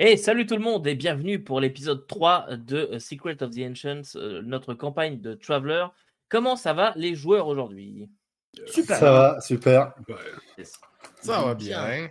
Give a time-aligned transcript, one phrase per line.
[0.00, 4.16] Et salut tout le monde et bienvenue pour l'épisode 3 de Secret of the Ancients,
[4.16, 5.86] euh, notre campagne de Traveler.
[6.28, 8.08] Comment ça va les joueurs aujourd'hui?
[8.66, 8.96] Super.
[8.96, 9.94] Ça va, super.
[11.20, 12.10] Ça va bien.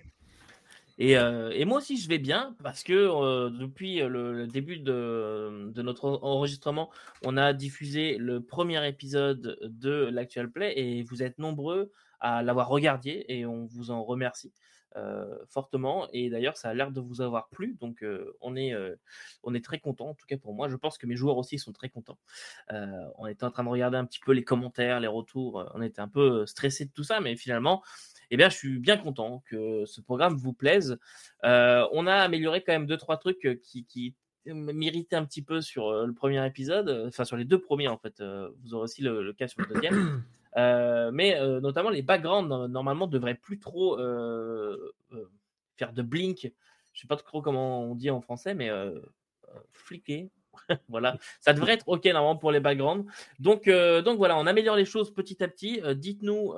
[0.97, 5.69] Et, euh, et, moi aussi, je vais bien parce que euh, depuis le, début de,
[5.69, 6.89] de, notre enregistrement,
[7.25, 11.91] on a diffusé le premier épisode de l'Actual Play et vous êtes nombreux
[12.21, 14.53] à l'avoir regardé et on vous en remercie.
[14.95, 16.07] Euh, fortement.
[16.13, 17.75] Et d'ailleurs, ça a l'air de vous avoir plu.
[17.79, 18.95] Donc, euh, on, est, euh,
[19.41, 20.69] on est très content, en tout cas pour moi.
[20.69, 22.19] Je pense que mes joueurs aussi sont très contents.
[22.69, 25.67] on était en train de regarder un petit peu les commentaires, les retours.
[25.73, 27.81] On était un peu stressé de tout ça, mais finalement,
[28.29, 30.99] eh bien, je suis bien content que ce programme vous plaise.
[31.43, 36.05] on a amélioré quand même deux, trois trucs qui, qui m'irritaient un petit peu sur
[36.05, 38.21] le premier épisode, enfin sur les deux premiers en fait.
[38.63, 40.23] vous aurez aussi le, le cas sur le deuxième.
[40.57, 44.93] Euh, mais euh, notamment les backgrounds normalement devraient plus trop euh,
[45.77, 46.51] faire de blink.
[46.93, 48.69] Je sais pas trop comment on dit en français, mais
[49.71, 50.29] fliquer.
[50.87, 53.11] voilà, ça devrait être ok normalement pour les backgrounds.
[53.39, 55.81] Donc, donc voilà, on améliore les choses petit à petit.
[55.95, 56.53] dites-nous,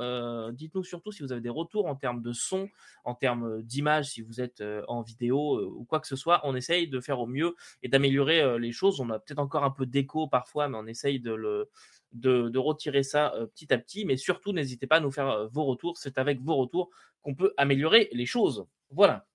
[0.51, 2.67] dites-nous surtout si vous avez des retours en termes de son,
[3.05, 6.41] en termes d'image, si vous êtes en vidéo ou quoi que ce soit.
[6.43, 8.99] On essaye de faire au mieux et d'améliorer les choses.
[8.99, 11.69] On a peut-être encore un peu d'écho parfois, mais on essaye de le,
[12.13, 14.05] de, retirer ça euh, petit à petit.
[14.05, 15.97] Mais surtout, n'hésitez pas à nous faire euh, vos retours.
[15.97, 16.89] C'est avec vos retours
[17.21, 18.65] qu'on peut améliorer les choses.
[18.89, 19.25] Voilà.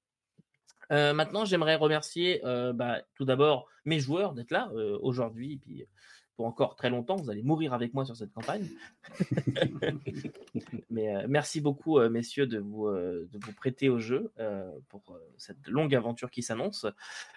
[0.93, 2.41] Euh, maintenant, j'aimerais remercier
[2.75, 5.61] bah, tout d'abord mes joueurs d'être là aujourd'hui.
[6.39, 7.17] Encore très longtemps.
[7.17, 8.67] Vous allez mourir avec moi sur cette campagne.
[10.91, 14.33] Mais euh, merci beaucoup, euh, messieurs, de vous, euh, de vous prêter au jeu
[14.89, 16.87] pour cette longue aventure qui s'annonce.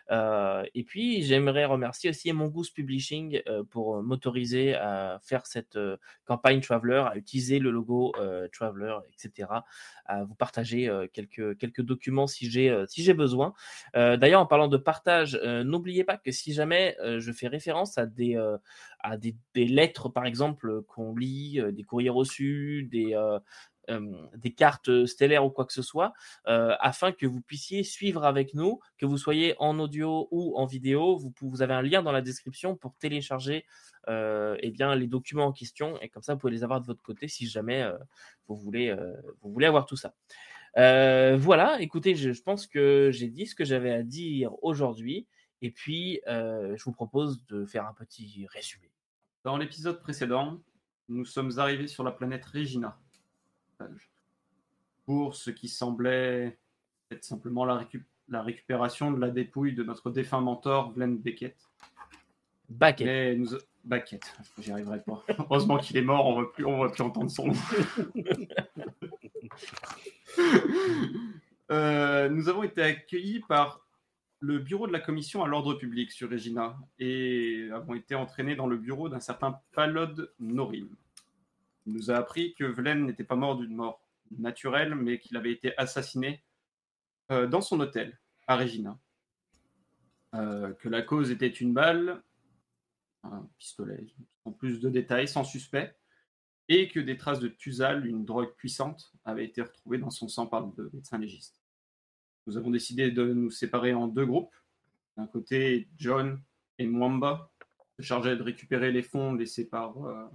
[0.10, 5.78] et puis, j'aimerais remercier aussi Mongoose Publishing pour m'autoriser à faire cette
[6.26, 8.14] campagne Traveler, à utiliser le logo
[8.52, 9.50] Traveler, etc.
[10.06, 13.54] À vous partager quelques, quelques documents si j'ai j'ai besoin.
[13.94, 18.38] D'ailleurs, en parlant de partage, n'oubliez pas que si jamais je fais référence à des
[19.56, 23.40] lettres, par exemple, qu'on lit, euh, des courriers reçus, des, euh,
[23.90, 26.14] des cartes stellaires ou quoi que ce soit,
[26.46, 31.18] afin que vous puissiez suivre avec nous, que vous soyez en audio ou en vidéo.
[31.42, 33.66] Vous, avez un lien dans la description pour télécharger
[34.08, 37.02] eh bien, les documents en question et comme ça, vous pouvez les avoir de votre
[37.02, 37.86] côté si jamais
[38.48, 38.96] vous, voulez,
[39.42, 40.14] vous voulez avoir tout ça.
[40.76, 45.28] voilà, écoutez, je, je pense que j'ai dit ce que j'avais à dire aujourd'hui.
[45.64, 48.92] Et puis, je vous propose de faire un petit résumé.
[49.44, 50.62] Dans l'épisode précédent,
[51.10, 52.98] nous sommes arrivés sur la planète Regina.
[55.06, 56.58] Pour ce qui semblait
[57.12, 57.86] être simplement la,
[58.42, 61.58] récupération de la dépouille de notre défunt mentor, Glenn Beckett.
[62.70, 63.38] Beckett.
[63.38, 63.50] nous...
[63.84, 64.24] Beckett,
[64.60, 65.24] j'y arriverai pas.
[65.40, 67.54] Heureusement qu'il est mort, on ne va plus, on va plus entendre son nom.
[71.72, 73.84] Euh, nous avons été accueillis par
[74.40, 78.68] le bureau de la commission à l'ordre public sur Regina et avons été entraînés dans
[78.68, 80.90] le bureau d'un certain Palod Norim.
[81.86, 84.02] Nous a appris que Vlen n'était pas mort d'une mort
[84.38, 86.44] naturelle, mais qu'il avait été assassiné
[87.32, 88.98] euh, dans son hôtel à Regina.
[90.34, 92.24] Euh, que la cause était une balle,
[93.24, 94.08] un pistolet,
[94.46, 95.96] en plus de détails, sans suspect,
[96.70, 100.48] et que des traces de Tuzal, une drogue puissante, avaient été retrouvées dans son sang
[100.48, 101.64] par le médecin légiste
[102.48, 104.56] nous avons décidé de nous séparer en deux groupes.
[105.18, 106.42] D'un côté, John
[106.78, 107.52] et Mwamba
[107.98, 110.26] se chargeaient de récupérer les fonds laissés par, euh,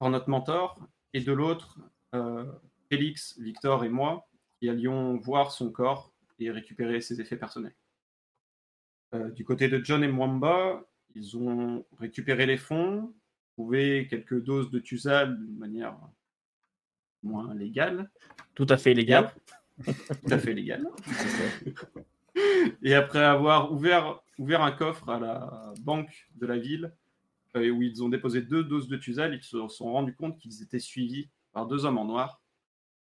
[0.00, 0.80] par notre mentor,
[1.12, 1.78] et de l'autre,
[2.14, 2.50] euh,
[2.88, 4.26] Félix, Victor et moi,
[4.58, 7.76] qui allions voir son corps et récupérer ses effets personnels.
[9.14, 10.82] Euh, du côté de John et Mwamba,
[11.14, 13.14] ils ont récupéré les fonds,
[13.52, 15.98] trouvé quelques doses de Tuzal d'une manière
[17.22, 18.10] moins légale.
[18.54, 19.32] Tout à fait légale
[19.84, 20.86] tout à fait légal.
[22.82, 26.94] Et après avoir ouvert, ouvert un coffre à la banque de la ville,
[27.56, 30.62] euh, où ils ont déposé deux doses de Tuzal, ils se sont rendus compte qu'ils
[30.62, 32.40] étaient suivis par deux hommes en noir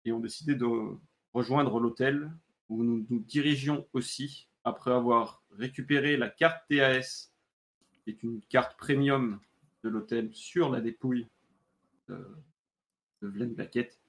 [0.05, 0.65] et ont décidé de
[1.33, 2.31] rejoindre l'hôtel
[2.69, 7.31] où nous nous dirigions aussi après avoir récupéré la carte TAS,
[8.03, 9.39] qui est une carte premium
[9.83, 11.27] de l'hôtel sur la dépouille
[12.07, 12.25] de,
[13.21, 13.99] de Blackett.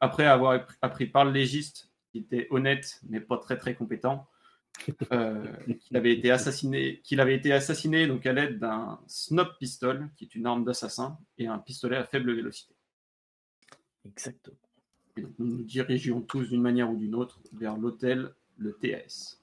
[0.00, 4.26] Après avoir appris par le légiste qui était honnête mais pas très très compétent,
[5.12, 5.44] euh,
[5.80, 10.24] qu'il avait été assassiné, qu'il avait été assassiné donc à l'aide d'un snob pistol, qui
[10.24, 12.74] est une arme d'assassin, et un pistolet à faible vélocité.
[14.04, 14.56] Exactement.
[15.16, 19.38] nous nous dirigions tous d'une manière ou d'une autre vers l'hôtel, le TAS.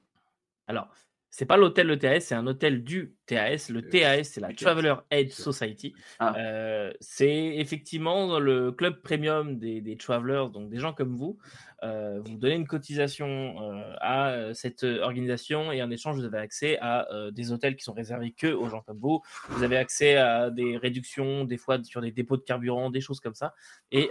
[0.67, 0.93] Alors,
[1.29, 3.67] c'est pas l'hôtel le TAS, c'est un hôtel du TAS.
[3.69, 5.93] Le TAS, c'est la Traveler Aid Society.
[6.19, 6.35] Ah.
[6.37, 11.37] Euh, c'est effectivement le club premium des, des, travelers, donc des gens comme vous.
[11.83, 13.27] Euh, vous donnez une cotisation
[13.61, 17.93] euh, à cette organisation et en échange, vous avez accès à des hôtels qui sont
[17.93, 19.21] réservés que aux gens comme vous.
[19.49, 23.19] Vous avez accès à des réductions, des fois sur des dépôts de carburant, des choses
[23.19, 23.53] comme ça.
[23.91, 24.09] Et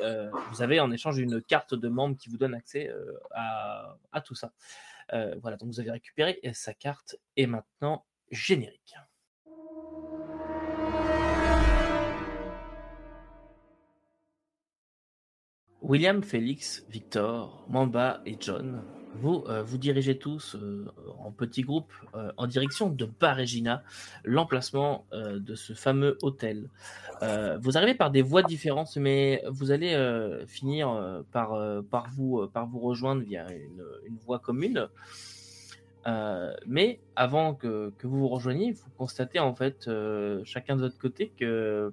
[0.52, 2.92] vous avez en échange une carte de membre qui vous donne accès
[3.32, 4.52] à, à tout ça.
[5.12, 8.94] Euh, voilà, donc vous avez récupéré sa carte et maintenant générique.
[15.82, 18.82] William, Félix, Victor, Mamba et John
[19.16, 20.86] vous euh, vous dirigez tous euh,
[21.18, 23.82] en petits groupes euh, en direction de Bar Regina,
[24.24, 26.68] l'emplacement de ce fameux hôtel.
[27.60, 29.94] vous arrivez par des voies différentes, mais vous allez
[30.46, 31.58] finir par,
[31.90, 34.88] par, vous, par vous rejoindre via une, une voie commune.
[36.66, 39.88] mais avant que, que, vous vous rejoigniez, vous constatez en fait
[40.44, 41.90] chacun de votre côté que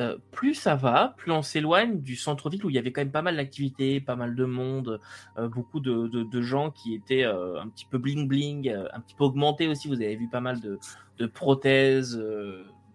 [0.00, 3.10] euh, plus ça va, plus on s'éloigne du centre-ville où il y avait quand même
[3.10, 5.00] pas mal d'activités, pas mal de monde,
[5.38, 9.66] euh, beaucoup de, gens qui étaient euh, un petit peu bling-bling, un petit peu augmentés
[9.66, 9.88] aussi.
[9.88, 12.22] Vous avez vu pas mal de, prothèses,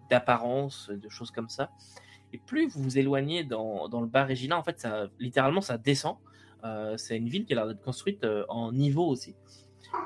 [0.08, 1.70] d'apparence, de choses comme ça.
[2.32, 6.16] Et plus vous vous éloignez dans, le bas Régina, en fait, ça, littéralement, ça descend.
[6.96, 9.34] c'est une ville qui a l'air d'être construite en niveau aussi.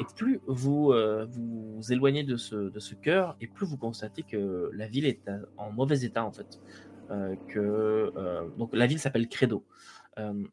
[0.00, 0.92] Et plus vous
[1.30, 5.30] vous éloignez de ce, de ce cœur, et plus vous constatez que la ville est
[5.56, 6.60] en mauvais état en fait.
[7.10, 9.64] Euh, que euh, donc la ville s'appelle Credo.
[10.18, 10.44] Euh,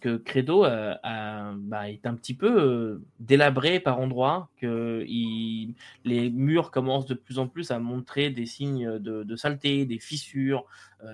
[0.00, 7.12] que Credo bah, est un petit peu délabré par endroits, que les murs commencent de
[7.12, 10.64] plus en plus à montrer des signes de, saleté, des fissures,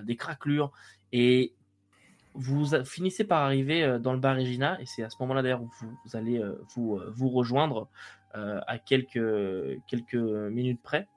[0.03, 0.71] des craquelures,
[1.11, 1.53] et
[2.35, 5.69] vous finissez par arriver dans le bar Regina, et c'est à ce moment-là d'ailleurs où
[5.81, 6.41] vous, allez
[6.73, 7.89] vous, vous rejoindre
[8.33, 11.09] à quelques, quelques minutes près,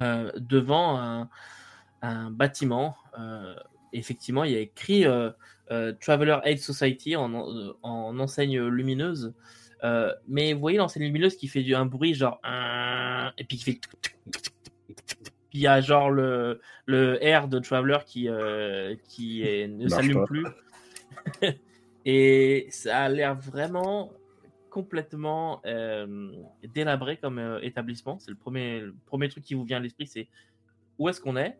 [0.00, 1.28] devant un
[2.02, 2.96] un bâtiment.
[3.18, 3.54] Euh,
[3.92, 5.30] effectivement, il y a écrit euh,
[5.70, 7.32] euh, Traveler Aid Society en,
[7.82, 9.32] enseigne lumineuse.
[10.28, 12.40] mais vous voyez l'enseigne lumineuse qui fait du, un bruit genre
[13.38, 13.80] et puis qui fait
[15.54, 18.28] il y a genre le, le R de Traveler qui,
[19.08, 20.46] qui ne s'allume plus.
[22.06, 24.12] et ça a l'air vraiment
[24.70, 25.60] complètement
[26.74, 28.18] délabré comme établissement.
[28.18, 30.26] C'est le premier, le premier truc qui vous vient à l'esprit, c'est
[30.98, 31.58] où est-ce qu'on est?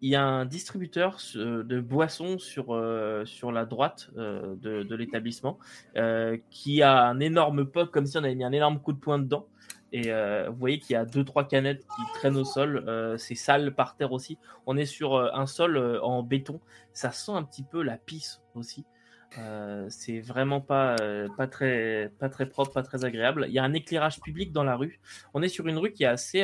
[0.00, 5.58] Il y a un distributeur de boissons sur, euh, sur la droite euh, de, l'établissement
[6.50, 9.18] qui a un énorme pot comme si on avait mis un énorme coup de poing
[9.18, 9.46] dedans.
[9.90, 12.84] Et vous voyez qu'il y a deux trois canettes qui traînent au sol.
[13.18, 14.38] c'est sale par terre aussi.
[14.66, 16.60] On est sur un sol en béton.
[16.92, 18.84] Ça sent un petit peu la pisse aussi.
[19.88, 20.96] c'est vraiment pas,
[21.38, 23.46] pas, très, pas très propre, pas très agréable.
[23.48, 25.00] Il y a un éclairage public dans la rue.
[25.32, 26.42] On est sur une rue qui est assez,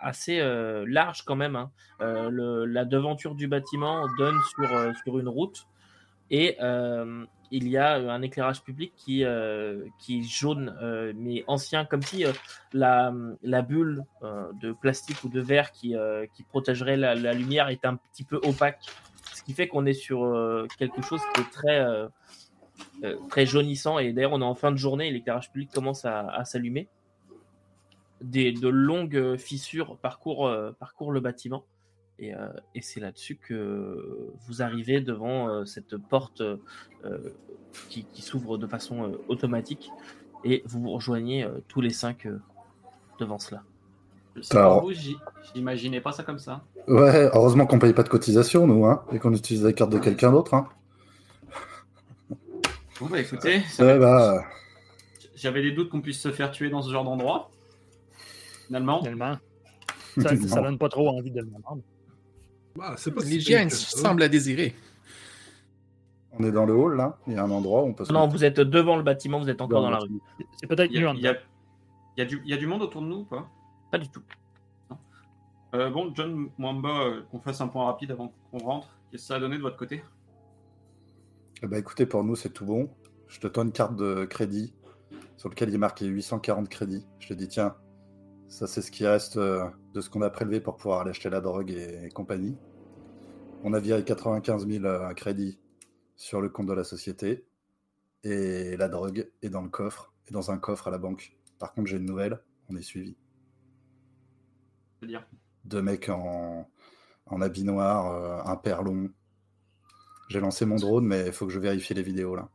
[0.00, 1.56] assez euh, large quand même.
[1.56, 1.70] Hein.
[2.00, 5.66] Euh, la devanture du bâtiment donne sur, euh, sur une route
[6.30, 6.56] et
[7.52, 9.24] il y a un éclairage public qui,
[9.98, 10.72] qui est jaune
[11.16, 12.24] mais ancien, comme si
[12.72, 13.12] la,
[13.42, 15.96] la, bulle de plastique ou de verre qui,
[16.32, 18.78] qui protégerait la, lumière est un petit peu opaque.
[19.34, 20.20] Ce qui fait qu'on est sur
[20.78, 21.84] quelque chose qui est très,
[23.28, 23.98] très jaunissant.
[23.98, 26.88] Et d'ailleurs, on est en fin de journée et l'éclairage public commence à s'allumer
[28.20, 30.72] de longues fissures parcourent, euh,
[31.10, 31.64] le bâtiment.
[32.18, 36.42] Et, euh, et c'est là-dessus que vous arrivez devant euh, cette porte
[37.88, 39.90] qui, s'ouvre de façon automatique
[40.44, 42.28] et vous vous rejoignez tous les cinq
[43.18, 43.62] devant cela.
[44.36, 44.92] vous,
[45.54, 46.62] j'imaginais pas ça comme ça.
[46.88, 49.98] Ouais, heureusement qu'on paye pas de cotisation, nous, hein, et qu'on utilise la carte de
[49.98, 50.54] quelqu'un d'autre.
[50.54, 50.68] Hein.
[53.00, 54.44] Bon, bah écoutez, bah...
[55.34, 57.50] j'avais des doutes qu'on puisse se faire tuer dans ce genre d'endroit.
[58.70, 59.02] Finalement.
[60.18, 61.82] Ça, ça donne pas trop envie de le demander.
[62.76, 64.74] Bah, L'hygiène semble à désirer.
[66.32, 67.18] On est dans le hall, là.
[67.26, 68.12] Il y a un endroit où on peut se.
[68.12, 70.10] Non, vous êtes devant le bâtiment, vous êtes encore dans, la rue.
[70.56, 71.08] C'est peut-être mieux.
[71.14, 71.36] Il y, a,
[72.16, 73.48] y, a du, y a du monde autour de nous ou pas?
[73.92, 74.22] Pas du tout.
[75.74, 78.88] Euh, bon, John Mwamba, euh, qu'on fasse un point rapide avant qu'on rentre.
[79.10, 80.02] Qu'est-ce que ça a donné de votre côté?
[81.62, 82.90] Eh ben, Écoutez, pour nous, c'est tout bon.
[83.28, 84.74] Je te donne une carte de crédit
[85.36, 87.06] sur laquelle il est marqué 840 crédits.
[87.20, 87.76] Je te dis, tiens,
[88.50, 91.30] ça, c'est ce qui reste euh, de ce qu'on a prélevé pour pouvoir aller acheter
[91.30, 92.58] la drogue et, compagnie.
[93.62, 95.60] On a viré 95 000 euh, crédits
[96.16, 97.46] sur le compte de la société.
[98.24, 101.38] Et la drogue est dans le coffre, et dans un coffre à la banque.
[101.60, 103.16] Par contre, j'ai une nouvelle, on est suivi.
[105.00, 105.24] dire
[105.64, 106.68] Deux mecs en,
[107.26, 109.10] en habit noir, euh, un père long.
[110.28, 112.48] J'ai lancé mon drone, mais il faut que je vérifie les vidéos là.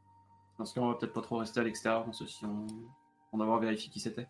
[0.57, 2.67] Parce qu'on va peut-être pas trop rester à l'extérieur, on se si on
[3.31, 4.27] en avoir vérifié qui c'était.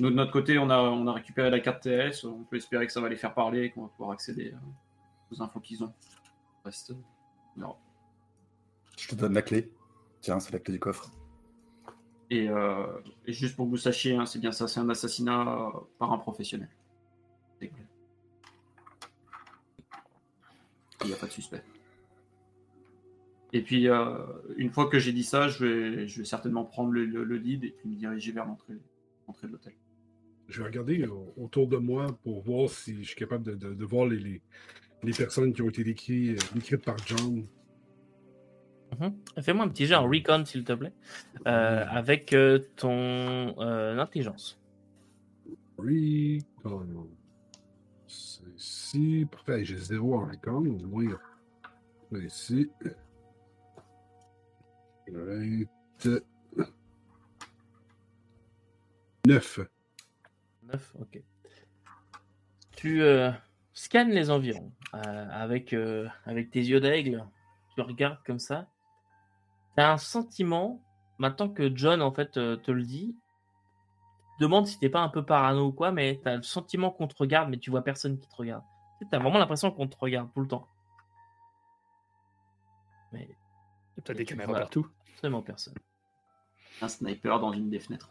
[0.00, 2.24] Nous, de notre côté, on a, on a récupéré la carte TS.
[2.24, 4.56] On peut espérer que ça va les faire parler et qu'on va pouvoir accéder euh,
[5.30, 5.92] aux infos qu'ils ont.
[6.64, 6.94] Reste.
[7.56, 7.76] Non.
[8.98, 9.70] Je te donne la clé.
[10.20, 11.10] Tiens, c'est la clé du coffre.
[12.30, 12.86] Et, euh,
[13.26, 16.12] et juste pour que vous sachiez, hein, c'est bien ça, c'est un assassinat euh, par
[16.12, 16.70] un professionnel.
[17.60, 17.70] Il
[21.08, 21.62] n'y a pas de suspect.
[23.52, 24.16] Et puis, euh,
[24.56, 27.36] une fois que j'ai dit ça, je vais, je vais certainement prendre le, le- le
[27.36, 29.74] lead et puis me diriger vers l'entrée de l'hôtel.
[30.48, 33.84] Je vais regarder autour de moi pour voir si je suis capable de, de- de
[33.84, 34.42] voir les, les,
[35.02, 37.46] les personnes qui ont été décrites, euh, décrites par John.
[39.00, 39.14] Mhm.
[39.42, 40.92] Fais-moi un petit jet en recon, s'il te plaît,
[41.46, 44.60] euh, avec euh, ton euh, intelligence.
[45.78, 47.08] Recon.
[48.06, 49.26] C'est ici.
[49.30, 50.58] Parfait, j'ai zéro en recon.
[50.58, 51.18] Au moins,
[52.22, 52.70] ici.
[55.12, 55.68] Right.
[59.26, 59.58] Neuf.
[59.58, 59.60] 9,
[61.00, 61.22] ok.
[62.76, 63.30] Tu euh,
[63.72, 67.26] scannes les environs euh, avec, euh, avec tes yeux d'aigle.
[67.74, 68.68] Tu regardes comme ça.
[69.76, 70.80] Tu as un sentiment,
[71.18, 73.16] maintenant que John en fait euh, te le dit,
[74.40, 77.08] demande si t'es pas un peu parano ou quoi, mais tu as le sentiment qu'on
[77.08, 78.62] te regarde, mais tu vois personne qui te regarde.
[79.00, 80.66] Tu as vraiment l'impression qu'on te regarde tout le temps.
[83.12, 84.86] Mais Il y a peut-être des caméras partout.
[85.12, 85.74] absolument personne.
[86.80, 88.10] Un sniper dans une des fenêtres.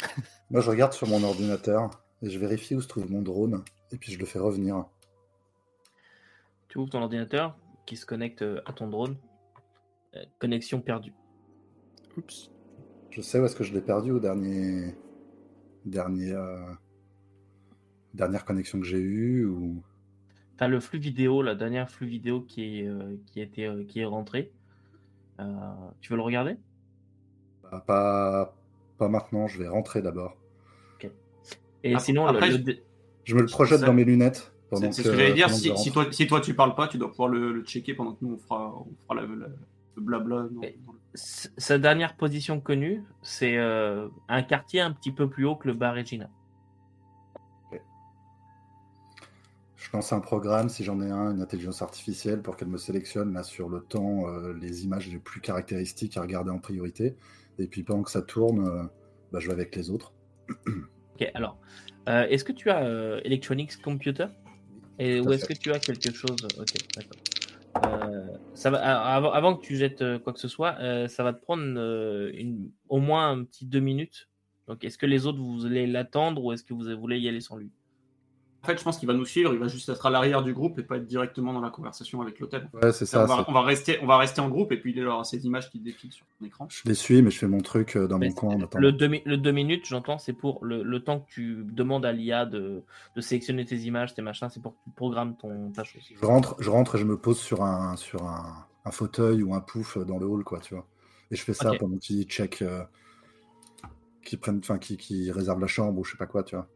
[0.52, 3.96] Moi, je regarde sur mon ordinateur et je vérifie où se trouve mon drone et
[3.96, 4.84] puis je le fais revenir.
[6.68, 7.56] Tu ouvres ton ordinateur
[7.86, 9.16] qui se connecte euh, à ton drone.
[10.14, 11.14] Euh, connexion perdue.
[12.18, 12.50] Oups.
[13.08, 14.94] Je sais où est-ce que je l'ai perdu au dernier.
[15.86, 16.70] dernier euh,
[18.12, 19.82] Dernière connexion que j'ai eue ou.
[20.58, 24.04] T'as le flux vidéo, la dernière flux vidéo qui est, euh, qui euh, qui est
[24.04, 24.52] rentré.
[25.40, 25.44] Euh,
[26.02, 26.58] tu veux le regarder?
[27.62, 28.54] Bah, pas...
[28.98, 30.36] pas maintenant, je vais rentrer d'abord.
[31.84, 32.64] Et Ap- sinon, après, le,
[33.24, 34.52] je- me le projette dans mes lunettes.
[34.70, 35.50] pendant C'est ce que- que j'allais dire.
[35.50, 38.24] Si, toi, si toi tu parles pas, tu dois pouvoir le, le checker pendant que
[38.24, 39.48] nous on fera, on fera la- la-
[39.96, 40.48] le blabla.
[40.50, 45.12] dans- Et- dans le- s- sa dernière position connue, c'est euh, un quartier un petit
[45.12, 46.30] peu plus haut que le bar Regina.
[49.76, 53.32] Je lance un programme, si j'en ai un, une intelligence artificielle, pour qu'elle me sélectionne
[53.34, 57.16] là sur le temps euh, les images les plus caractéristiques à regarder en priorité.
[57.58, 58.84] Et puis pendant que ça tourne, euh,
[59.32, 60.14] bah, je vais avec les autres.
[61.14, 61.58] Ok, alors,
[62.08, 64.26] euh, est-ce que tu as euh, Electronics Computer?
[64.98, 66.46] Et ou est-ce que tu as quelque chose?
[66.58, 67.18] Ok, d'accord.
[67.86, 70.76] Euh, ça va, avant, avant que tu jettes quoi que ce soit,
[71.08, 71.62] ça va te prendre
[72.34, 74.28] une, au moins un petit deux minutes.
[74.68, 77.40] Donc, est-ce que les autres vous allez l'attendre ou est-ce que vous voulez y aller
[77.40, 77.70] sans lui?
[78.66, 79.52] Fait, je pense qu'il va nous suivre.
[79.52, 82.20] Il va juste être à l'arrière du groupe et pas être directement dans la conversation
[82.22, 82.68] avec l'hôtel.
[82.74, 83.24] Ouais, c'est ça.
[83.24, 85.24] on, va, c'est- on, va rester, on va rester en groupe et puis il aura
[85.24, 86.66] ces images qui défilent sur ton écran.
[86.70, 88.92] Je les suis, mais je fais mon truc euh, dans Mais mon coin en le,
[88.92, 92.46] deux, le deux minutes, j'entends, c'est pour le, le temps que tu demandes à l'IA
[92.46, 92.82] de,
[93.16, 96.02] de sélectionner tes images, tes machins, c'est pour que tu programmes ton, ta chose.
[96.20, 99.54] Je rentre, je rentre et je me pose sur un, sur un, un fauteuil ou
[99.54, 100.86] un pouf dans le hall, quoi, tu vois.
[101.30, 101.78] Et je fais ça Ok.
[101.78, 102.82] pendant qu'ils check, euh,
[104.24, 106.68] qu'ils prennent, enfin, qu'ils qu'ils réservent la chambre ou je sais pas quoi, tu vois.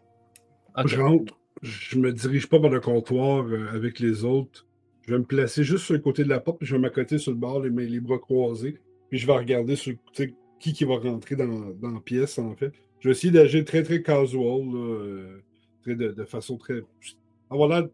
[0.76, 0.88] Ok.
[0.88, 4.66] Je rentre, je me dirige pas vers le comptoir euh, avec les autres.
[5.06, 7.18] Je vais me placer juste sur le côté de la porte, puis je vais m'accoter
[7.18, 8.78] sur le bord, les, mains- les bras croisés.
[9.08, 12.72] Puis je vais regarder sur, qui, qui va rentrer dans, dans la pièce, en fait.
[13.00, 15.42] Je vais essayer d'agir très, très casual, là, euh,
[15.82, 16.80] très de, de façon très.
[17.50, 17.88] avoir l'air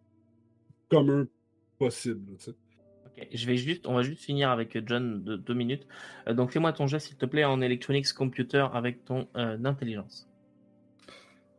[0.91, 1.27] commun
[1.79, 2.33] possible.
[3.07, 5.87] Ok, Je vais juste, on va juste finir avec John de deux minutes.
[6.29, 10.29] Euh, donc fais-moi ton geste, s'il te plaît, en Electronics Computer avec ton euh, intelligence.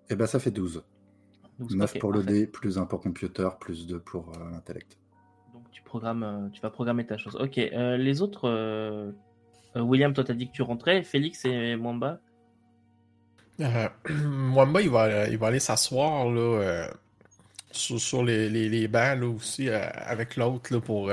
[0.09, 0.83] Et ben ça fait 12.
[1.67, 4.97] 12, 9 ok, pour le dé, plus 1 pour computer, plus 2 pour euh, l'intellect.
[5.53, 7.35] Donc tu programmes, euh, tu vas programmer ta chose.
[7.35, 9.11] Ok, euh, les autres, euh,
[9.75, 12.19] William, toi t'as dit que tu rentrais, Félix et Mwamba?
[13.59, 16.87] Euh, Mwamba, il va, il va aller s'asseoir là, euh,
[17.71, 21.11] sur, sur les, les, les bancs là, aussi euh, avec l'autre là, pour.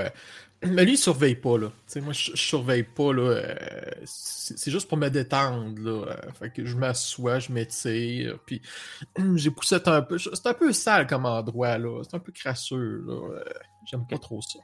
[0.62, 1.56] Mais lui, il surveille pas.
[1.56, 1.68] Là.
[1.68, 3.12] Tu sais, moi, je, surveille pas.
[3.14, 3.54] Là, euh,
[4.04, 5.80] c'est juste pour me détendre.
[5.80, 6.06] Là.
[6.12, 8.38] euh, Fait que je m'assois, je m'étire.
[8.44, 8.60] Puis
[9.36, 10.18] j'ai poussé un peu.
[10.18, 11.78] C'est un peu sale comme endroit.
[11.78, 12.02] là.
[12.04, 13.02] C'est un peu crasseux.
[13.06, 13.14] Là.
[13.36, 13.44] euh,
[13.86, 14.58] J'aime pas trop ça.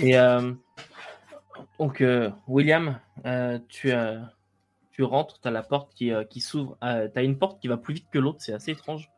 [0.00, 0.14] Et
[1.78, 2.02] donc
[2.48, 2.98] William,
[3.68, 3.92] tu,
[4.90, 6.76] tu rentres, tu as la porte qui, qui s'ouvre.
[6.82, 9.10] Euh, tu as une porte qui va plus vite que l'autre, c'est assez étrange.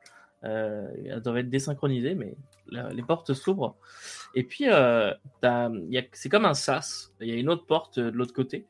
[0.46, 2.36] Euh, elles doivent être désynchronisées, mais
[2.68, 3.76] la- les portes s'ouvrent.
[4.34, 5.12] Et puis, euh,
[6.12, 7.12] c'est comme un sas.
[7.20, 8.66] Il y a une autre porte euh, de l'autre côté.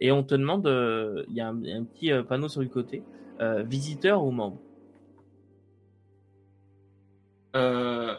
[0.00, 3.02] Et on te demande, euh, il y a un, petit euh, panneau sur le côté,
[3.64, 4.60] visiteur ou membre.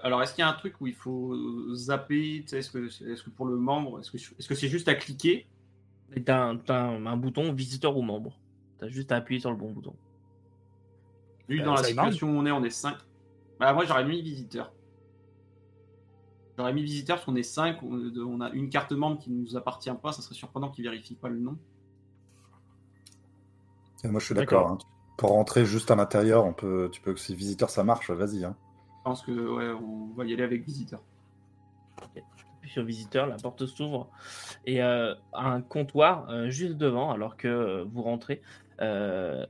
[0.04, 1.36] Alors, est-ce qu'il y a un truc où il faut
[1.76, 5.48] zapper Est-ce que, est que pour le membre, est-ce que c'est juste à cliquer?
[6.26, 8.40] T'as un, un, un bouton visiteur ou membre.
[8.80, 9.96] T'as juste à appuyer sur le bon bouton.
[11.48, 12.96] Vu Euh, dans la situation où on est, on est 5.
[13.60, 14.72] Bah, moi, j'aurais mis visiteur.
[16.58, 17.82] J'aurais mis visiteur parce qu'on est 5.
[17.84, 20.12] On, on a une carte membre qui ne nous appartient pas.
[20.12, 21.58] Ça serait surprenant qu'ils vérifient pas le nom.
[24.04, 24.68] Et moi, je suis D'accord.
[24.70, 24.78] hein.
[25.18, 28.44] Pour rentrer juste à l'intérieur, on peut, tu peux, si visiteur ça marche, vas-y.
[28.44, 28.56] hein.
[29.00, 31.02] Je pense que ouais, on va y aller avec visiteur.
[32.62, 34.10] Puis sur visiteur, la porte s'ouvre
[34.66, 38.42] et euh, un comptoir euh, juste devant, alors que euh, vous rentrez,
[38.82, 39.46] euh,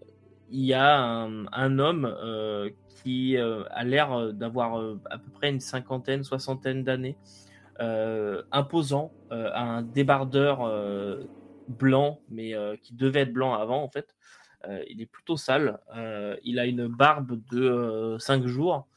[0.50, 4.76] il y a un, homme euh, qui euh, a l'air euh, d'avoir
[5.10, 7.18] à peu près une cinquantaine, soixantaine d'années,
[8.52, 10.68] imposant, un débardeur
[11.68, 14.16] blanc, mais qui devait être blanc avant en fait.
[14.90, 15.80] Il est plutôt sale.
[16.44, 18.88] Il a une barbe de 5 jours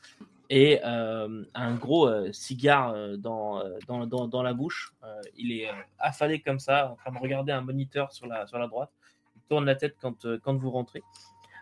[0.49, 4.95] et un gros cigare dans, dans, dans, la bouche.
[5.37, 8.67] Il est affalé comme ça, en train de regarder un moniteur sur la, sur la
[8.67, 8.91] droite.
[9.37, 11.03] Il tourne la tête quand, quand vous rentrez.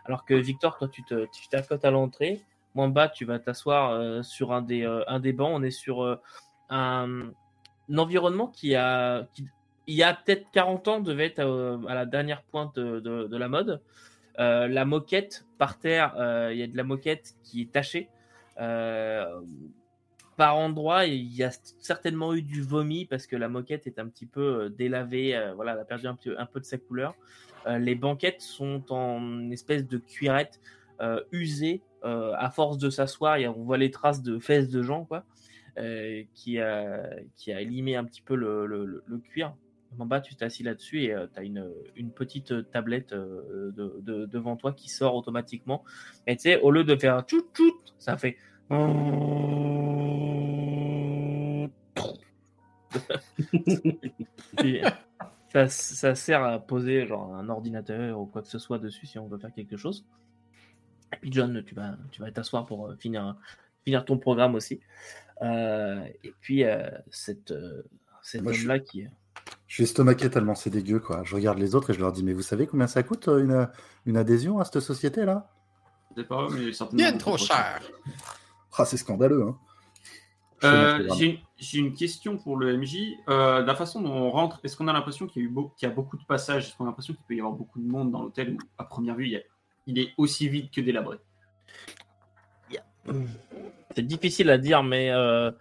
[0.09, 2.41] Alors que Victor, toi, tu te- tu t'accotes à l'entrée.
[2.73, 5.51] Mwamba, tu vas t'asseoir euh, sur un des, euh, un des bancs.
[5.53, 6.15] On est sur euh,
[6.71, 7.29] un,
[7.95, 9.27] environnement qui a,
[9.85, 13.83] il y a peut-être 40 ans, devait être à la dernière pointe de, la mode.
[14.39, 16.13] La moquette par terre,
[16.51, 18.09] il y a de la moquette qui est tachée.
[20.39, 24.07] Par endroits, il y a certainement eu du vomi parce que la moquette est un
[24.07, 25.35] petit peu euh, délavée.
[25.35, 27.13] euh, voilà, elle a perdu un, peu- un peu de sa couleur.
[27.67, 30.61] Euh, les banquettes sont en espèce de cuirette
[31.33, 33.37] usée à force de s'asseoir.
[33.53, 35.25] On voit les traces de fesses de gens, quoi,
[36.33, 39.53] qui, a, qui a élimé un petit peu le, le- cuir.
[39.97, 44.25] En bas, tu t'es assis là-dessus et tu as une, une petite tablette de, de-
[44.25, 45.83] devant toi qui sort automatiquement.
[46.27, 48.37] Et tu sais, au lieu de faire tchout tchout, ça fait.
[54.63, 54.81] Et
[55.51, 59.19] ça, ça sert à poser genre un ordinateur ou quoi que ce soit dessus si
[59.19, 60.05] on veut faire quelque chose.
[61.13, 63.35] Et puis John, tu vas tu vas t'asseoir pour euh, finir
[63.83, 64.79] finir ton programme aussi.
[65.41, 67.83] Euh, et puis euh, cette euh,
[68.21, 69.07] cet Moi, je là qui
[69.67, 71.23] Je suis estomaqué tellement c'est dégueu, quoi.
[71.23, 73.39] Je regarde les autres et je leur dis, mais vous savez combien ça coûte euh,
[73.39, 73.67] une,
[74.05, 75.49] une adhésion à cette société-là?
[76.11, 77.09] Je sais pas, mais certainement.
[77.09, 77.81] Bien trop cher.
[78.77, 79.57] Ah, c'est scandaleux, hein.
[80.63, 81.07] Euh.
[81.57, 83.15] J'ai une, question pour le MJ.
[83.29, 85.71] Euh, la façon dont on rentre, est-ce qu'on a l'impression qu'il y, a eu beau-
[85.77, 86.67] qu'il y a beaucoup de passages?
[86.67, 88.83] Est-ce qu'on a l'impression qu'il peut y avoir beaucoup de monde dans l'hôtel où, à
[88.83, 89.43] première vue, il, y a-
[89.87, 91.17] il est aussi vide que délabré?
[93.95, 95.51] C'est difficile à dire, mais euh,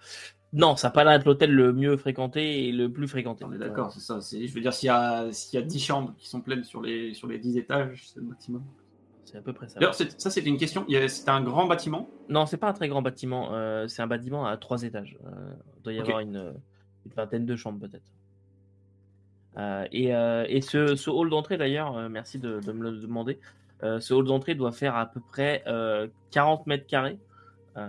[0.53, 3.45] non, ça n'a pas l'air d'être l'hôtel le mieux fréquenté et le plus fréquenté.
[3.45, 4.19] On est d'accord, c'est ça.
[4.21, 6.83] Je veux dire, s'il y, a, s'il y a 10 chambres qui sont pleines sur
[6.83, 8.63] les, sur les 10 étages, c'est le maximum.
[9.31, 9.79] C'est à peu près ça.
[9.79, 10.87] D'ailleurs, c'est- ça, c'était une question.
[11.09, 12.09] C'était un grand bâtiment?
[12.31, 13.53] Non, c'est pas un très grand bâtiment.
[13.53, 15.19] euh, c'est un bâtiment à trois étages.
[15.27, 15.31] Euh,
[15.77, 16.55] il doit y avoir une,
[17.05, 18.11] une vingtaine de chambres peut-être.
[19.59, 22.99] Euh, et euh, et ce, ce hall d'entrée d'ailleurs, euh, merci de, de me le
[22.99, 23.39] demander.
[23.83, 27.19] euh, ce hall d'entrée doit faire à peu près euh, 40 mètres carrés.
[27.77, 27.89] Euh,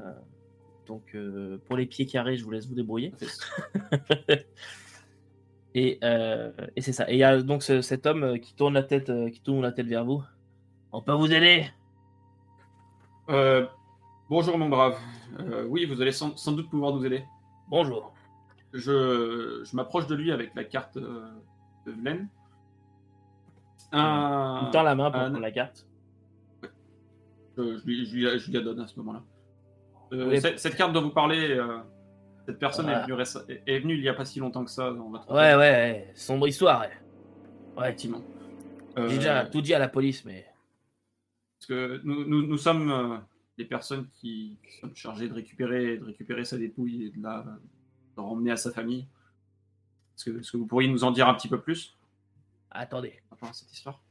[0.87, 3.13] donc euh, pour les pieds carrés, je vous laisse vous débrouiller.
[5.75, 7.09] et euh, et c'est ça.
[7.09, 9.39] Et il y a donc ce- cet homme euh, qui tourne la tête, euh, qui
[9.41, 10.23] tourne la tête vers vous.
[10.91, 11.65] On peut vous aider?
[13.29, 13.65] Euh,
[14.29, 14.97] bonjour, mon brave.
[15.39, 17.23] Euh, oui, vous allez sans, sans doute pouvoir nous aider.
[17.67, 18.13] Bonjour.
[18.73, 21.27] Je, je m'approche de lui avec la carte euh,
[21.85, 22.27] de Vlen.
[23.91, 25.85] Un- Il tend la main pour un- prendre la carte.
[27.57, 29.21] Je, je lui, je lui- je lui la donne à ce moment-là.
[30.13, 30.41] Euh, Oui.
[30.41, 31.79] cette, cette carte dont vous parlez, euh,
[32.47, 33.01] cette personne Voilà.
[33.01, 35.29] est, venue réce- est- venue il n'y a pas si longtemps que ça dans votre
[35.31, 36.81] Ouais, ouais, ouais, sombre histoire.
[36.81, 36.89] Ouais.
[37.77, 38.21] Ouais, Effectivement.
[38.97, 40.45] Euh, j'ai déjà tout dit à la police, mais
[41.59, 43.17] Parce que nous, nous, nous sommes euh,
[43.57, 47.43] des personnes qui, qui sont chargées de récupérer, de récupérer sa dépouille et de la
[48.15, 49.07] de ramener à sa famille.
[50.17, 51.97] Est-ce que, est-ce que vous pourriez nous en dire un petit peu plus?
[52.71, 53.19] Attendez.
[53.41, 54.01] à cette histoire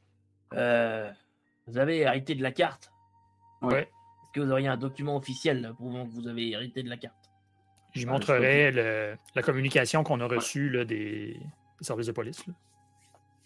[0.53, 1.11] Euh,
[1.67, 2.91] vous avez hérité de la carte?
[3.61, 3.83] Ouais.
[3.83, 7.15] Est-ce que vous auriez un document officiel prouvant que vous avez hérité de la carte?
[7.93, 11.33] J'y Ah, montrerai le- la communication qu'on a reçue là, des,
[11.79, 12.45] des services de police.
[12.47, 12.53] là.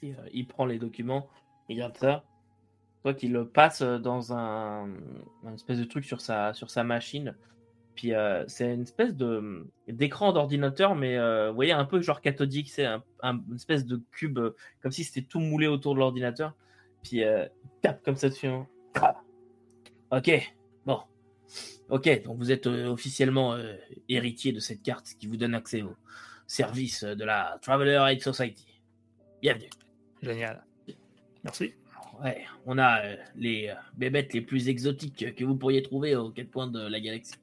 [0.02, 1.30] Et, euh, Il prend les documents,
[1.70, 2.24] il regarde ça.
[3.04, 4.90] Toi qui le passe euh, dans un,
[5.54, 7.36] espèce de truc sur sa, sur sa machine.
[7.96, 12.22] Puis euh, c'est une espèce de d'écran d'ordinateur, mais euh, vous voyez un peu genre
[12.22, 14.40] cathodique, c'est un, un- une espèce de cube,
[14.82, 16.56] comme si c'était tout moulé autour de l'ordinateur.
[17.04, 18.48] Puis il tape comme ça dessus.
[18.48, 18.68] hein.
[20.12, 20.32] Ok,
[20.86, 21.00] bon.
[21.90, 23.58] Ok, donc vous êtes officiellement
[24.10, 25.94] héritier de cette carte qui vous donne accès au
[26.48, 28.82] service de la Traveler Aid Society.
[29.42, 29.70] Bienvenue.
[30.22, 30.64] Génial.
[31.44, 31.74] Merci.
[32.24, 36.30] Ouais, on a euh, les euh, bébêtes les plus exotiques que vous pourriez trouver aux
[36.32, 37.34] quatre coins de la galaxie.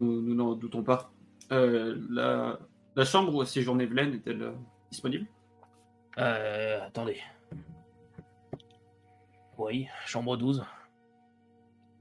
[0.00, 1.10] Nous nous n'en doutons pas.
[1.52, 2.58] Euh, la,
[2.96, 4.52] la chambre où séjournait Vlen est-elle euh,
[4.90, 5.26] disponible?
[6.18, 7.18] Euh, attendez.
[9.58, 10.64] Oui, chambre 12.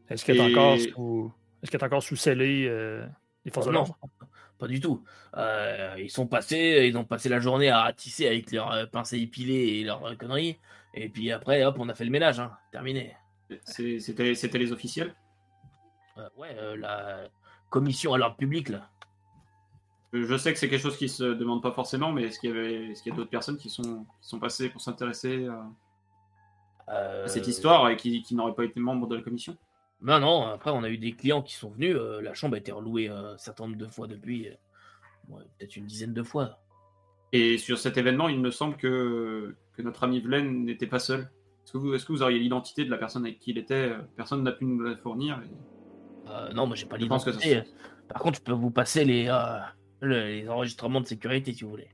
[0.10, 1.32] Est-ce qu'elle est Et- encore sous.
[1.62, 3.06] Est-ce qu'elle est encore sous scellé euh,
[3.46, 3.98] les forces de non, l'ordre?
[4.60, 5.04] Pas du tout.
[5.38, 9.14] Euh, ils sont passés, ils ont passé la journée à ratisser avec leurs euh, pinces
[9.14, 10.60] épilées et leurs euh, conneries.
[10.94, 12.52] Et puis après, hop, on a fait le ménage, hein.
[12.72, 13.16] terminé.
[13.66, 15.16] C'était les officiels?
[16.18, 17.22] Euh, ouais, euh, la
[17.70, 18.90] commission à l'ordre public, là.
[20.12, 22.54] Je sais que c'est quelque chose qui se demande pas forcément, mais est-ce qu'il y,
[22.54, 22.90] avait...
[22.90, 25.66] est qu'il y a d'autres personnes qui sont, qui sont passées pour s'intéresser à...
[26.92, 29.56] À cette histoire et qui, qui n'auraient pas été membres de la commission?
[30.02, 31.96] Non, non, après, on a eu des clients qui sont venus.
[31.96, 34.48] euh, la chambre a été relouée euh, un certain nombre de fois depuis.
[34.48, 34.54] euh,
[35.30, 36.60] ouais, Peut-être une dizaine de fois.
[37.34, 41.30] Et sur cet événement, il me semble que, que notre ami Vlen n'était pas seul.
[41.64, 43.92] Est-ce que, vous, est-ce que vous auriez l'identité de la personne avec qui il était
[44.16, 45.40] Personne n'a pu nous la fournir.
[45.44, 47.64] et- Euh, non, moi, j'ai pas Je ça l'identité.
[48.08, 49.60] Par contre, je peux vous passer les, euh,
[50.00, 51.90] le- les enregistrements de sécurité si vous voulez.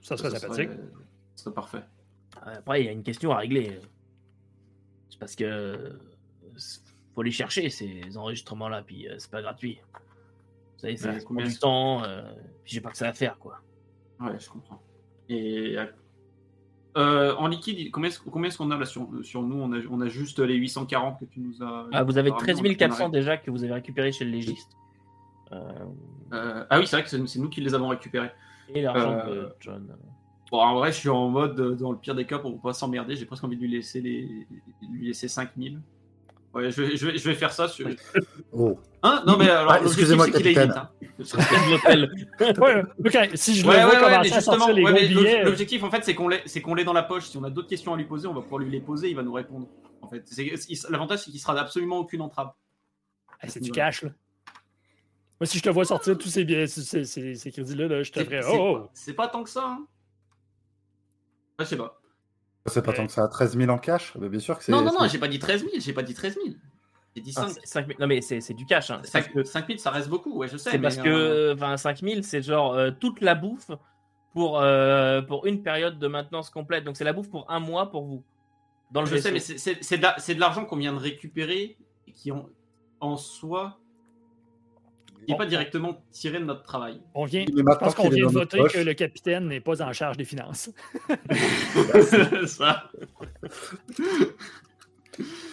[0.00, 0.70] Ça serait ça sympathique.
[1.34, 1.82] serait, parfait.
[2.42, 3.78] Après, il y a une question à régler.
[5.10, 5.98] C'est parce que
[7.16, 9.80] faut les chercher ces enregistrements-là, puis euh, c'est pas gratuit.
[9.92, 12.22] Vous savez, ça prend combien du temps, euh,
[12.62, 13.58] puis j'ai pas que ça à faire, quoi.
[14.20, 14.80] Ouais, je comprends.
[15.28, 15.76] Et
[16.96, 19.56] euh, en liquide, combien est-ce, combien est-ce qu'on a là sur, sur nous?
[19.56, 21.88] On a, on a juste les 840 que tu nous as.
[21.92, 23.72] Ah, vous avez ramené, 13 on a- on a 400 ré- déjà que vous avez
[23.74, 24.70] récupéré chez le légiste.
[25.52, 25.72] Euh,
[26.32, 28.30] Euh, ah oui, c'est vrai que c'est, c'est nous qui les avons récupérés.
[28.74, 29.96] et l'argent de John.
[30.50, 33.14] Bon, en vrai, je suis en mode, dans le pire des cas, pour pas s'emmerder,
[33.16, 34.46] j'ai presque envie de lui laisser, les...
[34.90, 35.80] lui laisser 5000.
[36.56, 37.68] Ouais, je vais, je vais, je vais faire ça.
[37.68, 37.88] Sur...
[38.52, 39.22] Oh, Hein?
[39.26, 40.68] Non, mais alors, Ah, l'objectif, excusez-moi, capitaine.
[40.68, 40.90] vite, hein.
[42.58, 45.44] Ouais, ok, si je le Ouais, vois ouais, ouais, mais commencer à justement, les billets.
[45.44, 47.26] l'objectif en fait, c'est qu'on l'ait, c'est qu'on l'ait dans la poche.
[47.26, 49.16] Si on a d'autres questions à lui poser, on va pouvoir lui les poser, il
[49.16, 49.68] va nous répondre.
[50.02, 50.24] En fait,
[50.90, 52.50] l'avantage c'est qu'il sera absolument aucune entrave.
[53.40, 54.10] Ah, c'est du cash, là.
[55.38, 58.10] Moi, si je te vois sortir tous ces, billets, ces, ces- ces- crédits-là, là, je
[58.10, 58.40] te ferais.
[58.42, 59.64] c'est Oh, pas, c'est pas tant que ça.
[59.66, 59.86] Hein.
[61.58, 62.00] Ah, je sais pas.
[62.68, 62.96] C'est pas Ouais.
[62.96, 63.26] tant que ça.
[63.28, 64.72] 13 000 en cash Bah, Bien sûr que c'est.
[64.72, 66.46] Non, non, non, j'ai pas dit 13 000, j'ai pas dit 13 000.
[67.14, 67.98] J'ai dit Ah, 5 c'est 5 000.
[68.00, 68.90] Non, mais c'est c'est du cash.
[68.90, 69.00] Hein.
[69.04, 70.70] C'est parce que, 5 000, ça reste beaucoup, ouais, je sais.
[70.70, 73.70] c'est mais, parce euh, que enfin, 5 000, c'est genre euh, toute la bouffe
[74.34, 76.84] pour, euh, pour une période de maintenance complète.
[76.84, 78.22] Donc, c'est la bouffe pour un mois pour vous.
[78.92, 81.76] Dans le Je sais, mais c'est, de, la- c'est de l'argent qu'on vient de récupérer
[82.06, 82.48] et qui en,
[83.00, 83.78] en soi
[85.28, 87.00] n'est pas directement tiré de notre travail.
[87.14, 87.44] on vient.
[87.48, 90.70] Je pense qu'on vient de voter que le capitaine n'est pas en charge des finances.
[92.46, 92.90] ça.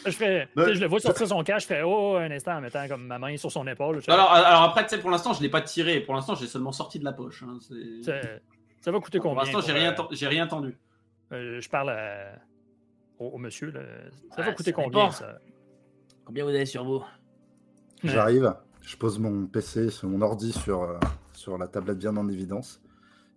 [0.05, 2.85] Je fais, je le vois sortir son cash, je fais oh un instant en mettant
[2.89, 4.01] comme ma main sur son épaule.
[4.07, 6.01] Alors, alors après, tu sais, pour l'instant, je l'ai pas tiré.
[6.01, 7.43] Pour l'instant, j'ai seulement sorti de la poche.
[7.43, 7.57] hein.
[8.03, 8.13] Ça,
[8.81, 10.75] ça va coûter Pour combien l'instant, j'ai pour, rien, euh, j'ai rien tendu.
[11.31, 12.35] euh, je parle à-
[13.19, 13.71] au, au monsieur.
[13.71, 13.79] Là.
[14.35, 15.37] Ça va Ouais, coûter ça combien ça?
[16.25, 17.01] Combien vous avez sur vous?
[18.03, 18.53] J'arrive,
[18.83, 20.99] je pose mon PC, mon ordi sur, euh,
[21.33, 22.81] sur la tablette bien en évidence.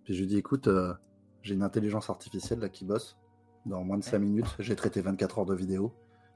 [0.03, 0.93] Puis je lui dis écoute, euh,
[1.41, 3.17] j'ai une intelligence artificielle là qui bosse.
[3.65, 5.93] Dans moins de 5 minutes, j'ai traité 24 heures de vidéo.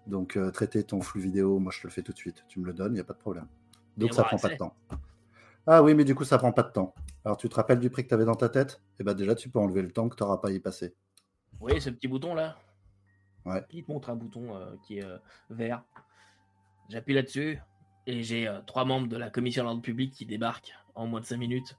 [0.07, 2.45] Donc euh, traiter ton flux vidéo, moi je te le fais tout de suite.
[2.47, 3.47] Tu me le donnes, il n'y a pas de problème.
[3.97, 4.75] Donc Et ça prend pas de temps.
[5.67, 6.95] Ah oui, mais du coup ça prend pas de temps.
[7.23, 8.81] Alors tu te rappelles du prix que tu avais dans ta tête?
[8.99, 10.95] Eh ben déjà tu peux enlever le temps que tu n'auras pas à y passer.
[11.59, 12.57] Voyez ce petit bouton là
[13.45, 13.63] Ouais.
[13.71, 15.07] Il te montre un bouton qui est
[15.49, 15.83] vert.
[16.89, 17.59] J'appuie là-dessus
[18.07, 21.21] et j'ai euh, trois membres de la commission de l'ordre public qui débarquent en moins
[21.21, 21.77] de 5 minutes.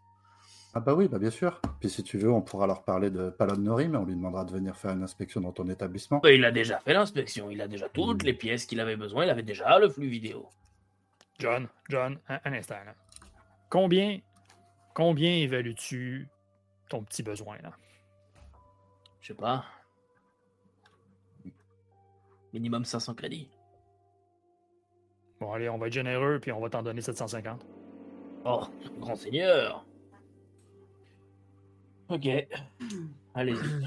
[0.75, 1.61] Ah bah oui, bah bien sûr.
[1.81, 4.53] Puis si tu veux, on pourra leur parler de Palon Norim, on lui demandera de
[4.53, 6.21] venir faire une inspection dans ton établissement.
[6.23, 9.25] Bah, il a déjà fait l'inspection, il a déjà toutes les pièces qu'il avait besoin,
[9.25, 10.49] il avait déjà le flux vidéo.
[11.39, 12.77] John, John, un, un instant.
[12.87, 12.95] Là.
[13.69, 14.21] Combien,
[14.95, 16.29] combien évalues-tu
[16.89, 17.73] ton petit besoin là?
[19.21, 19.65] Je sais pas.
[22.53, 23.51] Minimum 500 crédits.
[25.43, 27.67] Bon, allez, on va être généreux puis on va t'en donner 750.
[28.45, 28.63] Oh,
[29.01, 29.85] grand seigneur.
[32.09, 32.29] Ok.
[33.35, 33.57] Allez-y.
[33.57, 33.81] Je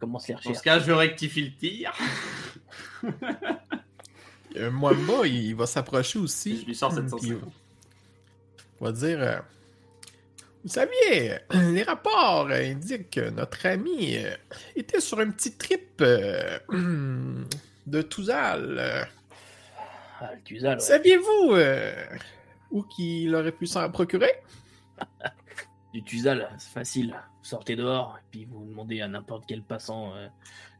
[0.00, 0.58] commence les Dans recherches.
[0.58, 1.92] ce cas, je rectifie le tir.
[4.54, 6.60] Euh, Mwamba, il va s'approcher aussi.
[6.60, 7.50] Je lui sors Puis 750.
[8.80, 9.38] Il va dire euh,
[10.62, 14.36] Vous saviez, les rapports euh, indiquent que notre ami euh,
[14.76, 16.58] était sur un petit trip euh,
[17.86, 19.08] de Touzal.
[20.24, 20.78] Ah, ouais.
[20.78, 21.92] Saviez-vous euh,
[22.70, 24.30] où qu'il aurait pu s'en procurer?
[25.92, 27.10] Du Tuzal, c'est facile.
[27.40, 30.30] Vous sortez dehors, et puis vous demandez à n'importe quel passant euh, de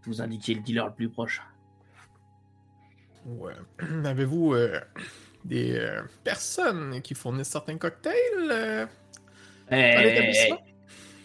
[0.07, 1.43] vous indiquer le dealer le plus proche.
[3.27, 3.55] Ouais.
[4.05, 4.81] Avez-vous euh,
[5.45, 8.15] des euh, personnes qui fournissent certains cocktails
[8.49, 8.87] euh,
[9.73, 10.59] Eh, à eh, l'établissement?
[10.65, 10.73] eh.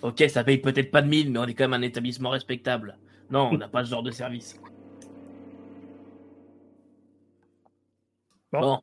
[0.01, 2.97] Ok, ça paye peut-être pas de mille, mais on est quand même un établissement respectable.
[3.29, 4.59] Non, on n'a pas ce genre de service.
[8.51, 8.59] Bon.
[8.61, 8.81] Bon,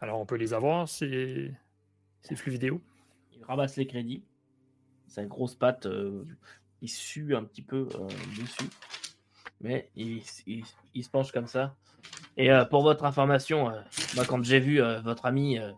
[0.00, 1.52] Alors, on peut les avoir, ces,
[2.22, 2.80] ces flux vidéo.
[3.32, 4.24] il ramasse les crédits.
[5.06, 6.24] Sa grosse patte, euh,
[6.82, 8.06] il sue un petit peu euh,
[8.40, 8.68] dessus.
[9.60, 11.74] Mais il, il- il se penche comme ça.
[12.36, 13.80] Et euh, pour votre information, euh,
[14.14, 15.72] moi, quand j'ai vu euh, votre ami, euh,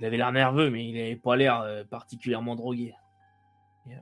[0.00, 2.94] il avait l'air nerveux, mais il n'avait pas l'air euh, particulièrement drogué.
[3.86, 4.00] Et, euh,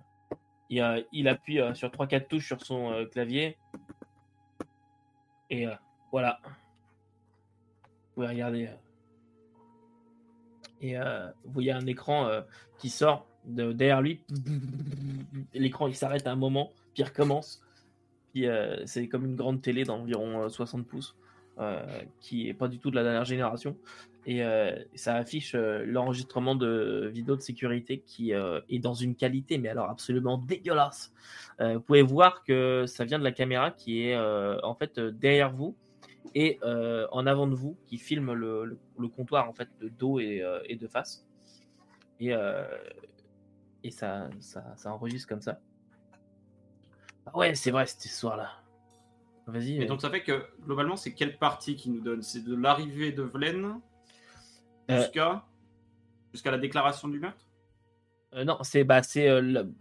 [0.70, 3.56] il, euh, il appuie euh, sur 3-4 touches sur son euh, clavier.
[5.50, 5.74] Et euh,
[6.10, 6.40] voilà.
[8.16, 8.66] Pouvez regarder.
[8.66, 8.74] euh.
[10.80, 12.40] Et euh, vous voyez un écran euh,
[12.78, 14.22] qui sort de, derrière lui.
[15.52, 17.62] L'écran il s'arrête à un moment, puis il recommence.
[18.32, 21.14] Puis euh, c'est comme une grande télé d'environ euh, 60 pouces,
[22.20, 23.76] qui est pas du tout de la dernière génération.
[24.28, 24.42] Et
[24.96, 30.36] ça affiche l'enregistrement de vidéos de sécurité qui est dans une qualité, mais alors absolument
[30.36, 31.14] dégueulasse.
[31.60, 35.76] Vous pouvez voir que ça vient de la caméra qui est en fait derrière vous
[36.34, 39.88] et euh, en avant de vous, qui filme le, le- le comptoir en fait de
[39.88, 41.24] dos et, euh, et de face.
[42.20, 42.64] Et, euh,
[43.84, 45.60] et ça, ça, ça enregistre comme ça.
[47.26, 48.50] Ah ouais, c'est vrai cette histoire-là.
[49.46, 49.82] Vas-y.
[49.82, 52.22] Euh, donc ça fait que globalement, c'est quelle partie qui nous donne?
[52.22, 53.80] C'est de l'arrivée de Vlen
[54.88, 55.44] jusqu'à
[56.32, 57.44] jusqu'à la déclaration du meurtre?
[58.44, 59.72] Non, c'est bah, c'est le,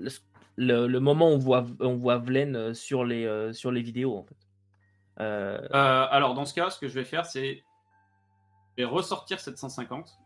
[0.57, 4.44] le- moment où on voit, on voit Vlen sur les, sur les vidéos en fait.
[5.19, 7.63] Euh, Euh, alors, dans ce cas, ce que je vais faire, c'est.
[8.77, 10.17] Je vais ressortir 750.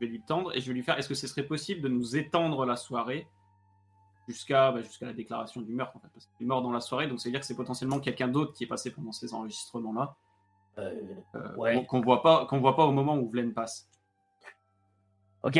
[0.00, 0.98] Je vais lui tendre et je vais lui faire.
[0.98, 3.28] Est-ce que ce serait possible de nous étendre la soirée
[4.28, 6.80] jusqu'à bah, jusqu'à la déclaration du meurtre en fait, Parce qu'il est mort dans la
[6.80, 9.34] soirée, donc ça veut dire que c'est potentiellement quelqu'un d'autre qui est passé pendant ces
[9.34, 10.14] enregistrements-là.
[10.78, 10.94] euh,
[11.34, 11.74] euh, Ouais.
[11.74, 13.90] qu'on- Qu'on voit pas, qu'on voit pas au moment où Vlen passe.
[15.42, 15.58] ok.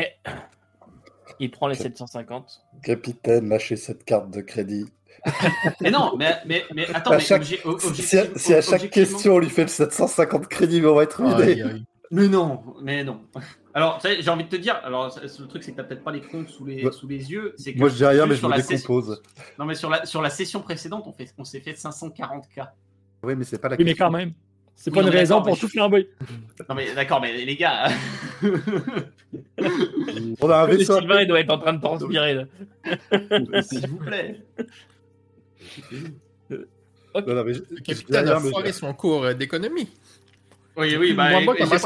[1.39, 2.61] Il prend les 750.
[2.83, 4.85] Capitaine, lâchez cette carte de crédit.
[5.81, 9.49] Mais non, mais, mais, mais attends, À mais obje- Si, à chaque question on lui
[9.49, 11.63] fait le 750 crédits, mais on va être ruiné.
[12.11, 13.21] Mais non, mais non.
[13.73, 16.03] Alors, tu sais, j'ai envie de te dire, alors le truc c'est que t'as peut-être
[16.03, 17.53] pas les comptes sous les, sous les yeux.
[17.57, 19.21] c'est que Moi je dis rien, mais je sur me session- décompose.
[19.59, 22.67] Non, mais sur la, sur la session précédente, on, fait, on s'est fait 540K.
[23.23, 24.05] Oui, mais c'est pas la Oui, mais question.
[24.07, 24.31] quand même.
[24.75, 26.09] C'est Oui, pas une mais raison pour mais tout flamber.
[26.69, 27.89] Non, mais d'accord, mais les gars.
[30.41, 30.97] On a un vaisseau.
[30.99, 32.43] Sylvain, il doit être en train de transpirer là.
[33.61, 34.41] S'il vous plaît.
[36.49, 39.89] Non, non, mais je- Le je capitaine a foiré son cours euh, d'économie.
[40.77, 41.31] Oui, oui, bah.
[41.31, 41.77] Moi, moi, j'ai comment pas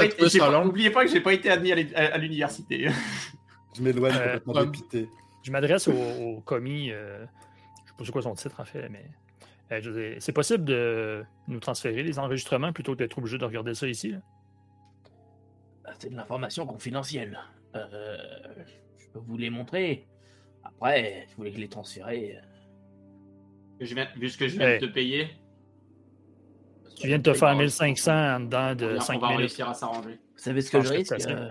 [0.51, 2.89] pas- N'oubliez que j'ai pas été admis à l'é- à à l'université.
[3.75, 5.07] je m'éloigne Euh, complètement dépité.
[5.43, 6.91] Je m'adresse au, au commis.
[6.91, 7.25] euh,
[7.85, 9.05] je sais pas c'est quoi son titre en fait, mais.
[9.71, 13.73] euh, je c'est possible de nous transférer les enregistrements plutôt que d'être obligé de regarder
[13.73, 14.13] ça ici.
[15.85, 17.39] Ah, C'est de l'information confidentielle.
[17.75, 18.17] Euh,
[18.99, 20.05] je peux vous les montrer.
[20.63, 22.37] Après, vous voulez que je les transférer.
[23.83, 24.79] Que je viens- Vu ce que je viens Ouais.
[24.79, 25.27] de te payer,
[26.95, 29.39] Tu viens de te faire 1500 en dedans on de va- on 5 va minutes.
[29.39, 30.13] réussir à s'arranger.
[30.31, 31.49] Vous savez ce que Je je risque euh,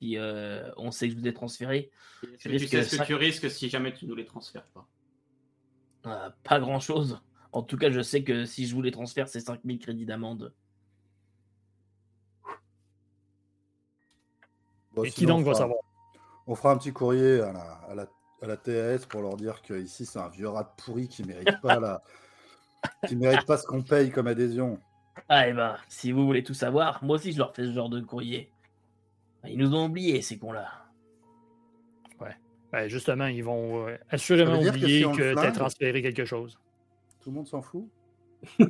[0.00, 1.90] si euh, on sait que je vous ai transféré?
[2.22, 4.24] Est-ce que Je tu risque sais ce que tu risques si jamais tu nous les
[4.24, 4.88] transfères pas?
[6.06, 7.20] Euh, Pas grand chose.
[7.52, 10.54] En tout cas, je sais que si je vous les transfère, c'est 5000 crédits d'amende.
[14.94, 15.78] Bon, Et qui donc on va fera- savoir?
[16.46, 18.06] On fera un petit courrier à la, à la,
[18.44, 21.60] à la TAS pour leur dire que ici c'est un vieux rat pourri qui mérite
[21.62, 22.02] pas la,
[23.08, 24.78] qui mérite pas ce qu'on paye comme adhésion.
[25.28, 27.88] Ah, et ben, si vous voulez tout savoir, moi aussi je leur fais ce genre
[27.88, 28.50] de courrier.
[29.46, 30.68] Ils nous ont oubliés, ces cons-là.
[32.72, 36.02] Ben, justement, ils vont euh, assurément que oublier si le que tu as flingue- transféré
[36.02, 36.58] quelque chose.
[37.20, 37.88] Tout le monde s'en fout?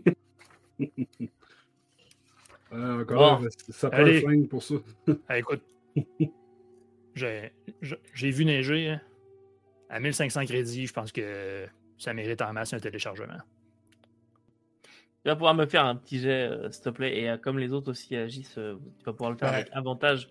[2.73, 3.41] Euh, Bon.
[3.71, 4.75] ça prend flingue pour ça.
[5.29, 5.63] Ah, écoute,
[7.15, 7.53] j'ai
[8.31, 8.89] vu neiger.
[8.91, 9.01] hein.
[9.95, 11.67] À 1500 crédits, je pense que
[11.99, 13.39] ça mérite en masse un téléchargement.
[14.83, 17.17] Tu vas pouvoir me faire un petit jet, euh, s'il te plaît.
[17.19, 19.55] Et euh, comme les autres aussi agissent, euh, tu vas pouvoir le faire Ouais.
[19.59, 20.29] avec avantage.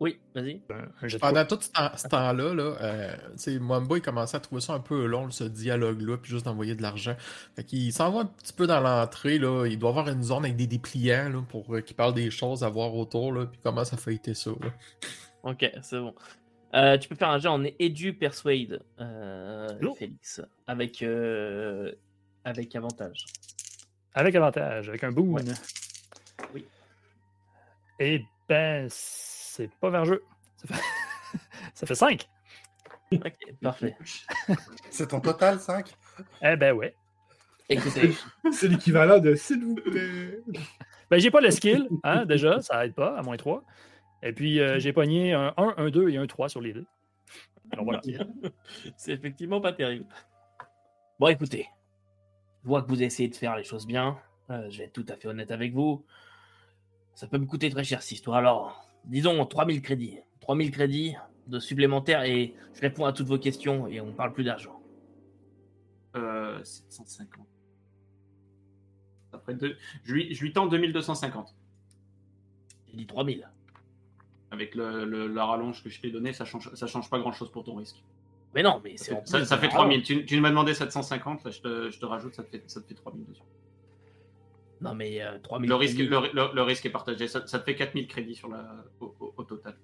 [0.00, 0.60] Oui, vas-y.
[0.70, 4.36] Un, un jet de Pendant tout ce temps- ce temps-là, là, euh, Mwamba, il commençait
[4.36, 7.14] à trouver ça un peu long, ce dialogue-là, puis juste d'envoyer de l'argent.
[7.56, 9.66] Fait qu'il s'en va un petit peu dans l'entrée, là.
[9.66, 12.62] Il doit avoir une zone avec des dépliants, là, pour euh, qu'il parle des choses
[12.64, 14.68] à voir autour, là, puis comment ça fait été ça, là.
[15.44, 16.14] Ok, c'est bon.
[16.74, 19.94] Euh, tu peux faire un jet en Edu Persuade, euh.
[19.96, 21.92] Félix, avec, euh,
[22.44, 23.26] avec avantage.
[24.12, 25.34] Avec avantage, avec un boon.
[25.34, 25.42] Ouais.
[26.52, 26.66] Oui.
[28.00, 30.24] Eh ben, c'est pas vers jeu.
[30.56, 31.38] Ça fait,
[31.74, 32.28] ça fait 5.
[33.12, 33.96] Ok, parfait.
[34.90, 35.94] C'est ton total 5
[36.42, 36.96] Eh ben ouais.
[37.68, 38.12] Écoutez,
[38.52, 40.40] C'est l'équivalent de s'il vous plaît.
[41.10, 43.62] Ben j'ai pas le skill, hein, déjà, ça aide pas, à moins 3.
[44.24, 46.86] Et puis euh, j'ai pogné un 1, un 2 et un 3 sur les deux.
[47.70, 48.00] Alors voilà.
[48.96, 50.06] c'est effectivement pas terrible.
[51.20, 51.68] Bon, écoutez,
[52.62, 54.18] je vois que vous essayez de faire les choses bien.
[54.50, 56.04] Euh, je vais être tout à fait honnête avec vous.
[57.14, 58.38] Ça peut me coûter très cher cette histoire.
[58.38, 60.18] Alors, disons 3000 crédits.
[60.40, 61.14] 3000 crédits
[61.46, 64.80] de supplémentaires et je réponds à toutes vos questions et on parle plus d'argent.
[66.16, 67.46] Euh, 750.
[69.32, 69.76] après deux...
[70.04, 71.54] je, lui, je lui tends 2250.
[72.88, 73.48] J'ai dit 3000.
[74.54, 77.32] Avec le, le- la rallonge que je t'ai donnée, ça change, ça change pas grand
[77.32, 78.02] chose pour ton risque.
[78.54, 80.02] Mais non, mais c'est Ça, en ça- ça de fait la 3000.
[80.04, 82.80] Tu, tu m'as demandé 750, là je te, je te rajoute, ça te fait, ça
[82.80, 83.42] te fait 3000 dessus.
[84.80, 85.68] Non, mais euh, 3000.
[85.68, 86.08] Le risque, crédits.
[86.10, 88.64] le, le- le risque est partagé, ça, ça te fait 4000 crédits sur la,
[89.00, 89.76] au, au- au total.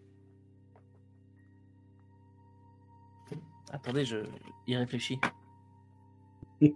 [3.73, 4.19] Attendez, je
[4.67, 5.19] y réfléchis.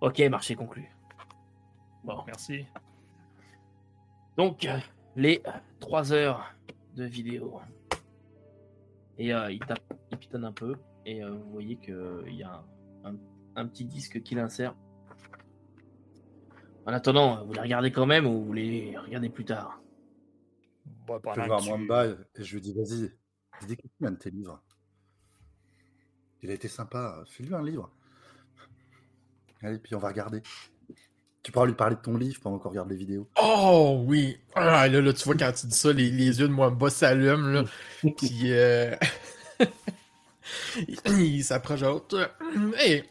[0.00, 0.90] ok, marché conclu.
[2.04, 2.66] Bon, Merci.
[4.36, 4.78] Donc euh,
[5.16, 5.42] les
[5.80, 6.54] 3 heures
[6.94, 7.60] de vidéo.
[9.18, 10.74] Et euh, il tape, il pitonne un peu.
[11.04, 12.64] Et euh, vous voyez qu'il y a
[13.04, 13.14] un,
[13.56, 14.74] un petit disque qu'il insère.
[16.86, 19.80] En attendant, vous les regardez quand même ou vous les regardez plus tard?
[21.06, 23.10] Bon, Je vais voir tu- Mwamba et et je lui dis vas-y,
[23.66, 24.62] dis combien de tes livres?
[26.42, 27.92] Il a été sympa, fais-lui un livre.
[29.62, 30.42] Allez, puis on va regarder.
[31.42, 33.26] Tu pourras lui parler de ton livre pendant qu'on regarde les vidéos.
[33.40, 34.38] Oh oui!
[34.54, 37.48] Ah, là, là, tu vois, quand tu dis ça, les, les yeux de Mwamba s'allument,
[37.48, 37.64] là.
[38.16, 38.94] Puis, euh...
[41.06, 42.30] il s'approche d'autre.
[42.76, 43.04] Hey,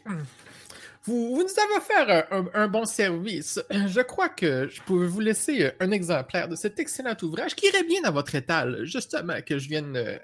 [1.04, 3.60] vous, vous nous avez offert un, bon service.
[3.70, 7.84] Je crois que je pouvais vous laisser un exemplaire de cet excellent ouvrage qui irait
[7.84, 10.18] bien dans votre étal, justement, que je viens de-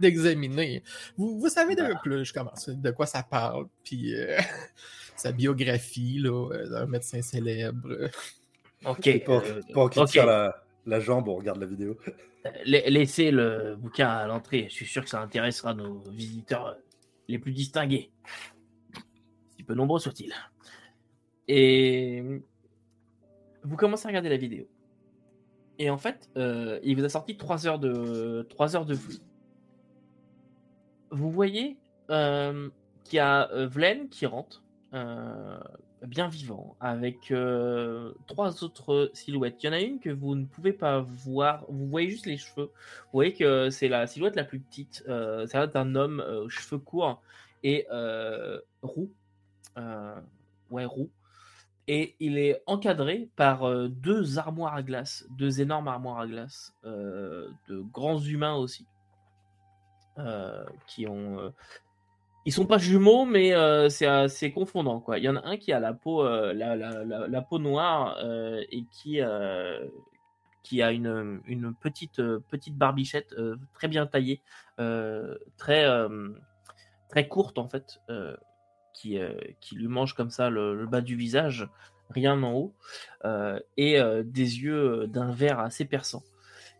[0.00, 0.82] d'examiner.
[1.16, 4.38] Vous, vous savez de, là, je commence, de quoi ça parle, puis euh,
[5.16, 7.88] sa biographie là, euh, d'un médecin célèbre.
[8.84, 9.24] Ok.
[9.24, 10.08] Pour, euh, pour qu'il ok.
[10.08, 11.96] tire la, la jambe, on regarde la vidéo.
[12.66, 14.66] La- Laissez le bouquin à l'entrée.
[14.68, 16.76] Je suis sûr que ça intéressera nos visiteurs
[17.26, 18.12] les plus distingués.
[19.56, 20.32] Si peu nombreux soient-ils.
[21.48, 22.22] Et
[23.64, 24.66] vous commencez à regarder la vidéo.
[25.78, 29.18] Et en fait, euh, il vous a sorti 3 heures de, 3 heures de flux.
[31.10, 31.78] Vous voyez
[32.10, 32.68] euh,
[33.04, 34.62] qu'il y a euh, Vlen qui rentre,
[34.96, 35.60] euh,
[36.06, 39.62] bien vivant, avec euh, trois autres silhouettes.
[39.62, 42.36] Il y en a une que vous ne pouvez pas voir, vous voyez juste les
[42.36, 42.66] cheveux.
[42.66, 45.04] Vous voyez que c'est la silhouette la plus petite.
[45.08, 47.20] Euh, c'est d'un homme euh, aux cheveux courts
[47.62, 47.86] et
[48.82, 49.10] roux.
[50.70, 51.10] Ouais, roux.
[51.88, 57.80] Et il est encadré par deux armoires à glace, deux énormes armoires à glace, de
[57.92, 58.86] grands humains aussi,
[60.86, 61.52] qui ont.
[62.46, 65.18] Ils sont pas jumeaux, mais euh, c'est assez confondant quoi.
[65.18, 68.84] Il y en a un qui a la peau, euh, la, peau noire euh, et
[68.92, 69.84] qui euh,
[70.62, 74.42] qui a une, une petite euh, petite barbichette euh, très bien taillée,
[74.78, 76.28] euh, très euh,
[77.08, 78.36] très courte en fait, euh,
[78.94, 81.68] qui euh, qui lui mange comme ça le, le bas du visage,
[82.10, 82.74] rien en haut,
[83.24, 86.22] euh, et euh, des yeux euh, d'un vert assez perçant.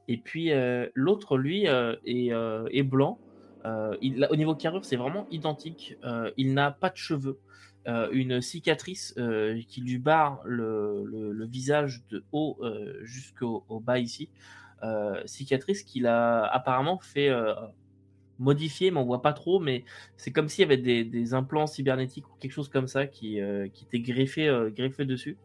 [0.07, 3.18] Et puis euh, l'autre lui euh, est, euh, est blanc.
[3.64, 5.97] Euh, il, au niveau carrure, c'est vraiment identique.
[6.05, 7.38] Euh, il n'a pas de cheveux.
[7.88, 9.14] Euh, une cicatrice
[9.69, 12.59] qui lui barre le, visage de haut
[13.03, 14.29] jusqu'au au bas ici.
[15.25, 17.31] Cicatrice qu'il a apparemment fait
[18.38, 19.61] modifier, mais on voit pas trop.
[19.61, 19.85] Mais
[20.16, 23.69] c'est comme s'il y avait des, implants cybernétiques ou quelque chose comme ça qui, euh,
[23.69, 25.37] qui euh, greffés dessus.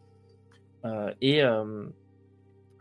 [1.22, 1.42] Et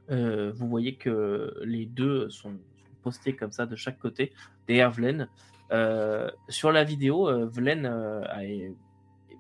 [0.09, 2.55] vous voyez que les deux sont
[3.03, 4.33] postés comme ça de chaque côté
[4.71, 5.29] derrière Vlen.
[5.73, 8.69] Euh, sur la vidéo, euh, Vlen, euh,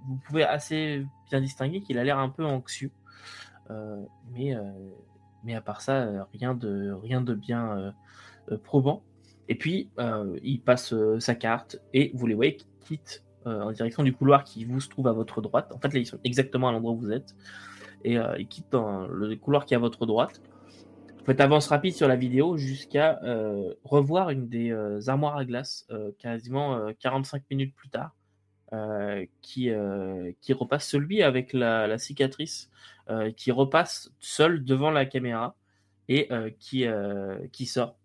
[0.06, 2.90] vous pouvez assez bien distinguer qu'il a l'air un peu anxieux.
[4.32, 7.94] Mais, à part ça, rien de, rien de bien
[8.64, 9.04] probant.
[9.48, 9.88] Et puis,
[10.42, 14.42] il passe sa carte et vous les voyez qui quittent euh, en direction du couloir
[14.42, 15.72] qui vous se trouve à votre droite.
[15.72, 17.36] En fait, là, ils sont exactement à l'endroit où vous êtes.
[18.02, 20.40] Et ils quittent dans le couloir qui est à votre droite.
[21.20, 25.44] Vous faites avance rapide sur la vidéo jusqu'à euh, revoir une des euh, armoires à
[25.44, 28.12] glace euh, quasiment euh, 45 minutes plus tard,
[29.42, 29.68] qui,
[30.40, 32.70] qui repasse celui avec la, cicatrice,
[33.36, 35.56] qui repasse seul devant la caméra
[36.08, 36.28] et
[36.60, 36.86] qui,
[37.50, 37.96] qui sort.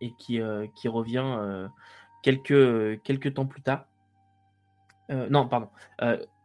[0.00, 0.40] Et qui,
[0.74, 1.68] qui revient
[2.24, 3.86] quelques, quelques temps plus tard.
[5.08, 5.68] Non, pardon.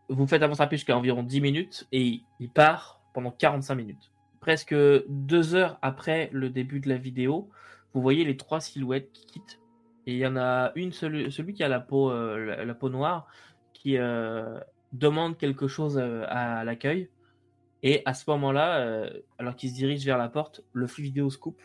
[0.07, 4.11] Vous faites avance rapide jusqu'à environ 10 minutes et il part pendant 45 minutes.
[4.41, 4.75] Presque
[5.07, 7.49] deux heures après le début de la vidéo,
[7.93, 9.59] vous voyez les trois silhouettes qui quittent.
[10.05, 12.89] Et il y en a une, celui, celui qui a la peau, euh, la, peau
[12.89, 13.25] noire,
[13.73, 14.59] qui euh,
[14.91, 17.09] demande quelque chose euh, à l'accueil.
[17.83, 19.07] Et à ce moment-là,
[19.37, 21.61] alors qu'il se dirige vers la porte, le flux vidéo se coupe.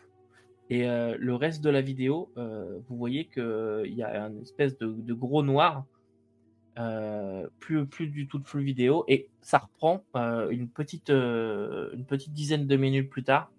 [0.68, 5.14] Et le reste de la vidéo, vous voyez qu'il y a une espèce de, de
[5.14, 5.86] gros noir
[6.80, 11.90] euh, plus, plus du tout de flux vidéo et ça reprend euh, une, petite, euh,
[11.92, 13.50] une petite dizaine de minutes plus tard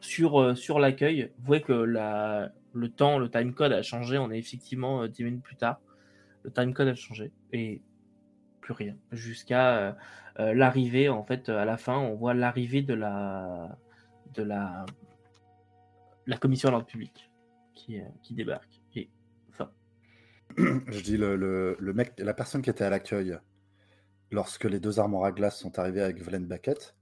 [0.00, 1.30] sur, sur l'accueil.
[1.38, 5.42] Vous voyez que le temps, le timecode a changé, on est effectivement euh, 10 minutes
[5.42, 5.80] plus tard.
[6.42, 7.80] le timecode a changé et
[8.60, 8.96] plus rien.
[9.12, 9.96] Jusqu'à
[10.36, 13.76] l'arrivée, en fait, à la fin, on voit l'arrivée de la,
[14.34, 14.84] de la,
[16.40, 17.30] commission de l'ordre public
[17.74, 18.77] qui débarque.
[20.88, 23.38] Je dis le, le, le, mec, la personne qui était à l'accueil
[24.30, 26.96] lorsque les deux armoires à glace sont arrivées avec Vlen Baquette,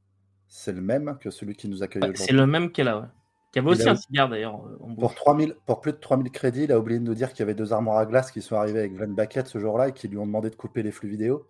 [0.49, 2.25] c'est le même que celui qui nous accueille aujourd'hui.
[2.25, 3.07] C'est le même qu'elle a, ouais.
[3.53, 4.61] Qui avait aussi un cigare d'ailleurs.
[4.99, 7.43] Pour, 3000, pour plus de 3000 crédits, il a oublié de nous dire qu'il y
[7.43, 10.09] avait deux armoires à glace qui sont arrivées avec Vlen Baquette ce jour-là et qui
[10.09, 11.49] lui ont demandé de couper les flux vidéo.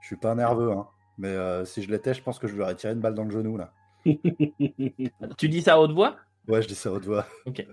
[0.00, 0.86] Je suis pas nerveux, hein.
[1.18, 3.24] mais euh, si je l'étais, je pense que je lui aurais tiré une balle dans
[3.24, 3.72] le genou là.
[5.36, 6.16] tu dis ça à haute voix?
[6.46, 7.26] Ouais, je dis ça à haute voix.
[7.46, 7.66] Ok.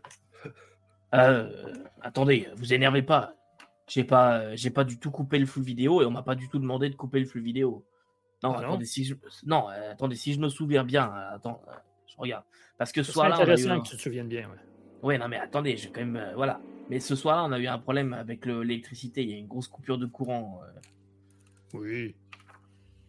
[1.20, 3.34] Euh, attendez, vous énervez pas.
[3.88, 6.50] J'ai pas, j'ai pas du tout coupé le flux vidéo et on m'a pas du
[6.50, 7.86] tout demandé de couper le flux vidéo.
[8.44, 9.14] Non, Ah non attendez, si je...
[9.46, 11.72] non, euh, attendez, si je me souviens bien, euh, attends, euh,
[12.08, 12.44] je regarde.
[12.78, 14.50] Parce que ce soir-là, eu intéressant un- que tu te souviennes bien.
[14.50, 14.58] ouais.
[15.04, 16.60] Ouais, non, mais attendez, j'ai quand même, euh, voilà.
[16.90, 19.24] Mais ce soir-là, on a eu un problème avec le- l'électricité.
[19.24, 20.62] Il y a une grosse coupure de courant.
[20.64, 20.80] euh.
[21.74, 22.16] Oui.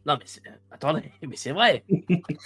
[0.07, 1.85] Non, mais c'est- attendez, mais c'est vrai.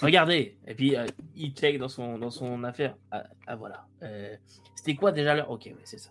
[0.01, 0.57] Regardez.
[0.67, 1.07] Et puis euh,
[1.37, 2.97] il check dans son dans son affaire.
[3.11, 3.87] Ah, ah, voilà.
[4.03, 4.35] Euh,
[4.75, 6.11] C'était quoi déjà l'heure Ok, c'est ça.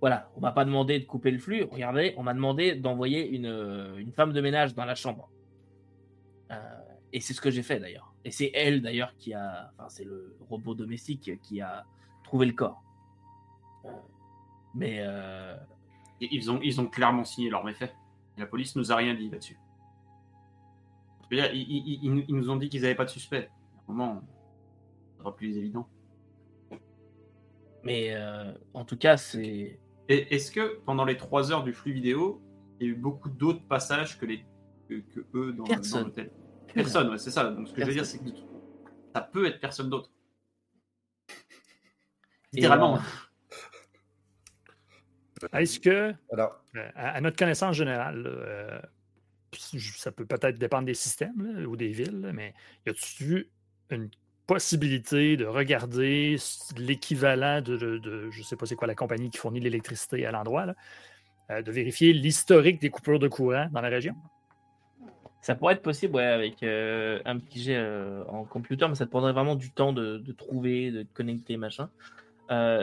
[0.00, 1.64] Voilà, on m'a pas demandé de couper le flux.
[1.64, 5.28] Regardez, on m'a demandé d'envoyer une, euh, une femme de ménage dans la chambre.
[6.50, 6.56] Euh,
[7.12, 8.14] et c'est ce que j'ai fait d'ailleurs.
[8.24, 11.84] Et c'est elle d'ailleurs qui a, enfin c'est le robot domestique qui a
[12.24, 12.82] trouvé le corps.
[13.84, 13.88] Euh,
[14.74, 15.54] mais euh,
[16.20, 17.92] Ils ont, ils ont clairement signé leur méfait.
[18.38, 19.58] La police nous a rien dit là-dessus.
[21.30, 23.48] Je veux dire, Ils, ils- ils- ils nous ont dit qu'ils n'avaient pas de suspect.
[23.88, 24.20] À un moment,
[25.12, 25.88] ça sera plus évident.
[27.82, 31.92] mais euh, en tout cas c'est Et est-ce que pendant les trois heures du flux
[31.92, 32.42] vidéo,
[32.78, 34.44] il y a eu beaucoup d'autres passages que, les,
[34.88, 36.04] que, que eux dans, dans Personne.
[36.04, 36.30] l'hôtel?
[36.74, 37.50] Personne, ouais, c'est ça.
[37.50, 38.30] Donc ce que je veux dire, c'est que
[39.14, 40.10] ça peut être personne d'autre.
[42.52, 42.96] Littéralement.
[45.42, 48.80] euh, Est-ce que, Alors, euh, à, à notre connaissance générale, euh,
[49.52, 52.54] ça peut peut-être dépendre des systèmes ou des villes, mais
[52.86, 53.48] y a-tu
[53.90, 54.08] une
[54.46, 56.36] possibilité de regarder
[56.76, 60.32] l'équivalent de, de- de- je sais pas c'est quoi la compagnie qui fournit l'électricité à
[60.32, 60.66] l'endroit,
[61.50, 64.14] euh, de vérifier l'historique des coupures de courant dans la région?
[65.40, 69.06] Ça pourrait être possible, ouais, avec euh, un petit jet euh, en computer, mais ça
[69.06, 71.88] te prendrait vraiment du temps de, trouver, de te connecter, machin.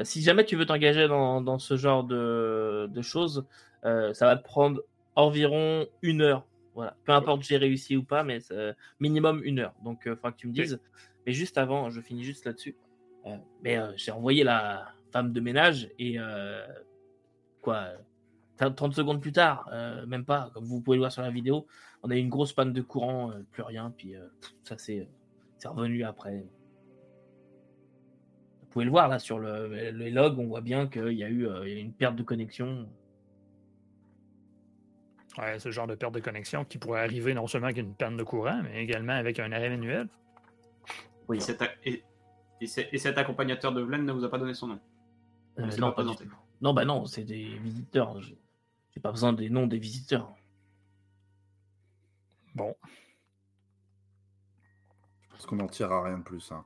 [0.04, 3.46] Si jamais tu veux t'engager dans, ce genre de, de choses,
[3.84, 4.82] ça va te prendre
[5.16, 6.46] environ une heure.
[6.78, 6.96] Voilà.
[7.06, 9.74] Peu importe j'ai réussi ou pas, mais c'est minimum une heure.
[9.84, 10.80] Donc, il faudra que tu me dises.
[11.26, 12.76] Mais juste avant, je finis juste là-dessus.
[13.26, 16.66] Euh, mais euh, j'ai envoyé la femme de ménage et euh,
[17.62, 17.94] quoi,
[18.58, 21.68] 30 secondes plus tard, euh, même pas, comme vous pouvez le voir sur la vidéo,
[22.04, 24.78] on a eu une grosse panne de courant, euh, plus rien, puis euh, pff, ça
[24.78, 25.08] c'est
[25.66, 26.46] revenu après.
[28.62, 31.24] Vous pouvez le voir là sur le, les logs, on voit bien qu'il euh, y
[31.24, 31.48] a eu
[31.80, 32.88] une perte de connexion.
[35.38, 38.18] Ouais, ce genre de perte de connexion qui pourrait arriver non seulement avec une panne
[38.18, 40.08] de courant, mais également avec un arrêt manuel.
[41.34, 42.04] Et, cet, a- et-
[42.62, 44.80] et c'est- et cet accompagnateur de Vlen ne vous a pas donné son nom?
[45.60, 46.26] Euh, non, pas pas du présenté.
[46.26, 46.36] tout.
[46.62, 48.20] Non, bah non, c'est des visiteurs.
[48.22, 50.34] J'ai pas besoin des noms des visiteurs.
[52.56, 52.76] Bon,
[55.22, 56.52] je pense qu'on n'en tirera rien de plus.
[56.52, 56.64] hein.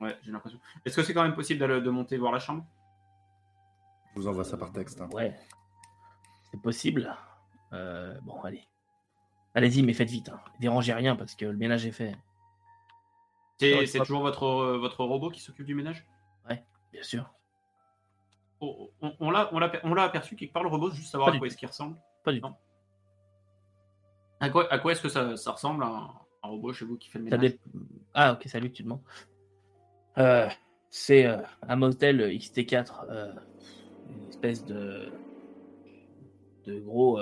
[0.00, 0.58] Ouais, j'ai l'impression.
[0.86, 2.64] Est-ce que c'est quand même possible d'aller- de monter voir la chambre?
[4.14, 5.00] Je vous envoie ça par texte.
[5.02, 5.10] hein.
[5.12, 5.36] Ouais,
[6.50, 7.14] c'est possible.
[7.74, 8.66] Euh, bon, allez.
[9.54, 10.28] Allez-y, mais faites vite.
[10.30, 10.40] Hein.
[10.60, 12.16] Dérangez rien parce que le ménage est fait.
[13.58, 16.06] C'est Ouais, toujours votre, euh, votre robot qui s'occupe du ménage?
[16.92, 17.28] Bien sûr.
[18.60, 21.30] Oh, On, on l'a on l'a- on l'a aperçu quelque part le robot, juste savoir
[21.30, 21.96] Pas à quoi est-ce qu'il ressemble?
[22.22, 22.54] Pas du tout.
[24.38, 26.08] À quoi, à quoi est-ce que ça, ça ressemble un,
[26.42, 27.58] un robot chez vous qui fait le ménage?
[28.12, 29.02] Ah, ok, salut, tu demandes.
[30.18, 30.48] Euh,
[30.88, 33.32] c'est euh, un motel XT4, euh,
[34.08, 35.12] une espèce de,
[36.66, 37.18] de gros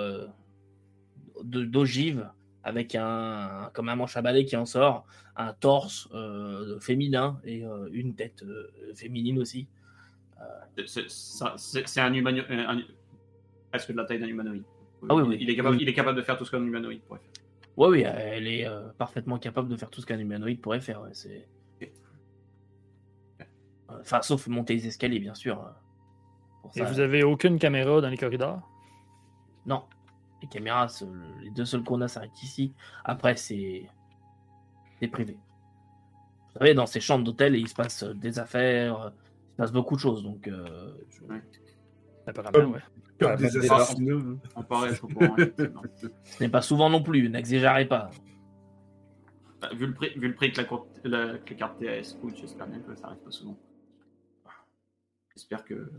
[1.44, 2.28] d'ogive
[2.64, 5.04] avec un comme un manche à balai qui en sort,
[5.36, 9.66] un torse euh, féminin et euh, une tête euh, féminine aussi.
[10.86, 12.86] C'est- un humanoïde.
[13.70, 14.64] presque de la taille d'un humanoïde.
[15.08, 15.38] Ah oui, il, oui.
[15.40, 15.82] il est capable, Oui.
[15.82, 17.42] il est capable de faire tout ce qu'un humanoïde pourrait faire.
[17.76, 21.00] Ouais, oui, elle est euh, parfaitement capable de faire tout ce qu'un humanoïde pourrait faire.
[21.02, 21.48] ouais, c'est...
[24.00, 25.62] Enfin, sauf monter les escaliers, bien sûr.
[26.62, 28.60] Pour et ça, vous avez aucune caméra dans les corridors?
[29.66, 29.84] Non.
[30.42, 30.88] Les caméras,
[31.40, 32.72] les deux seuls qu'on a s'arrêtent ici.
[33.04, 33.88] Après, c'est
[35.12, 35.34] privé.
[36.54, 39.56] Vous savez, dans ces chambres d'hôtel, il se passe euh, des affaires, euh, il se
[39.56, 40.22] passe beaucoup de choses.
[40.22, 41.42] Donc, euh, je- Ouais.
[42.66, 42.80] Ouais.
[43.18, 43.56] Comme des
[43.88, 44.18] effectivement.
[46.24, 48.10] ce n'est pas souvent non plus, n'exagérez pas.
[49.60, 52.14] Bah, vu, le prix, vu le prix que la, cour- la- que les cartes TAS
[52.20, 53.56] coûtent, j'espère bien que ça arrive pas souvent.
[55.34, 55.90] J'espère que.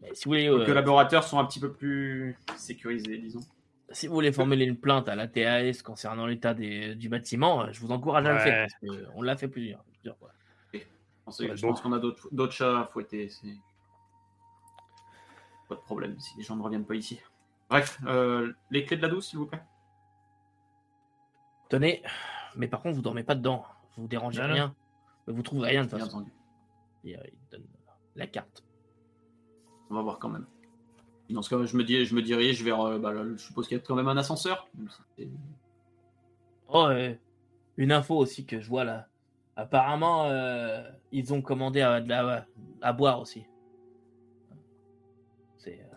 [0.00, 3.40] Mais si vous voulez, Les euh, collaborateurs sont un petit peu plus sécurisés, disons.
[3.90, 7.68] si vous voulez formuler une plainte à la TAS concernant l'état des- du bâtiment, euh,
[7.72, 8.42] je vous encourage à le Ouais.
[8.44, 8.68] faire.
[8.68, 9.82] parce que on l'a fait plusieurs.
[9.84, 10.30] plusieurs fois.
[10.72, 10.80] Je
[11.24, 13.28] pense, je Ouais, pense qu'on a d'autres d'autres chats à fouetter.
[13.28, 13.56] c'est-
[15.68, 17.20] Pas de problème si les gens ne reviennent pas ici.
[17.68, 19.60] Bref, euh, les clés de la douce, s'il vous plaît.
[21.68, 22.02] Tenez,
[22.56, 23.66] mais par contre, vous dormez pas dedans.
[23.96, 24.54] Vous vous dérangez Non, non.
[24.54, 24.74] rien.
[25.26, 26.18] Vous trouverez rien de toute Bien façon.
[26.18, 26.32] entendu.
[27.06, 27.66] Euh, il donne
[28.16, 28.62] la carte.
[29.90, 30.46] On va voir quand même.
[31.30, 32.80] Dans ce cas, je me, dis, je me dirige vers.
[32.80, 34.68] euh, bah, là, je suppose qu'il y a quand même un ascenseur.
[36.68, 37.14] Oh, euh,
[37.76, 39.08] une info aussi que je vois là.
[39.56, 42.46] Apparemment, euh, ils ont commandé à, de la-
[42.80, 43.44] à boire aussi.
[45.58, 45.96] C'est, euh,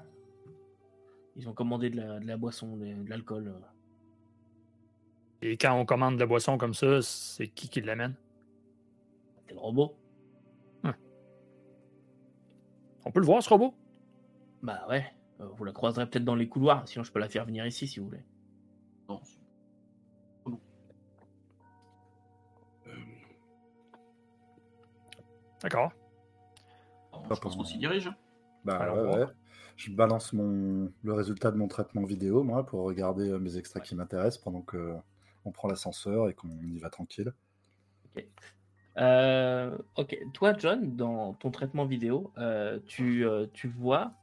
[1.35, 3.47] ils ont commandé de la, de la boisson, de, de l'alcool.
[3.47, 3.59] euh.
[5.43, 8.15] Et quand on commande de la boisson comme ça, c'est qui qui l'amène?
[9.47, 9.95] C'est le robot.
[13.03, 13.73] On peut le voir, ce robot?
[14.63, 15.05] Bah ouais,
[15.39, 17.87] euh, vous la croiserez peut-être dans les couloirs, sinon je peux la faire venir ici
[17.87, 18.23] si vous voulez.
[19.07, 19.19] Bon,
[25.61, 25.91] D'accord.
[27.11, 28.11] bon, Pas je pense qu'on s'y dirige.
[28.65, 29.27] Bah Alors, ouais, ouais.
[29.77, 30.91] Je balance mon...
[31.03, 34.61] le résultat de mon traitement vidéo, moi, pour regarder euh, mes extraits qui m'intéressent pendant
[34.61, 34.95] que
[35.45, 37.33] on prend l'ascenseur et qu'on y va tranquille.
[38.97, 44.13] Euh, ok, toi John, dans ton traitement vidéo, euh, tu, euh, tu vois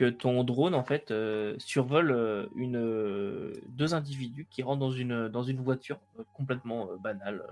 [0.00, 4.90] que ton drone en fait euh, survole euh, une, euh, deux individus qui rentrent dans
[4.90, 5.98] une, dans une voiture
[6.32, 7.44] complètement banale,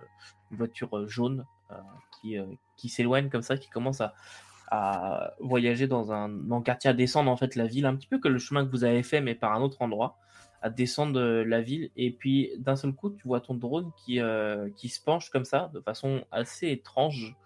[0.51, 1.45] une voiture jaune
[2.11, 2.39] qui,
[2.79, 4.15] qui s'éloigne comme ça, qui commence à,
[4.71, 8.19] à voyager dans un, dans quartier, à descendre en fait la ville, un petit peu
[8.19, 10.17] que le chemin que vous avez fait mais par un autre endroit,
[10.63, 11.91] à descendre la ville.
[11.97, 14.21] Et puis d'un seul coup tu vois ton drone qui,
[14.75, 17.37] qui se penche comme ça de façon assez étrange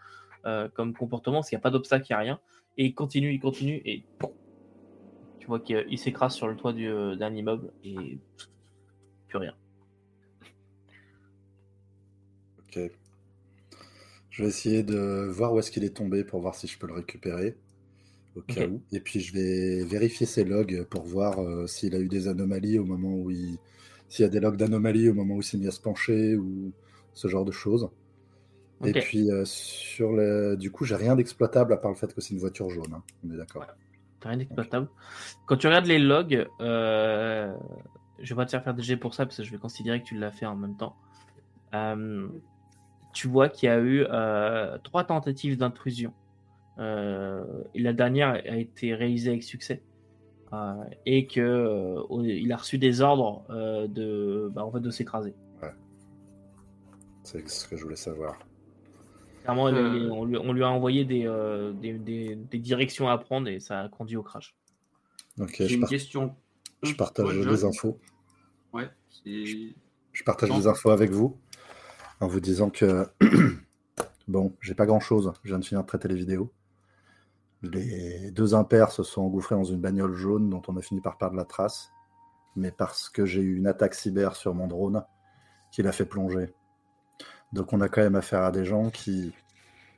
[0.45, 2.41] comme comportement parce qu'il n'y a pas d'obstacle, il n'y a rien.
[2.79, 4.05] Et il continue, il continue et
[5.43, 8.17] tu vois qu'il il s'écrase sur le toit du- euh, d'un immeuble et
[9.27, 9.53] plus rien.
[12.61, 12.79] Ok.
[14.31, 16.87] Je vais essayer de voir où est-ce qu'il est tombé pour voir si je peux
[16.87, 17.57] le récupérer.
[18.37, 18.81] Au cas où.
[18.93, 22.79] Et puis je vais vérifier ses logs pour voir euh, s'il a eu des anomalies
[22.79, 23.59] au moment où il.
[24.09, 26.37] S'il y a des logs d'anomalies au moment où il s'est mis à se pencher
[26.37, 26.71] ou
[27.15, 27.91] ce genre de choses.
[28.85, 30.57] Et puis euh, sur le.
[30.57, 32.95] Du coup, j'ai rien d'exploitable à part le fait que c'est une voiture jaune.
[32.95, 33.03] hein.
[33.27, 33.67] On est d'accord.
[34.25, 34.39] Rien.
[35.47, 37.53] Quand tu regardes les logs, euh,
[38.19, 40.01] je vais pas te faire faire des jets pour ça parce que je vais considérer
[40.01, 40.97] que tu l'as fait en même temps.
[41.75, 42.29] Euh,
[43.13, 46.13] tu vois qu'il y a eu euh, trois tentatives d'intrusion.
[46.79, 49.83] Et la dernière a été réalisée avec succès.
[51.07, 53.45] Et que il a reçu des ordres
[53.89, 55.35] de, bah, en fait, de s'écraser.
[57.23, 58.37] C'est ce que je voulais savoir.
[59.43, 60.09] Clairement, Euh.
[60.11, 63.61] on, lui, on lui a envoyé des, euh, des, des- des directions à prendre et
[63.61, 64.55] ça a conduit au crash.
[65.41, 66.35] Ok, J'ai je, une par- question.
[66.83, 67.99] je partage Ouais, les infos.
[68.73, 69.45] Ouais, c'est.
[70.13, 71.37] Je partage les infos avec vous
[72.21, 73.07] en vous disant que
[74.29, 75.33] bon, j'ai pas grand chose.
[75.43, 76.53] Je viens de finir de traiter les vidéos.
[77.63, 81.17] Les deux impairs se sont engouffrés dans une bagnole jaune dont on a fini par
[81.17, 81.91] perdre la trace,
[82.57, 85.05] mais parce que j'ai eu une attaque cyber sur mon drone
[85.71, 86.53] qui l'a fait plonger.
[87.53, 89.33] Donc on a quand même affaire à des gens qui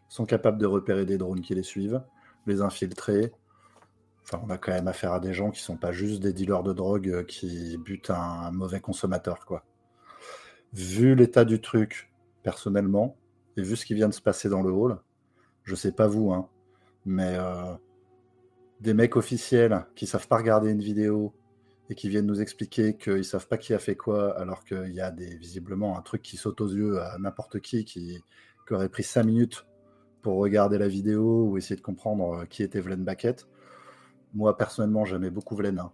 [0.08, 2.02] sont capables de repérer des drones qui les suivent,
[2.46, 3.32] les infiltrer.
[4.22, 6.62] Enfin, on a quand même affaire à des gens qui sont pas juste des dealers
[6.62, 9.64] de drogue euh, qui butent un mauvais consommateur, quoi
[10.74, 12.10] vu l'état du truc,
[12.42, 13.16] personnellement,
[13.56, 14.98] et vu ce qui vient de se passer dans le hall,
[15.62, 16.48] je sais pas vous, hein,
[17.06, 17.72] mais euh,
[18.80, 21.32] des mecs officiels qui savent pas regarder une vidéo
[21.90, 25.00] et qui viennent nous expliquer qu'ils savent pas qui a fait quoi, alors qu'il y
[25.00, 28.22] a des, visiblement un truc qui saute aux yeux à n'importe qui, qui,
[28.66, 29.66] qui aurait pris 5 minutes
[30.22, 33.46] pour regarder la vidéo ou essayer de comprendre euh, qui était Vlen Baquette.
[34.32, 35.78] Moi, personnellement, j'aimais beaucoup Vlen.
[35.78, 35.92] hein.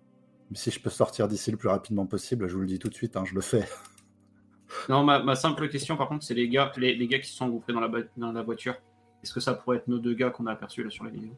[0.51, 2.88] Mais si je peux sortir d'ici le plus rapidement possible, je vous le dis tout
[2.88, 3.64] de suite, hein, je le fais.
[4.88, 7.34] Non, ma, ma simple question, par contre, c'est les gars, les, les gars qui se
[7.34, 8.76] sont engouffrés dans la, ba- dans la voiture.
[9.20, 11.30] Est-ce que ça pourrait être nos deux gars qu'on a aperçus là sur la vidéo?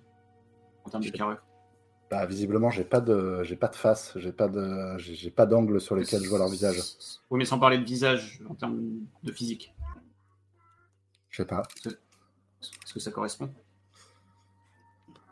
[0.84, 1.38] En termes de carrure.
[2.12, 5.80] Bah, visiblement, j'ai pas de, j'ai pas de face, j'ai pas de, j'ai pas d'angle
[5.80, 6.76] sur lequel je vois leur visage.
[7.30, 8.82] Oui, mais sans parler de visage en termes
[9.22, 9.74] de physique.
[11.30, 11.62] Je sais pas.
[11.86, 13.50] Est-ce que ça correspond?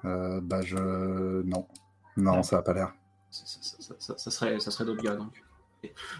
[0.07, 1.69] Euh, bah, je, non,
[2.17, 2.95] non, ça a pas l'air.
[3.31, 5.45] ça, ça- ça- ça- ça serait, ça serait d'autres gars donc.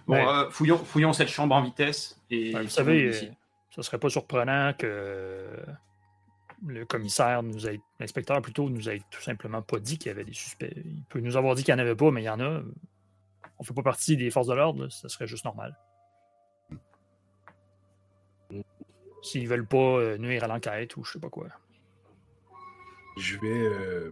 [0.07, 0.29] Bon, Ouais.
[0.29, 2.55] euh, fouillons, fouillons cette chambre en vitesse et.
[2.55, 3.29] Ouais, vous savez, d'ici.
[3.29, 3.33] euh,
[3.71, 5.57] ce serait pas surprenant que
[6.67, 10.25] le commissaire nous ait, l'inspecteur plutôt, nous ait tout simplement pas dit qu'il y avait
[10.25, 10.73] des suspects.
[10.77, 12.63] Il peut nous avoir dit qu'il n'y en avait pas, mais il y en a.
[13.59, 15.77] On fait pas partie des forces de l'ordre, ça serait juste normal.
[19.23, 21.49] S'ils veulent pas euh, nuire à l'enquête ou je sais pas quoi.
[23.19, 24.11] Je vais, euh,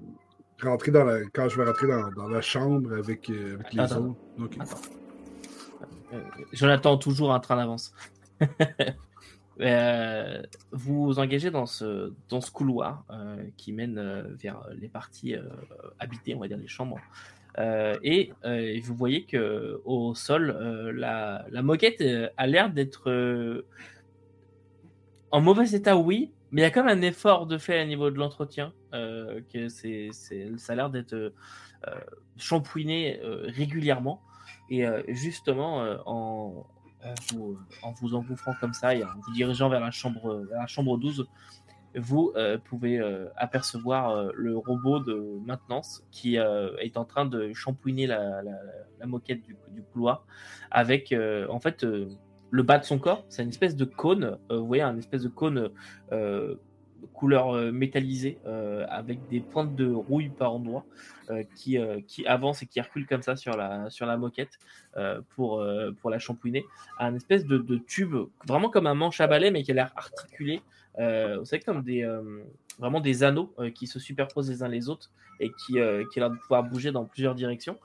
[0.62, 3.80] rentrer dans la, quand je vais rentrer dans, dans la chambre avec, euh, avec les
[3.80, 4.00] Attends.
[4.00, 4.18] autres.
[4.38, 4.56] Ok.
[4.60, 4.80] Attends.
[6.12, 6.22] Euh,
[6.52, 7.94] Jonathan, toujours un train d'avance.
[9.60, 12.12] Euh, vous engagez dans ce,
[12.52, 15.34] couloir euh, qui mène euh, vers les parties
[15.98, 16.98] habitées, on va dire les chambres.
[18.02, 18.32] Et
[18.84, 20.56] vous voyez que au sol,
[20.94, 22.04] la, moquette
[22.36, 23.64] a l'air d'être
[25.32, 27.84] en mauvais état, oui, mais il y a quand même un effort de fait à
[27.84, 28.72] niveau de l'entretien.
[28.92, 31.30] que ça a l'air d'être euh,
[33.48, 34.22] régulièrement.
[34.70, 36.77] Et justement, en, en
[37.30, 40.66] vous, en vous engouffrant comme ça et en vous dirigeant vers la chambre, vers la
[40.66, 41.26] chambre 12,
[41.94, 47.26] vous euh, pouvez euh, apercevoir euh, le robot de maintenance qui euh, est en train
[47.26, 48.42] de shampouiner la,
[49.06, 50.26] moquette du, couloir
[50.70, 52.08] avec euh, en fait euh,
[52.50, 53.24] le bas de son corps.
[53.28, 55.70] C'est une espèce de cône, euh, vous voyez, un espèce de cône
[56.12, 56.56] euh,
[57.12, 60.84] couleur euh, métallisée euh, avec des pointes de rouille par endroits
[61.30, 64.58] euh, qui, qui avance et qui recule comme ça sur la, sur la moquette
[65.30, 65.64] pour,
[66.00, 66.64] pour la shampouiner.
[66.98, 69.92] Un espèce de, de tube, vraiment comme un manche à balai, mais qui a l'air
[69.94, 70.60] articulé.
[70.96, 72.04] Vous savez, comme des,
[72.78, 76.30] vraiment des anneaux qui se superposent les uns les autres et qui, qui a l'air
[76.30, 77.78] de pouvoir bouger dans plusieurs directions.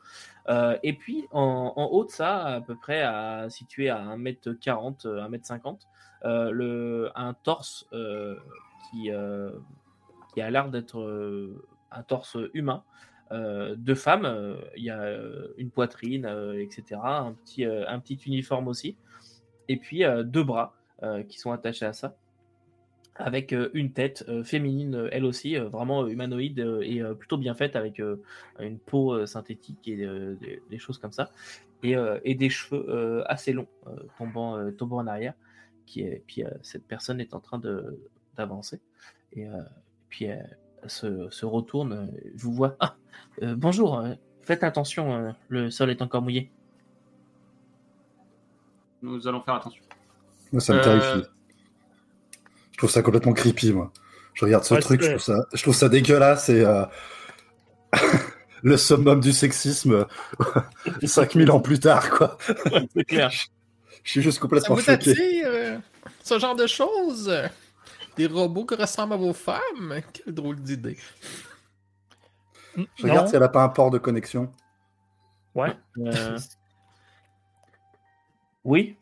[0.83, 5.27] Et puis en, en haut de ça, à peu près à, situé à 1m40, euh,
[5.27, 5.79] 1m50,
[6.25, 7.87] euh, le, un torse
[8.93, 9.51] qui, euh,
[10.33, 12.83] qui a l'air d'être euh, un torse humain.
[13.31, 15.17] euh, de femmes, il y a
[15.57, 16.27] une poitrine,
[16.59, 18.95] etc., un petit, un petit uniforme aussi,
[19.67, 20.75] et puis deux bras
[21.27, 22.15] qui sont attachés à ça,
[23.15, 28.01] avec une tête féminine, elle aussi, vraiment humanoïde et plutôt bien faite, avec
[28.59, 29.95] une peau synthétique et
[30.69, 31.31] des, choses comme ça,
[31.81, 33.69] et, et des cheveux assez longs
[34.17, 35.33] tombant, tombant en arrière.
[35.85, 37.99] Qui est, puis cette personne est en train de
[38.37, 38.79] d'avancer,
[39.33, 39.61] et euh,
[40.09, 40.37] puis euh,
[40.87, 42.75] se, se retourne, euh, je vous vois.
[42.79, 42.95] Ah,
[43.41, 44.03] euh, bonjour,
[44.41, 46.51] faites attention, euh, le sol est encore mouillé.
[49.01, 49.83] Nous allons faire attention.
[50.51, 51.29] Moi, ça me Euh, terrifie.
[52.71, 53.91] Je trouve ça complètement creepy, moi.
[54.33, 56.85] Je regarde ce Ouais, truc, je trouve, ça, je trouve ça dégueulasse et euh,
[58.63, 60.07] le summum du sexisme
[61.03, 62.37] 5000 ans plus tard, quoi.
[62.95, 63.31] c'est clair.
[64.03, 65.11] Je suis juste Ça complètement vous choqué.
[65.11, 65.77] attire euh,
[66.23, 67.31] ce genre de choses?
[68.15, 70.01] Des robots qui ressemblent à vos femmes?
[70.13, 70.97] Quelle drôle d'idée.
[72.75, 73.27] Je regarde Non.
[73.27, 74.51] si elle a pas un port de connexion.
[75.55, 75.75] Ouais.
[75.97, 76.37] Euh,
[78.65, 78.97] Oui.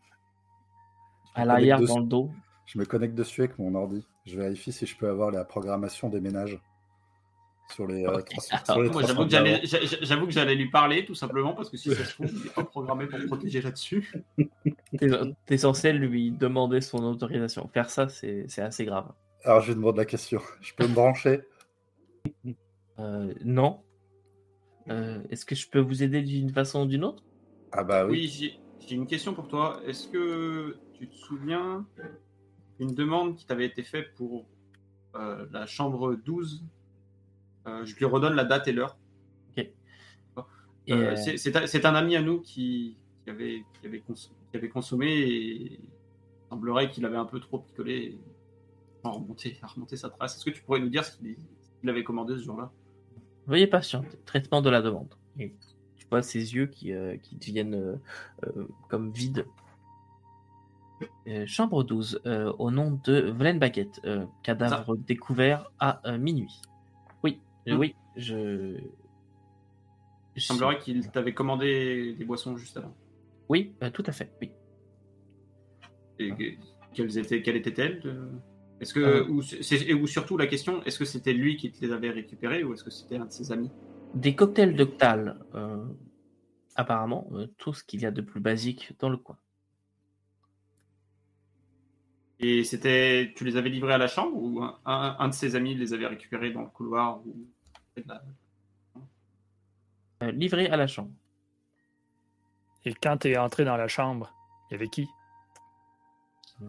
[1.35, 2.31] À l'arrière, dans le dos.
[2.65, 4.05] Je me connecte dessus avec mon ordi.
[4.25, 6.59] Je vérifie si je peux avoir la programmation des ménages
[7.71, 8.19] sur les, euh,
[8.65, 11.69] sur les Moi, j'avoue que j'allais- j'a- j'avoue que j'allais lui parler, tout simplement, parce
[11.69, 14.11] que si ça se trouve, il n'est pas programmé pour me protéger là-dessus.
[14.97, 15.09] T'es
[15.45, 17.67] t'es censé lui demander son autorisation.
[17.73, 19.11] Faire ça, c'est c'est assez grave.
[19.43, 20.41] Alors, je lui demande la question.
[20.61, 21.41] Je peux me brancher?
[22.99, 23.81] Euh, non.
[24.89, 27.23] Euh, Est-ce que je peux vous aider d'une façon ou d'une autre?
[27.71, 28.11] Ah bah oui.
[28.11, 29.81] Oui, j'ai- j'ai une question pour toi.
[29.85, 31.85] Est-ce que tu te souviens
[32.79, 34.45] d'une demande qui t'avait été faite pour
[35.15, 36.80] euh, la chambre 12 Euh,
[37.65, 38.97] Je lui redonne la date et l'heure.
[40.89, 44.67] Euh, euh, c'est- un, ami à nous qui, qui avait, qui, avait cons- qui avait
[44.69, 45.79] consommé et il
[46.49, 48.19] semblerait qu'il avait un peu trop picolé et
[49.03, 50.35] a remonté sa trace.
[50.35, 52.71] Est-ce que tu pourrais nous dire ce qu'il avait commandé ce jour-là?
[53.45, 54.17] Veuillez patienter.
[54.25, 55.13] Traitement de la demande.
[55.39, 55.53] Et
[55.97, 57.95] tu vois ses yeux qui, euh, qui deviennent euh,
[58.47, 59.45] euh, comme vides.
[61.27, 66.59] Euh, chambre 12, euh, au nom de Vlen Baguette, euh, cadavre découvert à euh, minuit.
[67.65, 67.79] Oui, euh, Hmm.
[67.79, 68.79] oui, je.
[70.35, 72.95] Il semblerait qu'il t'avait commandé des boissons juste avant.
[73.49, 74.51] Oui, euh, tout à fait, oui.
[76.19, 76.57] Et que-
[76.93, 78.29] quelles étaient, quelles étaient-elles de-
[78.79, 79.27] Est-ce que, Euh.
[79.27, 82.09] ou, c'est- et ou surtout la question, est-ce que c'était lui qui te les avait
[82.09, 83.69] récupérées ou est-ce que c'était un de ses amis?
[84.15, 85.85] Des cocktails d'octal, euh,
[86.75, 89.37] apparemment, euh, tout ce qu'il y a de plus basique dans le coin.
[92.43, 95.55] Et c'était, tu les avais livrés à la chambre ou un, un- un de ses
[95.55, 97.35] amis les avait récupérés dans le couloir ou...
[100.23, 101.11] Euh, livré à la chambre.
[102.85, 104.33] Et quand tu es entré dans la chambre,
[104.69, 105.07] il y avait qui?
[106.61, 106.65] Euh,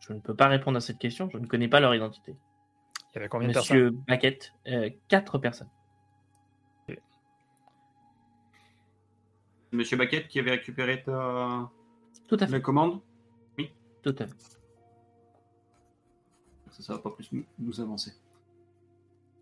[0.00, 2.36] Je ne peux pas répondre à cette question, je ne connais pas leur identité.
[3.12, 5.70] Il y avait combien de Monsieur Baquette, euh, quatre personnes.
[9.70, 11.70] Monsieur Baquette qui avait récupéré ta
[12.28, 13.00] Tout à la fait, commande
[14.02, 14.34] tout à fait.
[16.72, 18.12] Ça, ça va pas plus nous- avancer.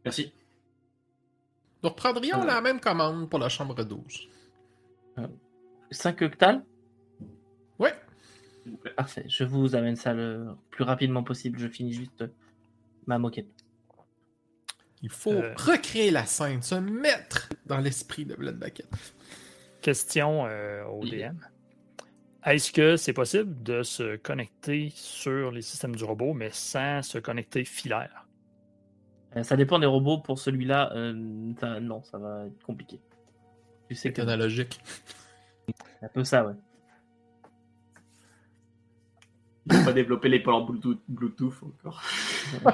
[0.05, 0.33] Merci.
[1.83, 2.47] Nous reprendrions Euh.
[2.47, 4.29] la même commande pour la chambre 12.
[5.91, 6.65] 5 octales?
[7.79, 7.95] Ouais.
[8.63, 8.93] s'il vous plaît.
[8.95, 12.29] Parfait, je vous amène ça le plus rapidement possible, je finis juste euh,
[13.07, 13.49] ma moquette.
[15.03, 15.55] Il faut Euh.
[15.57, 18.87] recréer la scène, se mettre dans l'esprit de Blood Bucket.
[19.81, 21.11] Question euh, au Oui.
[21.11, 21.37] DM.
[22.45, 27.19] Est-ce que c'est possible de se connecter sur les systèmes du robot, mais sans se
[27.19, 28.27] connecter filaire?
[29.37, 30.19] Euh, ça dépend des robots.
[30.19, 32.99] Pour celui-là, euh, ça- non, ça va être compliqué.
[33.89, 34.81] Tu sais C'est que analogique.
[35.67, 36.55] c'est un peu ça, ouais.
[39.67, 42.03] Il faut pas développer les ports Bluetooth, Bluetooth encore.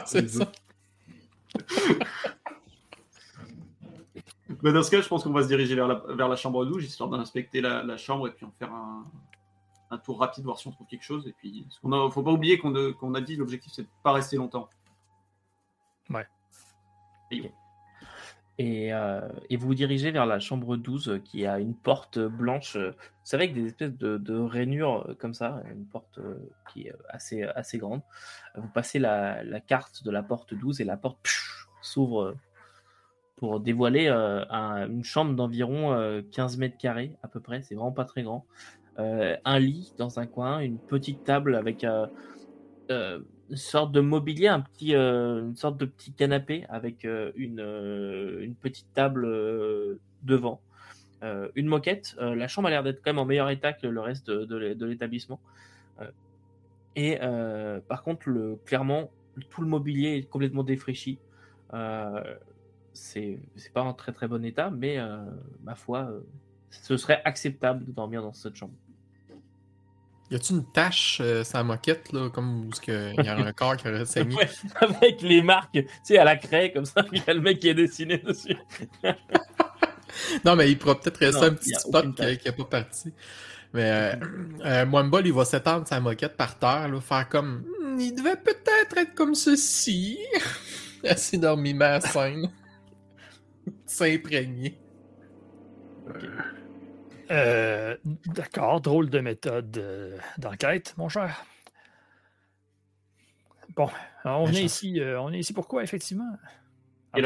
[0.07, 0.51] c'est ça.
[4.63, 6.65] Mais dans ce cas, je pense qu'on va se diriger vers la, vers la chambre
[6.65, 9.05] 12, histoire d'inspecter la, la chambre et puis en faire un,
[9.91, 11.27] un tour rapide, voir si on trouve quelque chose.
[11.29, 14.37] Et puis, qu'on a- faut pas oublier qu'on a, dit l'objectif c'est de pas rester
[14.37, 14.69] longtemps.
[18.59, 19.21] Et, euh,
[19.51, 22.93] et vous vous dirigez vers la chambre 12 euh, qui a une porte blanche, euh,
[22.93, 26.19] vous savez, avec des espèces de, de rainures comme ça, une porte
[26.73, 28.01] qui est assez, assez grande.
[28.55, 31.19] Vous passez la, la carte de la porte 12 et la porte
[31.83, 32.35] s'ouvre
[33.37, 37.75] pour dévoiler euh, un- une chambre d'environ euh, 15 mètres carrés à peu près, c'est
[37.75, 38.47] vraiment pas très grand.
[38.99, 42.07] Euh, un lit dans un coin, une petite table avec euh,
[42.91, 43.21] euh,
[43.51, 47.61] une sorte de mobilier, un petit, une sorte de petit canapé avec une,
[48.41, 50.61] une petite table devant,
[51.55, 52.17] une moquette.
[52.19, 54.57] La chambre a l'air d'être quand même en meilleur état que le reste de, de
[54.57, 55.39] l'é- de l'établissement.
[56.97, 57.19] Et
[57.87, 59.11] par contre, le, clairement,
[59.51, 61.19] tout le mobilier est complètement défraîchi.
[62.95, 63.39] C'est
[63.75, 64.99] pas en très très bon état, mais
[65.63, 66.11] ma foi,
[66.71, 68.75] ce serait acceptable de dormir dans cette chambre.
[70.31, 73.53] Y a-tu une tache euh, sur la moquette, là, comme où il y a un
[73.57, 74.35] corps qui aurait saigné?
[74.37, 74.49] Ouais,
[74.81, 77.61] avec les marques, tu sais, à la craie, comme ça, il y a le mec
[77.61, 78.57] qui est dessiné dessus.
[80.47, 83.13] Non, mais il pourra peut-être rester Non, un petit a spot qui n'est pas parti.
[83.75, 84.17] Mais euh,
[84.65, 87.65] euh, Mwamba, lui, il va s'étendre sa moquette par terre, là, faire comme.
[87.83, 90.19] Hmm, il devait peut-être être comme ceci.
[91.05, 92.51] Assez dormir à la scène.
[93.85, 94.79] S'imprégner.
[97.31, 97.97] Euh,
[98.27, 101.45] D'accord, drôle de méthode euh, d'enquête, mon cher.
[103.77, 103.89] Bon,
[104.25, 106.31] on est ici, euh, on est ici pourquoi, effectivement?
[107.13, 107.23] À Et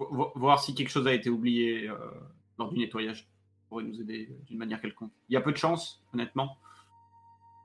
[0.00, 1.96] Voir si quelque chose a été oublié euh,
[2.58, 3.20] lors du nettoyage.
[3.20, 3.26] Ça
[3.68, 5.12] pourrait nous aider d'une manière quelconque.
[5.28, 6.56] Il y a peu de chance, honnêtement.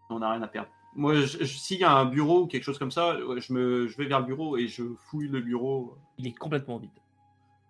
[0.10, 0.70] On n'a rien à perdre.
[0.96, 4.06] Moi, s'il y a un bureau ou quelque chose comme ça, je, me, je vais
[4.06, 6.92] vers le bureau et je fouille le bureau Il est complètement vide.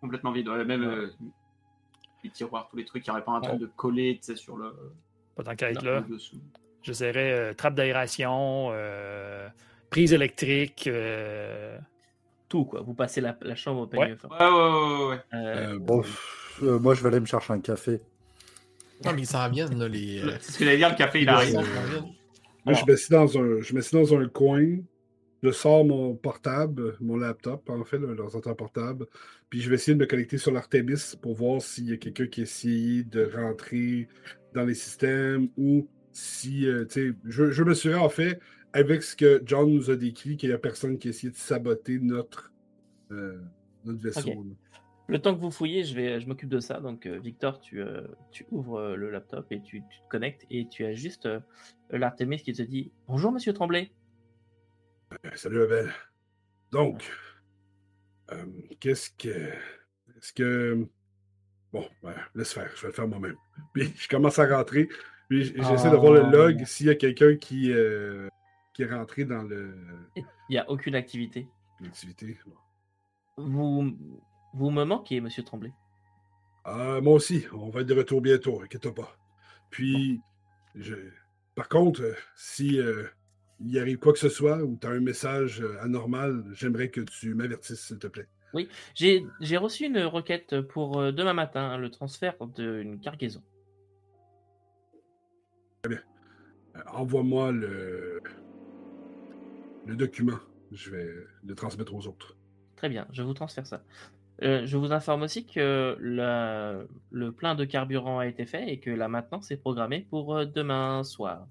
[0.02, 0.50] complètement vide.
[0.50, 0.88] Ouais, même Ouais.
[0.88, 1.10] euh,
[2.24, 3.48] les tiroirs, tous les trucs, il n'y aurait pas un Ouais.
[3.48, 4.74] truc de coller tu sais, sur le,
[5.36, 6.04] Pas Non, là.
[6.82, 9.48] J'essaierai euh, trappe d'aération, euh,
[9.90, 10.86] prise électrique.
[10.88, 11.78] euh,
[12.50, 12.82] Tout, quoi.
[12.82, 14.16] Vous passez la, la chambre au peigne Ouais.
[14.18, 14.28] fin.
[14.28, 15.22] Ouais, ouais, ouais, ouais, ouais.
[15.34, 18.02] Euh, Euh, bon, pff, euh, moi, je vais aller me chercher un café.
[19.06, 20.22] Non, mais ils s'en viennent, là, les.
[20.42, 21.56] C'est ce que j'allais dire, le café, il arrive.
[22.66, 23.60] Moi, je m'assieds dans un,
[23.94, 24.78] dans un coin,
[25.44, 29.08] je sors mon portable, mon laptop, en fait, l'ordinateur portable,
[29.50, 32.28] puis je vais essayer de me connecter sur l'Artemis pour voir s'il y a quelqu'un
[32.28, 34.08] qui a essayé de rentrer
[34.54, 38.40] dans les systèmes ou si, euh, tu sais, je, je me suis en fait,
[38.72, 41.38] avec ce que John nous a décrit, qu'il n'y a personne qui a essayé de
[41.38, 42.54] saboter notre,
[43.12, 43.42] euh,
[43.84, 44.46] notre vaisseau.
[45.08, 46.80] Le temps que vous fouillez, je, vais, je m'occupe de ça.
[46.80, 47.82] Donc, euh, Victor, tu,
[48.32, 51.28] tu ouvres le laptop et tu, tu te connectes et tu as juste
[51.90, 53.92] l'Artemis qui te dit Bonjour, monsieur Tremblay.
[55.26, 55.92] Euh, Salut Abel.
[56.72, 57.04] Donc,
[58.32, 58.46] euh,
[58.80, 59.30] qu'est-ce que.
[59.30, 60.88] Est-ce que.
[61.72, 63.36] Bon, ben, laisse faire, je vais le faire moi-même.
[63.74, 64.88] Puis je commence à rentrer,
[65.28, 66.30] puis j'essaie de voir le Oh.
[66.30, 68.28] log s'il y a quelqu'un qui, euh,
[68.74, 69.76] qui est rentré dans le-
[70.16, 71.48] Il n'y a aucune activité.
[71.80, 72.38] l'activité.
[72.46, 72.54] Bon.
[73.38, 73.98] Vous,
[74.54, 75.72] vous me manquez, monsieur Tremblay.
[76.64, 79.18] Ah, moi aussi, on va être de retour bientôt, inquiète pas.
[79.72, 80.22] Puis,
[80.76, 80.96] je...
[81.56, 83.06] par contre, euh, si euh,
[83.66, 86.90] il y arrive quoi que ce soit ou tu as un message euh, anormal, j'aimerais
[86.90, 88.28] que tu m'avertisses, s'il te plaît.
[88.94, 93.42] J'ai j'ai reçu une requête pour euh, demain matin, le transfert d'une cargaison.
[95.88, 95.96] Euh,
[96.92, 98.22] Envoie-moi le...
[99.86, 100.38] le document.
[100.72, 101.10] Je vais
[101.44, 102.36] le transmettre aux autres.
[102.76, 103.84] Très bien, je vous transfère ça.
[104.42, 108.80] Euh, je vous informe aussi que la- le plein de carburant a été fait et
[108.80, 111.48] que la maintenance est programmée pour demain soir,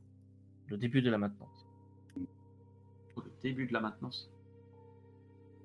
[0.68, 1.61] le début de la maintenance.
[3.42, 4.30] Début de la maintenance.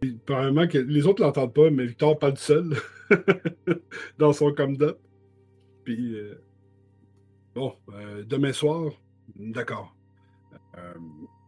[0.03, 2.75] Apparemment que les autres l'entendent pas, mais Victor parle seul
[4.17, 4.99] dans son come-up.
[5.84, 6.36] Puis, euh,
[7.55, 8.91] bon, euh, demain soir,
[9.36, 9.95] d'accord.
[10.78, 10.93] Euh,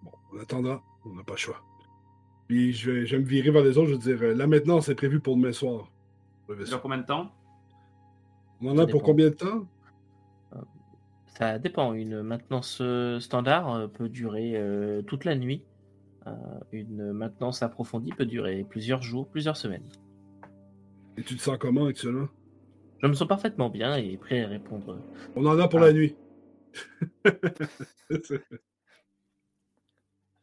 [0.04, 1.62] bon, en attendant, on n'a pas le choix.
[2.48, 4.48] Puis, je vais, je vais me virer vers les autres, je vais dire, euh, là
[4.48, 5.92] maintenant, c'est prévu pour demain soir.
[6.48, 7.32] Dans combien de temps?
[8.62, 9.68] On en a pour combien de temps?
[11.38, 12.82] Ça dépend, une maintenance
[13.20, 15.64] standard peut durer euh, toute la nuit.
[16.72, 19.88] Une maintenance approfondie peut durer plusieurs jours, plusieurs semaines.
[21.18, 22.28] Et tu te sens comment actuellement
[23.02, 25.00] Je me sens parfaitement bien et prêt à répondre.
[25.36, 26.16] On en a pour la nuit.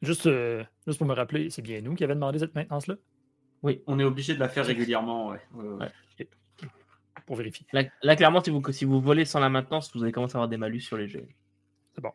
[0.03, 2.97] juste, euh, juste pour me rappeler, c'est bien nous qui avons demandé cette maintenance-là?
[3.63, 5.41] Oui, on est obligé de la faire régulièrement, ouais.
[5.55, 5.91] ouais, ouais.
[7.25, 7.67] Pour vérifier.
[7.73, 10.39] Là, là, clairement, si vous, si vous volez sans la maintenance, vous allez commencer à
[10.39, 11.27] avoir des malus sur les jeux.
[11.95, 12.13] C'est bon.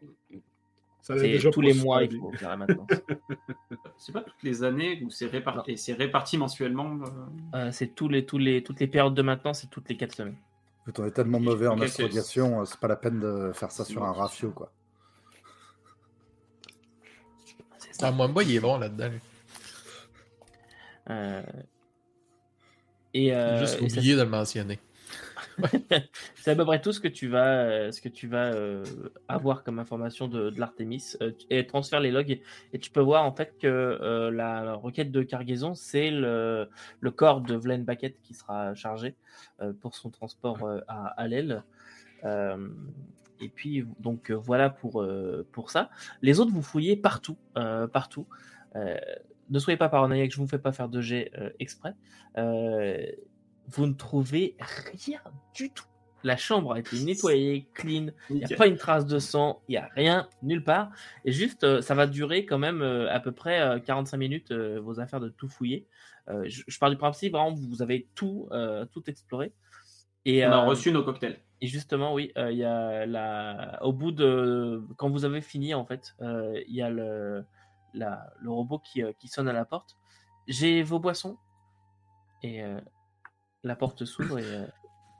[1.20, 2.88] C'est tous les mois, il faut faire la maintenance.
[3.97, 6.97] C'est pas toutes les années où c'est réparti, c'est réparti mensuellement.
[7.53, 9.95] euh, Euh, c'est tous les, tous les, toutes les périodes de maintenance et toutes les
[9.97, 10.38] 4 semaines.
[10.82, 13.86] Écoute, on est tellement mauvais en astrogation, euh, c'est pas la peine de faire ça
[13.86, 14.72] sur un rafio, quoi.
[17.78, 18.07] C'est ça.
[18.07, 19.12] Ah, Mwamba, il est bon là-dedans.
[21.09, 21.43] Euh,
[23.14, 24.80] Et, euh, J'ai juste et ça, oublié de le mentionner.
[26.36, 28.84] C'est à peu près tout ce que tu vas, euh, ce que tu vas euh,
[29.28, 31.16] avoir comme information de, de l'Artemis.
[31.22, 32.41] Euh, et transfère les logs et,
[32.74, 37.12] et tu peux voir en fait que euh, la requête de cargaison, c'est le, le
[37.12, 39.16] corps de Vlen Baquet qui sera chargé
[39.80, 40.57] pour son transport
[40.88, 41.64] à, à l'aile.
[42.24, 45.05] Et puis donc voilà pour,
[45.51, 45.89] pour ça.
[46.22, 47.38] Les autres, vous fouillez partout,
[47.91, 48.28] partout.
[48.76, 51.93] Ne soyez pas paranoïaque, je ne vous fais pas faire de jet exprès.
[53.72, 55.22] Vous ne trouvez rien
[55.53, 55.86] du tout.
[56.24, 59.72] La chambre a été nettoyée, clean, il n'y a pas une trace de sang, il
[59.72, 60.91] n'y a rien, nulle part.
[61.26, 64.51] Et juste, euh, ça va durer quand même euh, à peu près euh, 45 minutes,
[64.51, 65.88] euh, vos affaires de tout fouiller.
[66.45, 68.47] Je, je pars du principe, vraiment, vous avez tout,
[68.93, 69.51] tout exploré.
[70.26, 71.39] Et, On a reçu nos cocktails.
[71.61, 73.80] et justement, oui, euh, il y a la...
[73.82, 74.84] au bout de.
[74.97, 77.43] Quand vous avez fini, en fait, euh, il y a le,
[77.93, 78.32] la...
[78.39, 79.97] le robot qui, euh, qui sonne à la porte.
[80.47, 81.38] J'ai vos boissons.
[82.43, 82.63] Et
[83.64, 84.66] la porte s'ouvre et euh,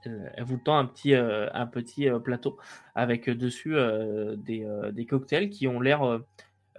[0.06, 2.58] elle, elle vous tend un petit, euh, un petit euh, plateau
[2.96, 6.04] avec euh, dessus euh, des, euh, des cocktails qui ont l'air.
[6.04, 6.20] euh,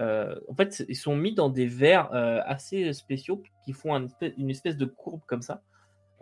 [0.00, 4.06] euh, en fait, ils sont mis dans des verres euh, assez spéciaux qui font un
[4.06, 5.62] espèce- une espèce de courbe comme ça.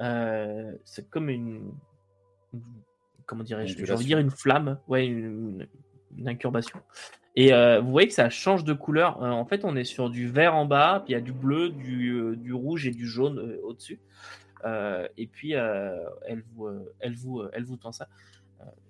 [0.01, 1.71] Euh, c'est comme une,
[3.27, 5.67] comment dirais-je J'ai envie de dire une flamme, ouais, une,
[6.17, 6.81] une incubation.
[7.37, 9.23] Et euh, vous voyez que ça change de couleur.
[9.23, 11.33] Euh, en fait, on est sur du vert en bas, puis il y a du
[11.33, 14.01] bleu, du, euh, du rouge et du jaune euh, au-dessus.
[14.65, 18.09] Euh, et puis elle vous, euh, elle vous, euh, elle vous tend ça.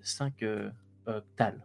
[0.03, 0.71] 5 euh,
[1.09, 1.61] euh, tal.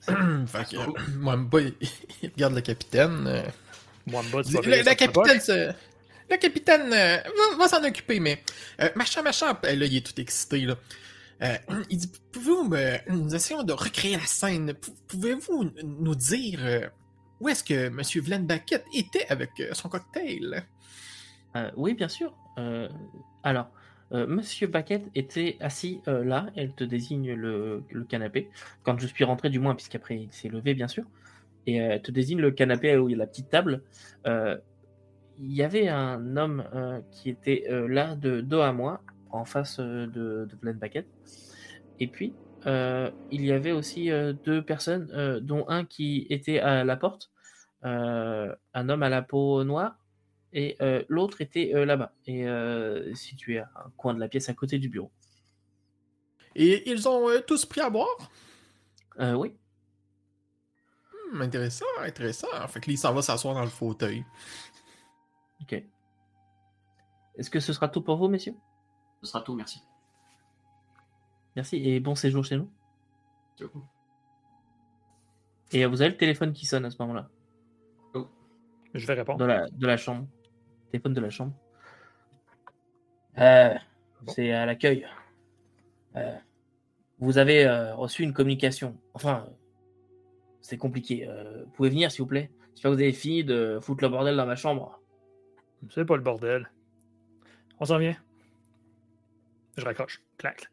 [0.00, 0.86] fait que, euh,
[1.18, 1.74] Mwamba, il,
[2.22, 3.26] il regarde le capitaine.
[3.26, 3.42] euh,
[4.06, 5.72] Mwamba, tu le, capitaine, se-
[6.30, 8.42] le capitaine euh, va, va s'en occuper, mais
[8.80, 10.76] euh, machin, machin, euh, là, il est tout excité, là.
[11.42, 11.56] Euh,
[11.88, 14.74] il dit, pouvez-vous me, nous essayons de recréer la scène.
[14.74, 16.86] Pou- Pouvez-vous nous dire euh,
[17.40, 18.00] où est-ce que M.
[18.22, 20.64] Vlen Baquette était avec euh, son cocktail?
[21.56, 22.34] Euh, oui, bien sûr.
[22.58, 22.88] Euh,
[23.42, 23.70] alors,
[24.12, 26.46] euh, Monsieur Baquette était assis euh, là.
[26.56, 28.50] Elle te désigne le, canapé.
[28.82, 31.04] Quand je suis rentré, du moins, puisqu'après il s'est levé, bien sûr.
[31.66, 33.82] Et elle te désigne le canapé où il y a la petite table.
[34.26, 36.64] Il y avait un homme
[37.10, 41.06] qui était là de dos à moi, en face de, de Glenn Baquette.
[41.98, 42.32] Et puis,
[42.66, 44.10] il y avait aussi
[44.44, 47.30] deux personnes, dont un qui était à la porte,
[47.82, 49.99] un homme à la peau noire,
[50.52, 54.48] et euh, l'autre était euh, là-bas, et euh, situé à un coin de la pièce
[54.48, 55.10] à côté du bureau.
[56.56, 58.30] Et ils ont euh, tous pris à boire?
[59.18, 59.54] Euh, oui,
[61.32, 62.48] Hmm, intéressant, intéressant.
[62.66, 64.24] Fait que lui, il s'en va s'asseoir dans le fauteuil.
[65.62, 65.84] ok.
[67.36, 68.54] Est-ce que ce sera tout pour vous, messieurs?
[69.22, 69.80] Ce sera tout, merci.
[71.54, 72.68] Merci, et bon séjour chez nous.
[75.72, 77.28] Et euh, vous avez le téléphone qui sonne à ce moment-là,
[78.94, 79.38] Je vais répondre.
[79.38, 80.26] de la, de la chambre.
[80.90, 81.52] Téléphone de la chambre.
[83.38, 83.74] Euh,
[84.28, 85.06] C'est à l'accueil.
[86.16, 86.34] Euh,
[87.18, 88.96] vous avez euh, reçu une communication.
[89.14, 89.46] Enfin,
[90.60, 91.28] c'est compliqué.
[91.28, 94.10] Euh, vous pouvez venir, s'il vous plaît J'espère que vous avez fini de foutre le
[94.10, 95.00] bordel dans ma chambre.
[95.90, 96.70] C'est pas le bordel.
[97.78, 98.16] On s'en vient.
[99.76, 100.22] Je raccroche.
[100.38, 100.70] Clac.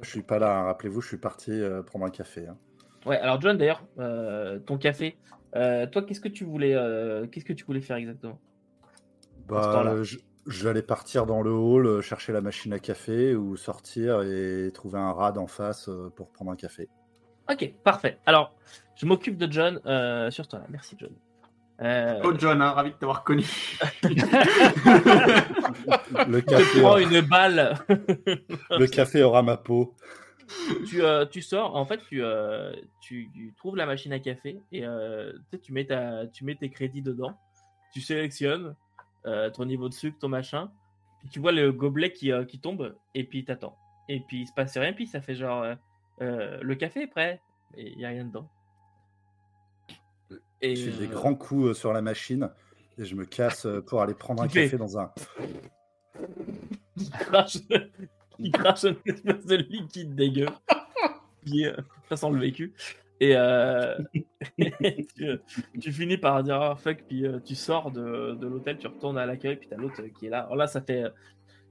[0.00, 0.62] Je suis pas là, hein.
[0.64, 2.46] rappelez-vous, je suis parti euh, prendre un café.
[2.46, 2.56] hein.
[3.04, 5.16] Ouais, alors John, d'ailleurs, euh, ton café.
[5.56, 8.38] euh, toi, qu'est-ce que tu voulais, euh, qu'est-ce que tu voulais faire exactement?
[9.50, 13.34] Bah, je, je vais aller partir dans le hall, euh, chercher la machine à café
[13.34, 16.88] ou sortir et trouver un rad en face euh, pour prendre un café.
[17.50, 18.18] Ok, parfait.
[18.26, 18.54] Alors,
[18.96, 20.66] je m'occupe de John euh, sur toi là.
[20.70, 21.10] Merci, John.
[21.82, 23.44] Euh, Oh John, hein, ravi de t'avoir connu.
[26.26, 27.74] Le je café, prends aura- une balle.
[27.88, 29.94] le café aura ma peau.
[30.88, 34.60] tu, euh, tu sors, en fait, tu, euh, tu, tu trouves la machine à café
[34.72, 35.32] et euh,
[35.62, 37.32] tu, mets ta, tu mets tes crédits dedans.
[37.92, 38.74] Tu sélectionnes
[39.24, 40.70] ton niveau de sucre, ton machin.
[41.20, 43.76] Puis tu vois le gobelet qui, euh, qui tombe et puis t'attends.
[44.08, 45.74] Et puis il se passe rien, puis ça fait genre euh,
[46.22, 47.40] euh, le café est prêt
[47.76, 48.48] et il n'y a rien dedans.
[50.62, 52.50] Et Je fais des euh, grands coups euh, sur la machine
[52.98, 55.12] et je me casse euh, pour aller prendre un café dans un.
[56.96, 57.58] il crache,
[58.38, 60.46] il crache une espèce de liquide dégueu.
[61.44, 61.76] Puis, euh,
[62.08, 62.74] ça sent le vécu.
[63.22, 63.98] Et euh,
[64.58, 65.38] tu,
[65.78, 69.18] tu finis par dire ah, fuck, puis euh, tu sors de, de l'hôtel, tu retournes
[69.18, 70.40] à l'accueil, puis t'as l'autre qui est là.
[70.40, 71.04] Alors là, ça fait,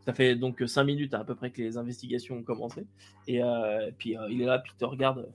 [0.05, 2.85] ça fait donc 5 minutes à peu près que les investigations ont commencé.
[3.27, 5.27] Et euh, puis euh, il est là, puis il te regarde.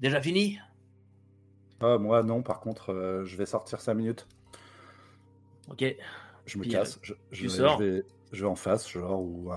[0.00, 0.58] Déjà fini
[1.80, 4.26] Ah, moi, non, par contre, euh, je vais sortir 5 minutes.
[5.70, 5.84] Ok.
[6.46, 6.98] Je me Puis, casse.
[7.02, 9.50] Je, je vais, je vais, je vais en face, genre, ou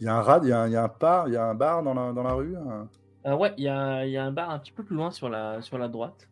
[0.00, 1.34] Il y a un rad, il y a un, il y a un bar, il
[1.34, 2.56] y a un bar dans la, dans la rue.
[2.56, 2.88] un-
[3.26, 5.10] Euh, ouais, il y a, il y a un bar un petit peu plus loin
[5.10, 6.28] sur la, sur la droite.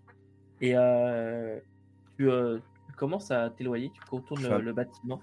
[0.60, 1.58] Et euh,
[2.16, 5.20] tu, euh, tu commences à t'éloigner, tu contournes le, fais un- le bâtiment.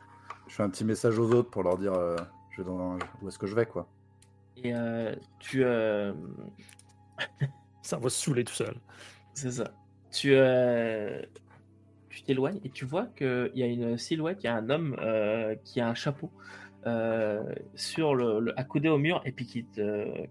[0.47, 2.15] Je fais un petit message aux autres pour leur dire euh,
[2.51, 3.87] je vais dans- où est-ce que je vais, quoi.
[4.55, 5.63] Et euh, tu.
[5.63, 6.13] euh,
[7.81, 8.75] Ça va se saouler tout seul.
[9.33, 9.71] C'est ça.
[10.11, 11.21] Tu euh,
[12.09, 14.95] tu t'éloignes et tu vois qu'il y a une silhouette, il y a un homme
[14.99, 16.31] euh, qui a un chapeau
[16.85, 17.43] euh,
[17.75, 19.67] sur le, accoudé au mur et puis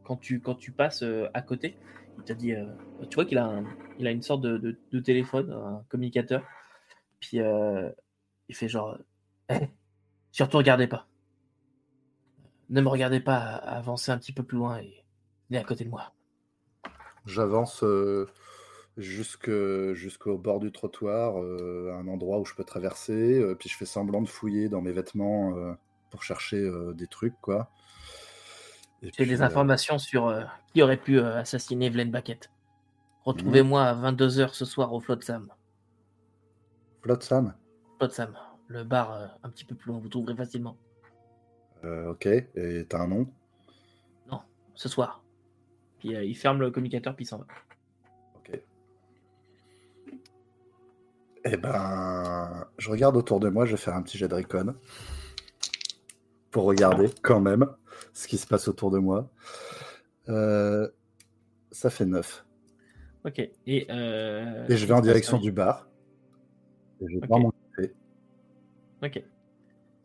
[0.04, 1.76] quand tu passes euh, à côté,
[2.18, 2.64] il te dit, euh,
[3.10, 3.64] tu vois qu'il a un-
[3.98, 6.42] une sorte de, téléphone, un communicateur.
[7.20, 8.98] Puis il fait genre,
[9.50, 9.68] Eh,
[10.32, 11.08] surtout regardez pas,
[12.70, 15.04] ne me regardez pas, avancez un petit peu plus loin et
[15.50, 16.12] venez à côté de moi.
[17.26, 17.84] J'avance
[18.96, 24.28] jusqu'au bord du trottoir, un endroit où je peux traverser, puis je fais semblant de
[24.28, 25.76] fouiller dans mes vêtements
[26.10, 27.70] pour chercher euh, des trucs, quoi.
[29.02, 30.42] J'ai des euh, informations sur euh,
[30.72, 32.50] qui aurait pu assassiner Vlen Baquette.
[33.24, 35.52] Retrouvez-moi à 22h ce soir au Flotsam.
[37.02, 37.54] Flotte Sam
[37.98, 38.36] Flotsam,
[38.68, 40.76] le bar un petit peu plus loin, vous trouverez facilement.
[41.84, 43.28] Ok, et t'as un nom?
[44.76, 45.24] Ce soir.
[45.98, 47.46] Puis euh, il ferme le communicateur, puis il s'en va.
[48.36, 48.60] Ok.
[51.46, 54.74] Eh ben, je regarde autour de moi, je vais faire un petit jet de recon
[56.56, 57.66] pour regarder quand même
[58.14, 59.28] ce qui se passe autour de moi.
[60.30, 60.88] Euh,
[61.70, 62.46] ça fait 9.
[63.26, 63.40] Ok.
[63.66, 65.86] Et, euh, Et je vais en direction du bar.
[67.02, 67.28] Et je Ok.
[67.28, 67.94] mon café.
[69.02, 69.22] Ok.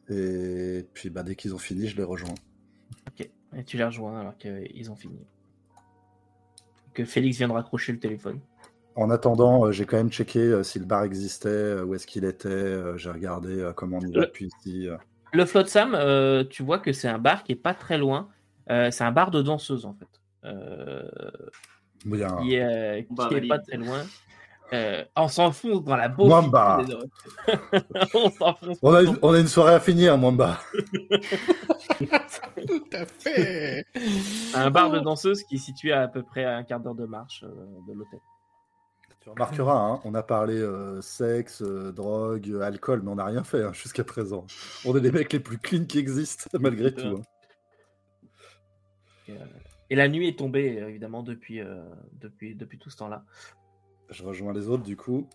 [0.09, 2.35] Et puis bah, dès qu'ils ont fini, je les rejoins.
[3.07, 3.29] Ok.
[3.55, 5.25] Et tu les rejoins alors qu'ils ont fini.
[6.93, 8.41] Que Félix vient de raccrocher le téléphone.
[8.95, 12.05] En attendant, euh, j'ai quand même checké euh, si le bar existait, euh, où est-ce
[12.05, 12.49] qu'il était.
[12.49, 14.89] euh, j'ai regardé euh, comment on y va depuis ici.
[15.33, 18.27] Le Flotsam, euh, tu vois que c'est un bar qui est pas très loin.
[18.69, 20.07] Euh, c'est un bar de danseuses en fait.
[20.45, 21.09] Euh,
[22.05, 24.03] Il y a un- qui est, euh, Bah, qui est pas très loin.
[24.73, 26.29] Euh, on s'enfonce dans la bouffe.
[26.29, 26.79] Mwamba.
[28.13, 28.77] on s'enfonce.
[28.81, 30.59] On a, une, on a une soirée à finir, Mwamba.
[32.67, 33.85] Tout à fait.
[34.55, 36.95] Un bar de danseuses qui est situé à, à peu près à un quart d'heure
[36.95, 37.49] de marche euh,
[37.87, 38.19] de l'hôtel.
[39.21, 43.25] Tu remarqueras, hein, on a parlé euh, sexe, euh, drogue, euh, alcool, mais on n'a
[43.25, 44.47] rien fait hein, jusqu'à présent.
[44.83, 47.19] On est les mecs les plus clean qui existent, malgré tout.
[47.19, 47.21] hein.
[49.27, 49.45] Et, euh,
[49.91, 53.23] et la nuit est tombée évidemment depuis, euh, depuis, depuis tout ce temps-là.
[54.09, 55.29] Je rejoins les autres, du coup.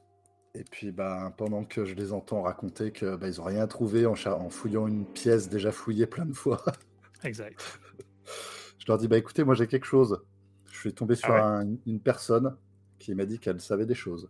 [0.54, 4.04] Et puis, bah, pendant que je les entends raconter que bah, ils ont rien trouvé
[4.06, 4.14] en,
[4.50, 6.64] fouillant une pièce déjà fouillée plein de fois,
[7.22, 7.60] Exact.
[8.78, 10.22] je leur dis bah écoutez, moi j'ai quelque chose.
[10.72, 11.64] Je suis tombé sur Ah ouais.
[11.66, 12.56] un- une personne
[12.98, 14.28] qui m'a dit qu'elle savait des choses.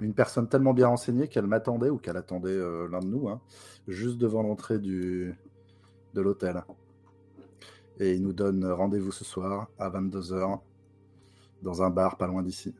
[0.00, 3.40] Une personne tellement bien renseignée qu'elle m'attendait ou qu'elle attendait euh, l'un de nous, hein,
[3.88, 5.34] juste devant l'entrée du
[6.14, 6.62] de l'hôtel.
[7.98, 10.60] Et il nous donne rendez-vous ce soir à 22h
[11.62, 12.74] dans un bar pas loin d'ici.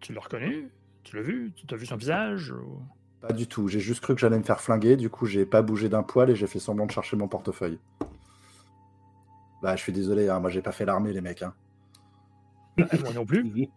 [0.00, 0.68] Tu l'as reconnu?
[1.02, 1.52] Tu l'as vu?
[1.54, 2.80] Tu as vu son visage ou-
[3.20, 5.62] Pas du tout, j'ai juste cru que j'allais me faire flinguer, du coup j'ai pas
[5.62, 7.78] bougé d'un poil et j'ai fait semblant de chercher mon portefeuille.
[9.62, 11.42] Bah je suis désolé, hein, moi j'ai pas fait l'armée les mecs.
[11.42, 11.54] hein.
[12.76, 13.68] Moi non plus.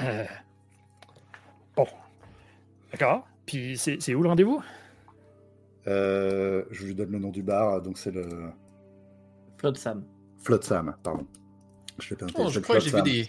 [0.00, 0.24] Euh,
[1.76, 1.86] Bon.
[2.90, 3.26] D'accord.
[3.46, 4.62] Puis c'est c'est où le rendez-vous?
[5.86, 8.28] Euh, je lui donne le nom du bar, donc c'est le
[9.58, 10.04] Flotsam.
[10.38, 11.26] Flotsam, pardon.
[11.98, 13.28] Je Oh, je crois que j'ai vu des-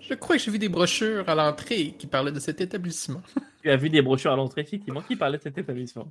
[0.00, 3.22] Je crois que j'ai vu des brochures à l'entrée qui parlaient de cet établissement.
[3.62, 6.10] Tu as vu des brochures à l'entrée effectivement qui parlaient de cet établissement.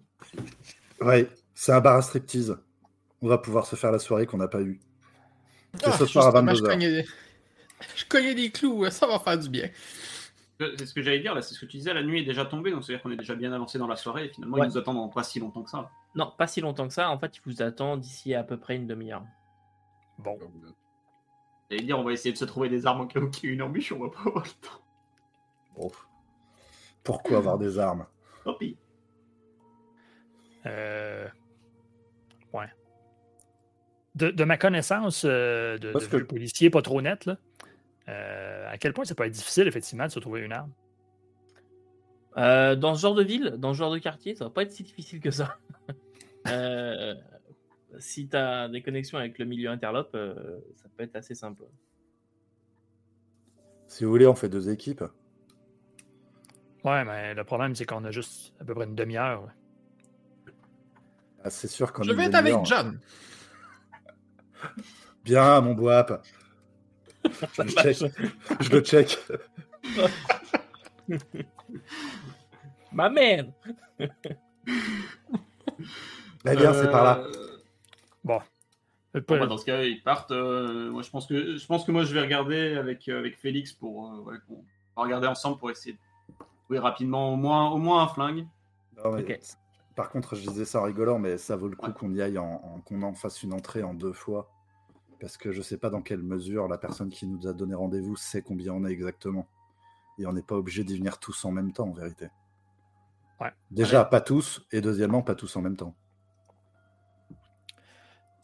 [1.01, 2.57] Ouais, c'est un bar à striptease.
[3.21, 4.79] On va pouvoir se faire la soirée qu'on n'a pas eue.
[5.75, 6.67] C'est Ah, ce soir à justement, je 22h.
[6.69, 7.05] cognais,
[7.95, 9.69] je cognais des clous, ça va faire du bien.
[10.59, 12.45] C'est ce que j'allais dire, là, c'est ce que tu disais, la nuit est déjà
[12.45, 14.67] tombée, donc c'est-à-dire qu'on est déjà bien avancé dans la soirée, et finalement, Ouais.
[14.67, 15.89] ils nous attendent pas si longtemps que ça.
[16.13, 17.09] Non, pas si longtemps que ça.
[17.09, 19.23] En fait, il vous attend d'ici à peu près une demi-heure.
[20.19, 20.37] Bon.
[21.71, 23.49] J'allais dire, on va essayer de se trouver des armes au cas où il y
[23.49, 24.81] a une embûche, on va pas avoir le temps.
[25.75, 25.91] Bon.
[27.03, 28.05] Pourquoi avoir des armes?
[28.43, 28.77] Tant pis.
[30.67, 31.27] Euh.
[34.15, 37.37] De, de ma connaissance euh, de, Parce de que- policier pas trop net, là,
[38.09, 40.71] euh, à quel point ça peut être difficile, effectivement, de se trouver une arme?
[42.37, 44.71] Euh, dans ce genre de ville, dans ce genre de quartier, ça va pas être
[44.71, 45.57] si difficile que ça.
[46.47, 47.13] Euh,
[47.99, 51.65] si tu as des connexions avec le milieu interlope, euh, ça peut être assez simple.
[53.87, 55.03] Si vous voulez, on fait deux équipes.
[56.83, 59.49] Ouais, mais le problème, c'est qu'on a juste à peu près une demi-heure.
[61.43, 62.65] Ah, c'est sûr qu'on Je vais être avec demi-heure.
[62.65, 62.99] John.
[65.23, 66.21] Bien, mon boap.
[67.53, 67.97] Je le check.
[68.59, 69.17] Je le check.
[72.91, 73.51] Ma merde
[76.45, 77.19] Eh bien, c'est par là.
[77.19, 77.57] Euh,
[78.23, 78.39] Bon.
[79.13, 80.31] Bah, dans ce cas, ils partent.
[80.31, 83.37] euh, moi, je pense que je pense que moi, je vais regarder avec euh, avec
[83.37, 84.63] Félix pour euh, ouais, qu'on-
[84.95, 85.99] on va regarder ensemble pour essayer de
[86.63, 88.47] trouver rapidement au moins au moins un flingue.
[89.03, 89.39] Non, mais Ok.
[89.95, 91.93] Par contre, je disais ça en rigolant, mais ça vaut le coup Ouais.
[91.93, 94.49] qu'on y aille, en, en- qu'on en fasse une entrée en deux fois.
[95.19, 98.15] Parce que je sais pas dans quelle mesure la personne qui nous a donné rendez-vous
[98.15, 99.47] sait combien on est exactement.
[100.17, 102.29] Et on n'est pas obligé d'y venir tous en même temps, en vérité.
[103.39, 103.51] Ouais.
[103.69, 105.95] Déjà, pas tous, et deuxièmement, pas tous en même temps.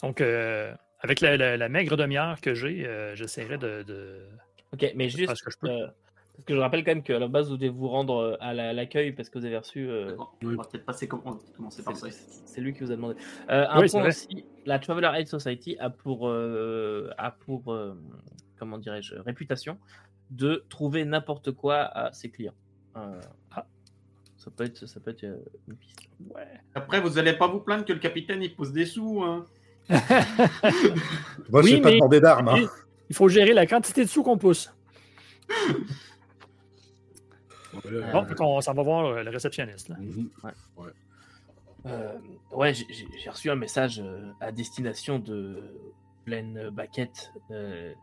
[0.04, 4.28] Donc, euh, avec la, la- la maigre demi-heure que j'ai, euh, j'essaierai de, de
[4.74, 5.70] Ok, mais juste, ce que je peux.
[5.70, 5.88] euh,
[6.38, 8.54] parce que je rappelle quand même qu'à la base, vous devez vous rendre euh, à
[8.54, 9.90] la- l'accueil parce que vous avez reçu.
[9.90, 10.54] euh, oui.
[10.54, 12.08] On va peut-être passer com- on va commencer par ça.
[12.12, 13.16] c'est lui qui vous a demandé.
[13.50, 17.94] Euh, un Oui, point aussi, la Traveler Aid Society a pour, euh, a pour euh,
[18.58, 19.78] comment dirais-je, réputation
[20.32, 22.54] de trouver n'importe quoi à ses clients.
[22.98, 23.20] Euh,
[23.52, 23.66] Ah.
[24.38, 26.08] Ça peut être, ça peut être euh, une piste.
[26.34, 26.48] Ouais.
[26.76, 29.22] Après, vous allez pas vous plaindre que le capitaine il pose des sous.
[29.24, 29.46] Hein.
[31.50, 32.48] Moi, Oui, je n'ai pas mais- demandé d'armes.
[32.50, 32.68] hein.
[33.10, 34.72] Il faut gérer la quantité de sous qu'on pousse.
[37.84, 38.12] Voilà.
[38.12, 39.90] Bon, donc on s'en va voir euh, le réceptionniste.
[39.90, 39.96] là.
[40.00, 40.30] Mhm.
[41.86, 42.18] Euh,
[42.52, 45.64] ouais, j'ai- j'ai j'ai reçu un message euh, à destination de
[46.26, 47.32] Pleine Baquette.
[47.52, 47.94] euh,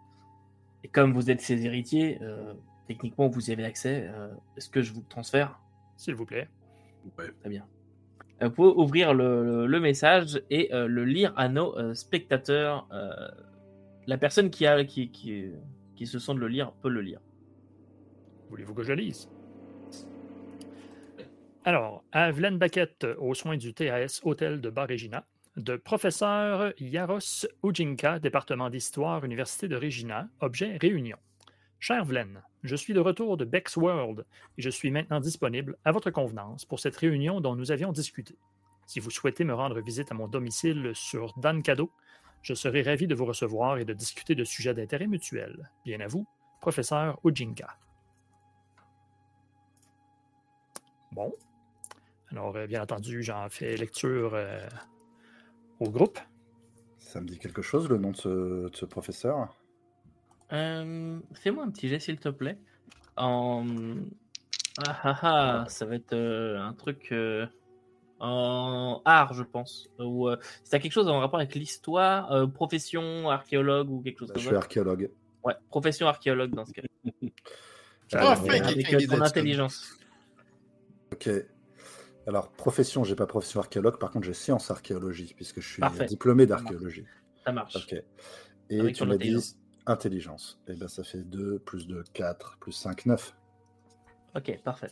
[0.84, 2.54] et comme vous êtes ses héritiers, euh,
[2.86, 4.06] techniquement vous y avez accès.
[4.08, 5.60] euh, Est-ce que je vous le transfère?
[5.96, 6.48] S'il vous plaît.
[7.40, 7.66] Très bien.
[8.42, 11.94] Euh, Vous pouvez ouvrir le, le- le message et euh, le lire à nos euh,
[11.94, 12.86] spectateurs.
[12.92, 13.10] euh,
[14.06, 15.50] la personne qui, a, qui, qui,
[15.96, 17.20] qui se sent de le lire peut le lire.
[18.50, 19.28] Voulez-vous que je lise?
[21.66, 25.24] Alors, à Vlen Baquette, aux soins du TAS Hôtel de Bas-Regina,
[25.56, 31.16] de professeur Yaros Ujinka, département d'histoire, Université de Regina, objet réunion.
[31.78, 34.26] Cher Vlen, je suis de retour de Beck's World
[34.58, 38.36] et je suis maintenant disponible à votre convenance pour cette réunion dont nous avions discuté.
[38.86, 41.90] Si vous souhaitez me rendre visite à mon domicile sur Dankado,
[42.42, 45.70] je serai ravi de vous recevoir et de discuter de sujets d'intérêt mutuel.
[45.86, 46.26] Bien à vous,
[46.60, 47.78] professeur Ujinka.
[51.12, 51.32] Bon.
[52.30, 54.66] Alors, euh, bien entendu, j'en fais lecture euh,
[55.80, 56.18] au groupe.
[56.98, 58.28] Ça me dit quelque chose, le nom de ce,
[58.68, 59.54] de ce professeur?
[60.52, 62.58] Euh, Fais-moi un petit jet, s'il te plaît.
[63.16, 63.64] En...
[64.86, 67.46] Ah ah ah, ça va être euh, un truc euh,
[68.18, 69.88] en art, je pense.
[70.00, 74.18] Ou euh, si t'as quelque chose en rapport avec l'histoire, euh, profession, archéologue ou quelque
[74.18, 74.58] chose Bah, comme Je suis ça.
[74.60, 75.10] archéologue.
[75.44, 76.82] Ouais, profession archéologue dans ce cas.
[78.08, 79.96] Qu'il avec euh, ton intelligence.
[81.12, 81.30] Ok.
[82.26, 86.06] Alors, profession, j'ai pas profession archéologue, par contre, j'ai science archéologie, puisque je suis Parfait.
[86.06, 87.04] diplômé d'archéologie.
[87.44, 87.76] Ça marche.
[87.76, 88.02] Ok.
[88.70, 89.36] Et Avec tu m'as dit
[89.86, 90.58] intelligence.
[90.66, 93.34] Et ben ça fait 2 plus 2, 4, plus 5, 9.
[94.36, 94.90] Ok, parfait.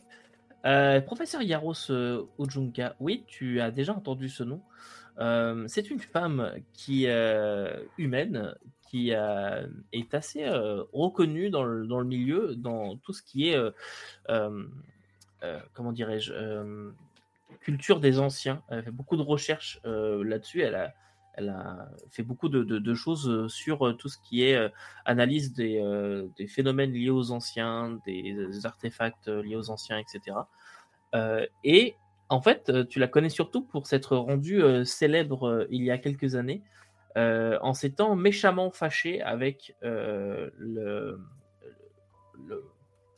[0.65, 4.61] Euh, professeur Yaros euh, Ujunka, oui, tu as déjà entendu ce nom.
[5.19, 8.55] Euh, c'est une femme qui euh, humaine,
[8.89, 10.47] qui est assez
[10.93, 13.57] reconnue dans le, dans le milieu, dans tout ce qui est,
[15.73, 16.35] comment dirais-je,
[17.63, 18.63] culture des anciens.
[18.69, 20.61] Elle fait beaucoup de recherches euh, là-dessus.
[20.61, 20.93] Elle a,
[21.35, 24.71] elle a fait beaucoup de, choses euh, sur euh, tout ce qui est
[25.05, 30.37] analyse des, phénomènes liés aux anciens, des, artefacts liés aux anciens, etc.
[31.65, 31.97] Et
[32.29, 36.63] en fait, tu la connais surtout pour s'être rendue célèbre il y a quelques années
[37.17, 41.21] en s'étant méchamment fâchée avec le, le-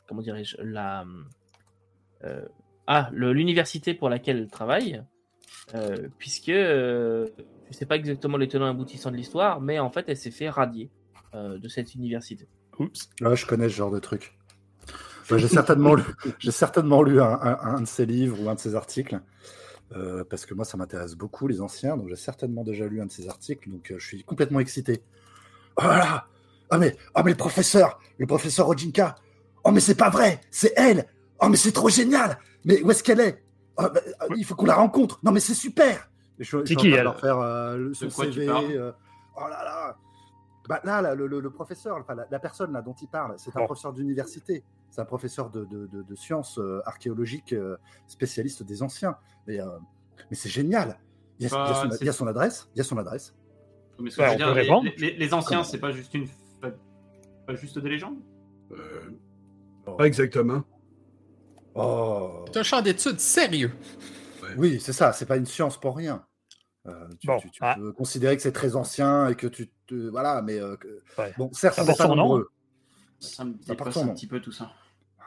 [0.06, 1.04] comment dirais-je la
[2.86, 5.02] ah l'université pour laquelle elle travaille
[5.74, 7.26] euh, puisque euh,
[7.70, 10.30] je sais pas exactement les tenants et aboutissants de l'histoire mais en fait elle s'est
[10.30, 10.90] fait radier
[11.34, 12.46] euh, de cette université
[12.78, 13.08] Oups.
[13.20, 14.36] Là, je connais ce genre de truc.
[15.30, 16.02] J'ai certainement lu,
[16.40, 19.20] j'ai certainement lu un, un- un de ses livres ou un de ses articles.
[19.96, 21.96] euh, parce que moi, ça m'intéresse beaucoup, les anciens.
[21.96, 23.70] Donc, j'ai certainement déjà lu un de ses articles.
[23.70, 25.02] Donc, euh, je suis complètement excité.
[25.76, 26.26] Oh là là
[26.70, 29.14] Ah, mais, oh, mais le professeur Le professeur Ojinka
[29.62, 31.06] Oh, mais c'est pas vrai C'est elle
[31.40, 33.42] Oh, mais c'est trop génial Mais où est-ce qu'elle est,
[33.76, 36.08] Oh, bah, euh, Il faut qu'on la rencontre Non, mais c'est super
[36.40, 38.48] C'est qui, elle leur faire euh, le- son CV.
[38.48, 38.92] euh,
[39.36, 39.96] oh là là
[40.68, 43.34] Bah, là, là, le, le- le professeur, enfin, la, la personne là, dont il parle,
[43.36, 43.66] c'est un Bon.
[43.66, 44.62] professeur d'université.
[44.90, 47.76] C'est un professeur de, de- de- de sciences euh, archéologiques, euh,
[48.06, 49.16] spécialiste des anciens.
[49.48, 49.66] Mais, euh,
[50.30, 50.98] mais c'est génial.
[51.40, 52.70] Il y, a, Bah, il y a son, c'est- il y a son adresse.
[52.74, 53.34] Il y a son adresse.
[53.98, 54.84] Mais ce que Ouais, je veux on dire, peut les- répondre.
[54.98, 56.28] les, les- les anciens, c'est pas juste une,
[56.60, 56.70] pas,
[57.46, 58.18] pas juste des légendes?
[58.72, 60.62] Euh, Pas exactement.
[61.74, 62.44] Oh.
[62.52, 63.72] C'est un champ d'études sérieux.
[64.56, 65.12] Oui, c'est ça.
[65.12, 66.24] C'est pas une science pour rien.
[66.86, 67.74] Euh, tu Bon, tu- tu ah.
[67.78, 69.94] peux considérer que c'est très ancien et que tu te.
[70.10, 70.60] Voilà, mais.
[70.60, 71.32] euh, que- Ouais.
[71.38, 72.50] Bon, certes, porte pas nombreux.
[73.20, 74.70] Ça me dépasse un petit peu tout ça.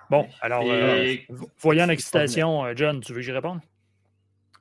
[0.09, 3.59] Bon, alors, Et- euh, vo- voyant c'est l'excitation, John, tu veux que j'y réponde?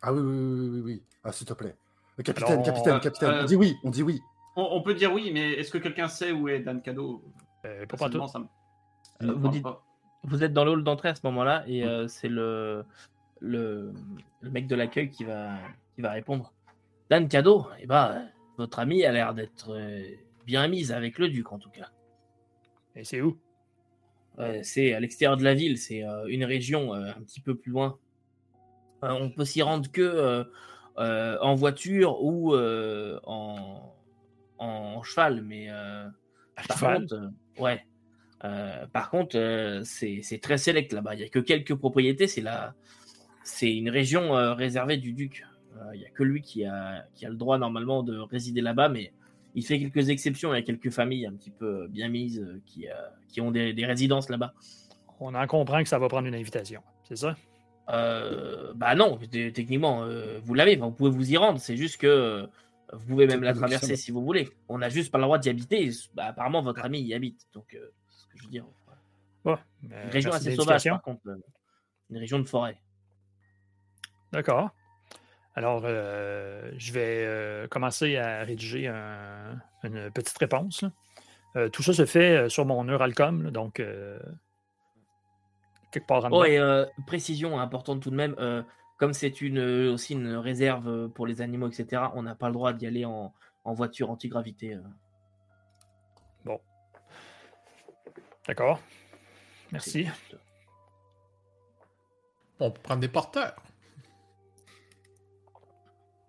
[0.03, 1.03] Ah oui, oui, oui, oui, oui.
[1.23, 1.77] Ah, s'il te plaît.
[2.25, 3.29] Capitaine, Alors, capitaine, euh, capitaine.
[3.31, 4.21] euh, On dit oui, on dit oui.
[4.57, 7.23] On, on peut dire oui, mais est-ce que quelqu'un sait où est Dan Cadeau
[7.67, 7.87] Euh, pas.
[7.97, 8.47] Personnellement, ça me-
[9.23, 9.85] Euh, vous dites- pas.
[10.27, 12.85] Vous êtes dans le hall d'entrée à ce moment-là et euh, c'est le,
[13.41, 13.93] le,
[14.41, 15.57] le mec de l'accueil qui va,
[15.95, 16.53] qui va répondre.
[17.11, 18.29] Dan Cadeau, eh ben,
[18.59, 20.03] votre ami a l'air d'être euh,
[20.45, 21.91] bien mise avec le duc en tout cas.
[22.97, 23.39] Et c'est où?
[24.39, 27.71] Euh, c'est à l'extérieur de la ville, c'est euh, une région un petit peu plus
[27.71, 27.99] loin.
[29.03, 30.45] On peut s'y rendre que
[30.97, 33.95] en voiture ou en,
[34.59, 36.09] en cheval, mais euh,
[36.69, 37.01] par cheval?
[37.01, 37.87] contre, ouais.
[38.45, 41.15] Euh, par contre, euh, c'est très sélect là-bas.
[41.15, 42.27] Il n'y a que quelques propriétés.
[42.27, 42.75] C'est la,
[43.45, 45.45] c'est une région euh, réservée du duc.
[45.77, 48.61] Euh, Il n'y a que lui qui a, qui a le droit normalement de résider
[48.61, 49.13] là-bas, mais
[49.55, 50.53] il fait quelques exceptions.
[50.53, 52.93] Il y a quelques familles un petit peu bien mises euh, qui, euh,
[53.29, 54.53] qui ont des, des résidences là-bas.
[55.19, 56.83] On en comprend que ça va prendre une invitation.
[57.05, 57.37] C'est ça?
[57.89, 60.77] Euh, bah non, techniquement, euh, vous l'avez.
[60.77, 61.59] Vous pouvez vous y rendre.
[61.59, 62.47] C'est juste que
[62.93, 64.51] vous pouvez même la traverser si vous voulez.
[64.69, 65.91] On n'a juste pas le droit d'y habiter.
[66.15, 67.47] Bah, apparemment, votre ami y habite.
[67.55, 67.79] Donc,
[68.37, 68.65] je veux dire.
[69.83, 71.23] Une région assez sauvage, par contre.
[72.11, 72.81] Une région de forêt.
[74.33, 74.71] D'accord.
[75.55, 80.85] Alors, euh, je vais euh, commencer à rédiger un- une petite réponse.
[81.57, 83.75] Euh, tout ça se fait sur mon Neuralcom, là, donc
[85.93, 86.61] quelque part en Oh, et
[87.07, 88.35] précision importante tout de même.
[88.99, 89.59] comme c'est une,
[89.89, 93.33] aussi une réserve pour les animaux, etc., on n'a pas le droit d'y aller en,
[93.65, 94.75] en voiture antigravité.
[94.75, 94.81] euh.
[98.47, 98.81] D'accord.
[99.73, 100.07] Merci.
[102.61, 103.57] On peut prendre des porteurs.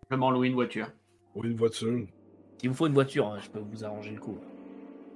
[0.04, 0.92] Simplement louer une voiture.
[1.36, 2.08] Ou une voiture.
[2.60, 4.38] S'il vous faut une voiture, hein, je peux vous arranger le coup.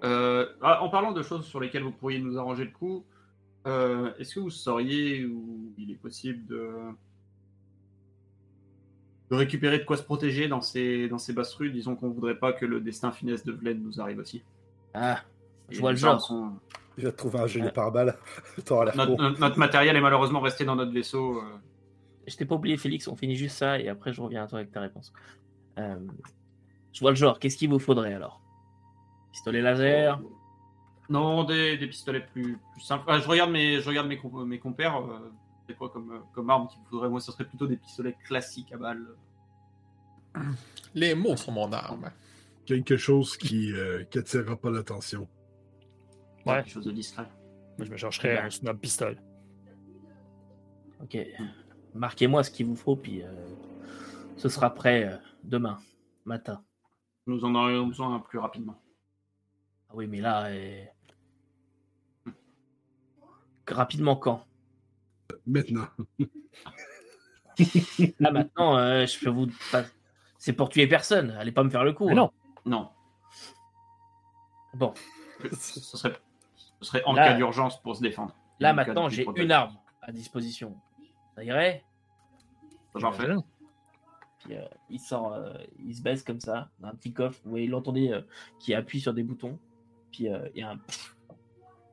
[0.04, 3.06] Euh, ah, en parlant de choses sur lesquelles vous pourriez nous arranger le coup,
[3.68, 6.72] euh, est-ce que vous sauriez où il est possible de,
[9.32, 12.38] de récupérer de quoi se protéger dans ces, dans ces basses rues Disons qu'on voudrait
[12.38, 14.44] pas que le destin finesse de Vlen nous arrive aussi.
[14.94, 15.22] Ah,
[15.70, 16.22] je Et vois le genre.
[16.22, 16.54] sont-
[16.98, 17.72] Il va te trouver un gilet Ouais.
[17.72, 18.18] pare-balles.
[18.68, 21.38] Notre, matériel est malheureusement resté dans notre vaisseau.
[21.40, 21.58] euh.
[22.28, 24.60] Je t'ai pas oublié, Félix, on finit juste ça et après je reviens à toi
[24.60, 25.12] avec ta réponse.
[25.80, 25.96] Euh,
[26.94, 28.42] je vois le genre, qu'est-ce qu'il vous faudrait alors?
[29.32, 30.20] Pistolet laser?
[31.10, 33.06] Non, des, des pistolets plus, plus simples.
[33.08, 34.98] Ah, je regarde mes, je regarde mes, comp- mes compères.
[34.98, 35.32] euh,
[35.68, 38.72] c'est quoi comme, euh, comme arme qu'il faudrait Moi, ce serait plutôt des pistolets classiques
[38.74, 39.08] à balles.
[40.94, 42.12] Les mots sont mon arme.
[42.66, 45.28] Quelque chose qui euh, qui attirera pas l'attention.
[46.46, 46.64] Ouais.
[46.64, 47.28] Quelque chose de discret.
[47.78, 49.18] Moi, je me chercherai un snob pistol.
[51.02, 51.18] Ok.
[51.94, 53.32] Marquez-moi ce qu'il vous faut, puis euh,
[54.38, 55.80] ce sera prêt euh, demain
[56.26, 56.64] matin.
[57.28, 58.82] Nous en aurions besoin plus rapidement.
[59.90, 60.46] Ah oui, mais là.
[60.48, 60.84] euh,
[63.68, 64.46] Rapidement quand?
[65.46, 65.88] Maintenant.
[68.20, 69.48] Là maintenant, euh, je peux vous.
[69.72, 69.86] pas-
[70.38, 71.32] C'est pour tuer personne.
[71.32, 72.06] Allez pas me faire le coup.
[72.08, 72.16] Mais hein.
[72.16, 72.32] non,
[72.66, 72.90] Non.
[74.74, 74.94] Bon,
[75.54, 76.14] Ce serait,
[76.82, 78.36] ce serait en Là- cas d'urgence pour se défendre.
[78.60, 80.76] là maintenant, j'ai une arme à disposition.
[81.36, 81.84] Ça irait?
[82.94, 83.24] Parfait.
[83.24, 83.44] J'imagine.
[84.40, 85.54] Puis, euh, il sort, euh,
[85.86, 87.40] il se baisse comme ça, dans un petit coffre.
[87.44, 88.22] Vous voyez, l'entendez euh,
[88.60, 89.58] qui appuie sur des boutons.
[90.12, 90.80] Puis euh, il y a un.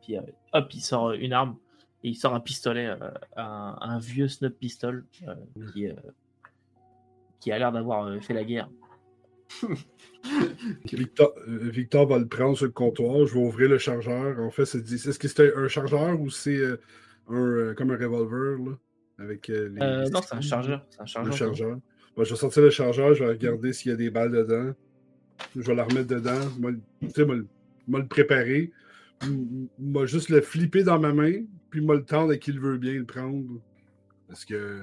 [0.03, 1.57] Puis euh, hop, il sort une arme.
[2.05, 5.35] Et il sort un pistolet, euh, un, un vieux snub pistol euh,
[5.73, 5.95] qui, euh,
[7.41, 8.69] qui a l'air d'avoir euh, fait la guerre.
[10.93, 13.27] Victor, euh, Victor va le prendre sur le comptoir.
[13.27, 14.39] Je vais ouvrir le chargeur.
[14.41, 16.77] En fait, c'est est-ce que c'est un chargeur ou c'est euh,
[17.29, 18.79] un, euh, comme un revolver là,
[19.19, 20.87] avec les, Euh, non, c'est un chargeur.
[20.99, 21.35] Un chargeur.
[21.35, 21.79] chargeur.
[22.17, 24.73] Bon, je vais sortir le chargeur, je vais regarder s'il y a des balles dedans.
[25.55, 26.41] Je vais la remettre dedans.
[26.61, 26.81] Le-
[27.15, 27.47] sais, moi, le-
[27.89, 28.73] le préparer.
[29.23, 32.61] M- Moi, juste le flipper dans ma main, puis moi le tendre à qui le
[32.61, 33.45] veut bien le prendre.
[34.27, 34.83] Parce que.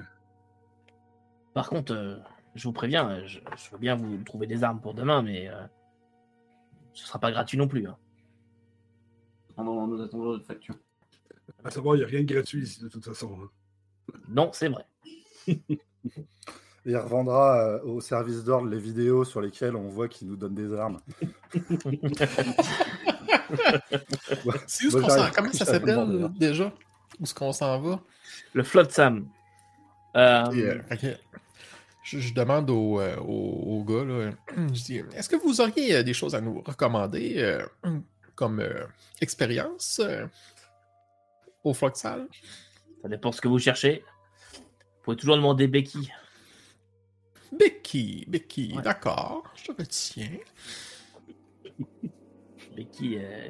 [1.54, 2.16] Par contre, euh,
[2.56, 5.62] je vous préviens, je, je veux bien vous trouver des armes pour demain, mais euh,
[6.92, 7.86] ce sera pas gratuit non plus.
[7.86, 7.96] hein.
[9.54, 10.74] Pendant nous attendons notre facture.
[11.64, 13.38] À savoir, il n'y a rien de gratuit ici, de toute façon.
[13.40, 13.48] hein.
[14.28, 14.84] Non, c'est vrai.
[15.48, 20.54] il revendra euh, au service d'ordre les vidéos sur lesquelles on voit qu'il nous donne
[20.54, 21.00] des armes.
[24.66, 25.30] C'est où ce qu'on s'en...
[25.30, 26.72] Comment ça s'appelle déjà
[27.18, 28.00] Où est-ce qu'on s'en va
[28.52, 29.28] Le Flood Sam.
[30.16, 30.80] Euh,
[32.06, 34.30] je, demande au, euh, au, gars, là,
[34.72, 37.58] je dis, est-ce que vous auriez des choses à nous recommander
[38.34, 38.62] comme
[39.20, 40.00] expérience
[41.64, 42.28] au Foxal
[43.02, 44.04] Ça dépend ce que vous cherchez.
[44.54, 46.10] Vous pouvez toujours demander Becky.
[47.52, 50.38] Becky, Becky, d'accord, je retiens.
[52.74, 53.48] Becky, euh,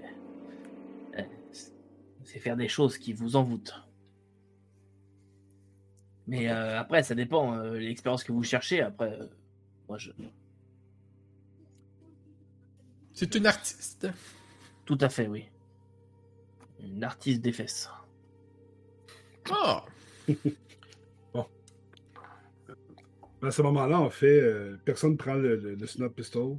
[1.18, 1.22] euh,
[2.24, 3.74] c'est faire des choses qui vous envoûtent.
[6.26, 8.80] Mais euh, après, ça dépend l'expérience que vous cherchez.
[8.80, 9.18] Après,
[9.88, 10.10] moi je.
[13.12, 14.08] C'est une artiste.
[14.84, 15.44] Tout à fait, oui.
[16.80, 17.88] Une artiste des fesses.
[19.50, 19.84] Ah!
[23.42, 26.56] À ce moment-là, en fait, euh, personne ne prend le, le, snap pistol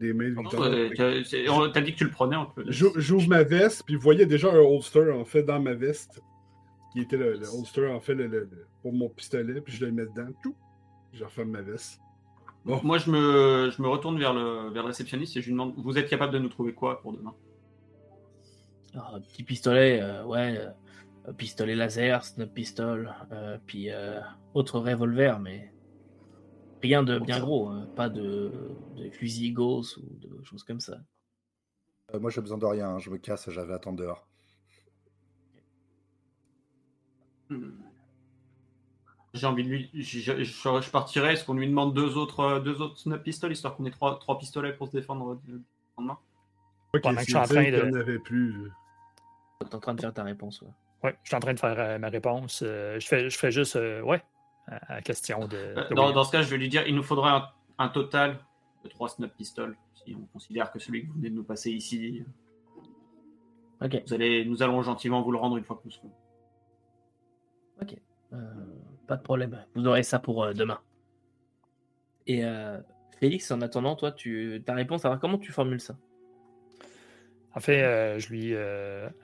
[0.00, 1.56] des mains de Victor.
[1.56, 2.64] on t'a dit que tu le prenais un peu.
[2.68, 6.20] J'ouvre ma veste, puis vous voyez déjà un holster, en fait, dans ma veste,
[6.92, 8.16] qui était le, holster, en fait,
[8.82, 10.54] pour mon pistolet, puis je le mets dedans, tout.
[11.12, 12.00] Je referme ma veste.
[12.64, 12.80] Bon.
[12.82, 15.74] Moi, je me, je me retourne vers le, vers le réceptionniste et je lui demande
[15.76, 17.34] Vous êtes capable de nous trouver quoi pour demain?
[18.94, 20.58] Ah, Un petit pistolet, euh, ouais.
[20.58, 23.14] Euh, pistolet laser, snap pistol,
[23.66, 23.90] puis
[24.54, 25.72] autre revolver, mais
[26.82, 27.88] Rien de bien gros, hein.
[27.96, 28.52] pas de,
[29.12, 30.98] fusil Gauss ou de choses comme ça.
[32.14, 32.90] Euh, moi, j'ai besoin de rien.
[32.90, 32.98] Hein.
[32.98, 34.27] Je me casse, j'avais attendre dehors.
[39.34, 39.90] J'ai envie de lui.
[39.94, 41.34] Je, je, partirais.
[41.34, 44.38] Est-ce qu'on lui demande deux autres, deux autres snap pistoles histoire qu'on ait trois, trois
[44.38, 45.62] pistolets pour se défendre le
[45.96, 46.18] lendemain?
[47.02, 48.18] Pendant que je suis en train de.
[48.18, 48.72] plus.
[49.60, 50.62] Tu es en train de faire ta réponse.
[50.62, 50.68] Ouais,
[51.04, 52.62] ouais je suis en train de faire euh, ma réponse.
[52.64, 53.74] Euh, je, fais, je fais juste.
[53.76, 54.22] ouais,
[54.66, 55.56] à question de.
[55.56, 57.32] Euh, dans, ce cas, je vais lui dire il nous faudrait
[57.78, 58.38] un, total
[58.84, 61.70] de 3 snap pistols, si on considère que celui que vous venez de nous passer
[61.70, 62.24] ici.
[63.80, 64.02] Ok.
[64.06, 66.12] Vous allez, nous allons gentiment vous le rendre une fois que nous serons.
[67.80, 67.96] Ok.
[68.32, 68.36] Euh,
[69.06, 69.64] pas de problème.
[69.74, 70.78] Vous aurez ça pour euh, demain.
[72.26, 72.42] Et
[73.18, 75.96] Félix, en attendant, toi, tu, ta réponse, alors comment tu formules ça?
[77.54, 78.54] En fait, je lui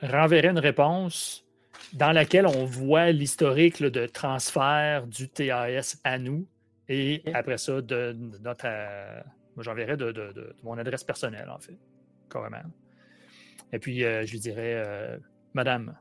[0.01, 1.45] renverrai une réponse
[1.93, 6.47] dans laquelle on voit l'historique de transfert du TAS à nous
[6.89, 8.67] et après ça, de, notre.
[8.67, 9.21] Euh,
[9.57, 11.79] moi, j'enverrai de, mon adresse personnelle, en fait,
[12.31, 12.63] carrément.
[13.73, 15.17] Et puis, euh, je lui dirais euh,
[15.55, 15.97] Madame,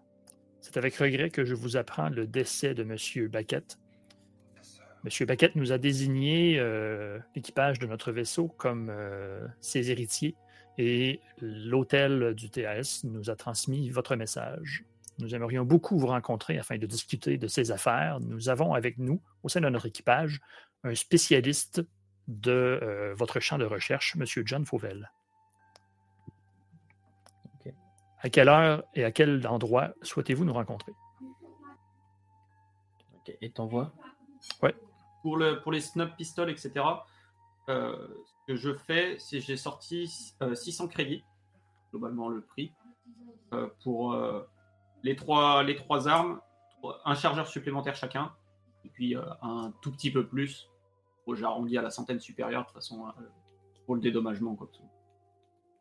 [0.64, 3.28] c'est avec regret que je vous apprends le décès de M.
[3.28, 3.78] Baquette.
[5.06, 5.28] M.
[5.28, 6.60] Baquette nous a désigné
[7.36, 8.92] l'équipage de notre vaisseau comme
[9.60, 10.36] ses héritiers
[10.78, 14.86] et l'hôtel du TAS nous a transmis votre message.
[15.20, 18.20] Nous aimerions beaucoup vous rencontrer afin de discuter de ces affaires.
[18.22, 20.40] Nous avons avec nous, au sein de notre équipage,
[20.84, 21.84] un spécialiste
[22.28, 24.26] de euh, votre champ de recherche, M.
[24.46, 25.12] John Fauvel.
[28.24, 30.94] À quelle heure et à quel endroit souhaitez-vous nous rencontrer?
[33.42, 33.92] Et t'envoies?
[34.62, 34.72] Oui.
[35.22, 36.74] Pour, le, pour les snub pistols, etc.,
[37.70, 41.24] euh, ce que je fais, c'est j'ai sorti 600 euh, crédits,
[41.92, 42.74] globalement le prix,
[43.84, 44.18] pour
[45.04, 46.42] les trois, les trois armes,
[47.06, 48.34] un chargeur supplémentaire chacun,
[48.86, 50.70] et puis euh, un tout petit peu plus.
[51.34, 53.12] J'ai arrondi à la centaine supérieure, de toute façon, euh,
[53.86, 54.70] pour le dédommagement, quoi.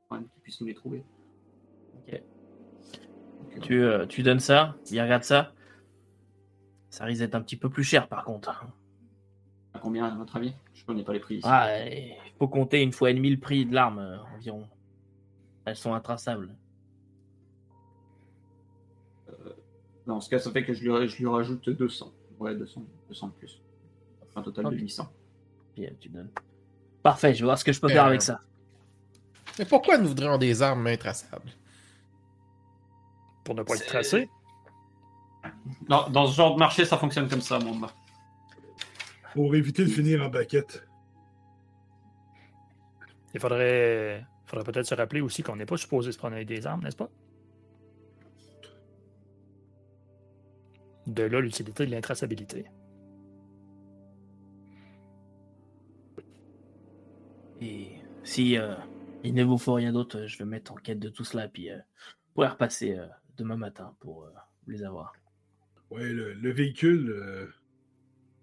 [0.08, 1.04] Pour qu'ils puissent nous les trouver.
[1.96, 2.22] Ok.
[3.60, 5.52] Tu, euh, tu, donnes ça, il regarde ça.
[6.90, 8.50] Ça risque d'être un petit peu plus cher, par contre.
[9.74, 10.52] À combien, à votre avis?
[10.74, 11.40] Je connais pas les prix.
[11.44, 14.66] Ah, il faut compter une fois et demi le prix de l'arme, environ.
[15.64, 16.54] Elles sont intraçables.
[20.06, 22.12] Dans ce cas, ça fait que je lui, je lui rajoute 200.
[22.40, 23.62] Ouais, 200, 200 de plus.
[24.34, 25.08] Un total de 800.
[25.74, 26.30] Puis, tu donnes.
[27.02, 28.40] Parfait, je vais voir ce que je peux faire avec euh, ça.
[29.58, 31.50] Mais pourquoi nous voudrions des armes intraçables?
[33.44, 34.28] Pour ne pas être tracé
[35.88, 37.80] dans, dans ce genre de marché, ça fonctionne comme ça, mon
[39.34, 40.86] Pour éviter de finir en baquette.
[43.34, 46.66] Il faudrait, faudrait peut-être se rappeler aussi qu'on n'est pas supposé se prendre avec des
[46.66, 47.10] armes, n'est-ce pas?
[51.06, 52.66] De là l'utilité de l'intraçabilité.
[57.60, 57.92] Et
[58.22, 58.74] si euh,
[59.24, 61.70] il ne vous faut rien d'autre, je vais mettre en quête de tout cela, puis
[61.70, 61.78] euh,
[62.34, 63.06] pourrais repasser euh,
[63.42, 64.28] demain matin pour
[64.66, 65.12] les avoir.
[65.90, 67.50] Oui, le, véhicule,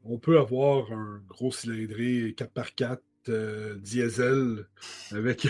[0.03, 2.99] on peut avoir un gros cylindré 4x4
[3.79, 4.67] diesel
[5.11, 5.47] avec.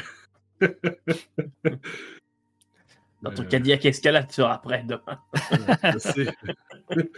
[3.22, 5.20] Dans ton Cadillac Escalade, tu seras prêt demain.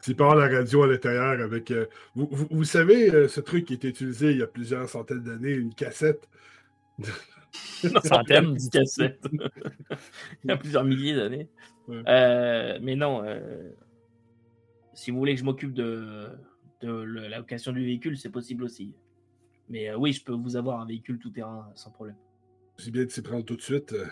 [0.00, 1.70] Tu parles à la radio à l'intérieur avec.
[1.72, 4.88] euh, vous, vous- vous savez, euh, ce truc qui était utilisé il y a plusieurs
[4.88, 6.28] centaines d'années, une cassette?
[8.04, 8.54] Centaines.
[8.54, 9.24] de cassettes.
[10.44, 11.48] Il y a plusieurs milliers d'années.
[11.86, 12.02] Ouais.
[12.06, 13.70] Euh, mais non, euh,
[14.94, 16.28] si vous voulez que je m'occupe de,
[16.82, 18.94] de le- la location du véhicule, c'est possible aussi.
[19.68, 22.16] Mais euh, oui, je peux vous avoir un véhicule tout terrain sans problème.
[22.76, 23.92] C'est bien de s'y prendre tout de suite.
[23.92, 24.06] euh.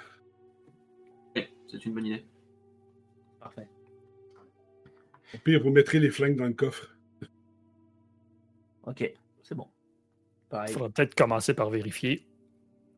[1.34, 2.24] Ouais, c'est une bonne idée.
[3.40, 3.68] Parfait.
[5.34, 6.96] Au pire, vous mettrez les flingues dans le coffre.
[8.84, 9.66] Ok, c'est bon.
[10.52, 12.25] Il faudra peut-être commencer par vérifier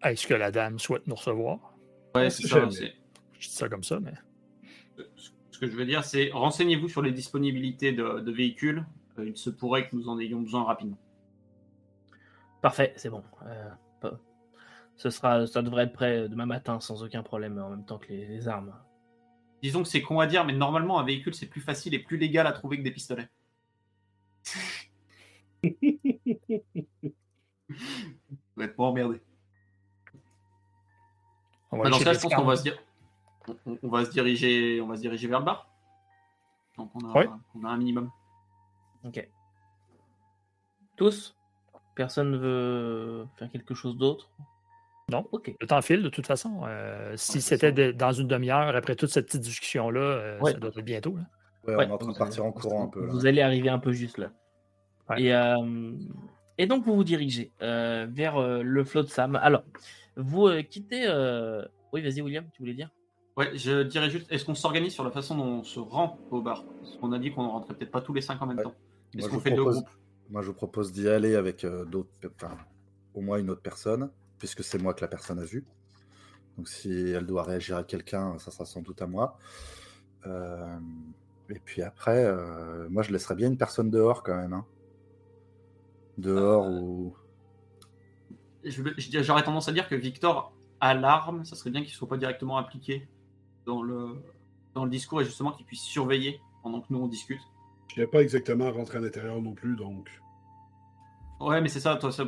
[0.05, 1.75] est-ce que la dame souhaite nous recevoir.
[2.15, 2.69] Ouais, sait c'est ça.
[2.69, 4.15] Je dis ça comme ça, mais
[5.17, 8.85] Ce que je veux dire, c'est renseignez-vous sur les disponibilités de, de véhicules.
[9.19, 10.99] Euh, il se pourrait que nous en ayons besoin rapidement.
[12.61, 13.23] Parfait, c'est bon.
[13.47, 13.71] Euh,
[14.97, 18.09] ce sera, ça devrait être prêt demain matin sans aucun problème en même temps que
[18.09, 18.75] les, les armes.
[19.63, 22.17] Disons que c'est con à dire, mais normalement, un véhicule, c'est plus facile et plus
[22.17, 23.29] légal à trouver que des pistolets.
[28.57, 29.21] Vous êtes pas emmerdé.
[31.73, 32.79] On va Bah, dans aller ce cas, chez je pense qu'on va se dire,
[33.67, 35.69] on, on va se diriger, on va se diriger vers le bar.
[36.77, 37.29] Donc on a, Ouais.
[37.55, 38.11] on a un minimum.
[39.05, 39.29] Ok.
[40.97, 41.35] Tous?
[41.95, 44.31] Personne ne veut faire quelque chose d'autre?
[45.11, 45.27] Non.
[45.33, 45.55] Ok.
[45.61, 46.63] Le temps file, de toute façon.
[46.67, 50.53] Euh, si c'était dans une demi-heure, après toute cette petite discussion-là, euh, Ouais.
[50.53, 51.17] ça doit être bientôt.
[51.17, 51.23] là.
[51.67, 53.05] Ouais, Ouais, on est en train de vous- partir en courant un peu.
[53.07, 53.13] Là.
[53.13, 54.31] Vous allez arriver un peu juste là.
[55.09, 55.23] Ouais.
[55.23, 55.93] Et, euh,
[56.59, 59.37] et donc vous vous dirigez euh, vers euh, le flot de Sam.
[59.37, 59.63] Alors,
[60.19, 61.07] vous euh, quittez.
[61.07, 62.91] euh, Oui, vas-y, William, tu voulais dire?
[63.37, 66.43] Ouais, je dirais juste, est-ce qu'on s'organise sur la façon dont on se rend au
[66.43, 66.65] bar?
[66.65, 68.65] Parce qu'on a dit qu'on ne rentrait peut-être pas tous les cinq en même Ouais.
[68.65, 68.75] temps.
[69.17, 69.91] Est-ce qu'on fait deux propose- groupes?
[70.29, 72.59] Moi, je vous propose d'y aller avec euh, d'autres, enfin,
[73.15, 75.65] au moins une autre personne, puisque c'est moi que la personne a vu.
[76.57, 79.39] Donc, si elle doit réagir à quelqu'un, ça sera sans doute à moi.
[80.27, 80.79] Euh,
[81.49, 84.53] et puis après, euh, moi, je laisserais bien une personne dehors quand même.
[84.53, 84.67] hein.
[86.19, 87.17] Dehors Euh, ou.
[88.69, 92.17] J'aurais tendance à dire que Victor a l'arme, ça serait bien qu'il ne soit pas
[92.17, 93.09] directement impliqué
[93.67, 94.23] dans le,
[94.75, 97.41] dans le discours et justement qu'il puisse surveiller pendant que nous on discute.
[97.95, 100.09] Je n'ai pas exactement rentré à l'intérieur non plus, donc.
[101.41, 102.25] Ouais, mais c'est ça, toi, ça,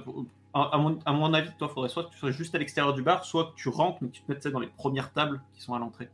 [0.55, 2.95] à, à mon, à mon avis, toi, faudrait soit que tu sois juste à l'extérieur
[2.95, 5.43] du bar, soit que tu rentres, mais que tu te mettes dans les premières tables
[5.53, 6.09] qui sont à l'entrée.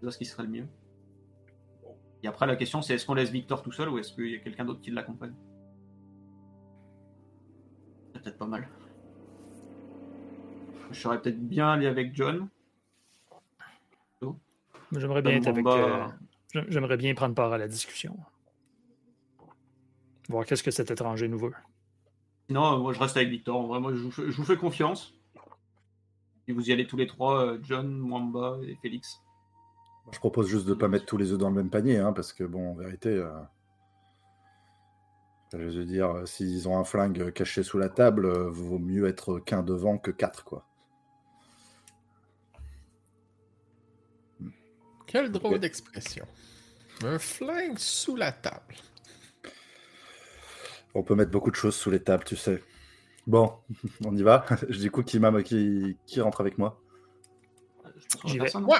[0.00, 0.66] C'est ça ce qui serait le mieux.
[2.22, 4.36] Et après, la question, c'est est-ce qu'on laisse Victor tout seul ou est-ce qu'il y
[4.36, 5.34] a quelqu'un d'autre qui l'accompagne?
[8.22, 8.68] Peut-être pas mal.
[10.90, 12.48] Je serais peut-être bien aller avec John.
[14.94, 15.64] J'aimerais bien être avec.
[15.64, 16.12] Mamba,
[16.54, 18.18] euh, J'aimerais bien prendre part à la discussion.
[20.28, 21.52] Voir qu'est-ce que cet étranger nous veut.
[22.48, 23.56] Sinon, euh, moi je reste avec Victor.
[23.56, 25.14] En vrai, moi je vous fais, je vous fais confiance.
[26.48, 29.22] Et vous y allez tous les trois, euh, John, Mwamba et Félix.
[30.10, 32.12] Je propose juste de ne pas mettre tous les œufs dans le même panier, hein,
[32.12, 33.30] parce que, bon, en vérité, euh,
[35.58, 39.06] je veux dire, euh, s'ils ont un flingue caché sous la table, euh, vaut mieux
[39.06, 40.66] être qu'un devant que quatre, quoi.
[45.06, 46.26] Quelle drôle d'expression.
[47.04, 48.76] Un flingue sous la table.
[50.94, 52.62] On peut mettre beaucoup de choses sous les tables, tu sais.
[53.26, 53.52] Bon,
[54.04, 54.44] on y va.
[54.68, 56.80] Je dis coup qui, m'a- qui, qui rentre avec moi?
[58.24, 58.56] J'y va vais.
[58.58, 58.78] Ouais.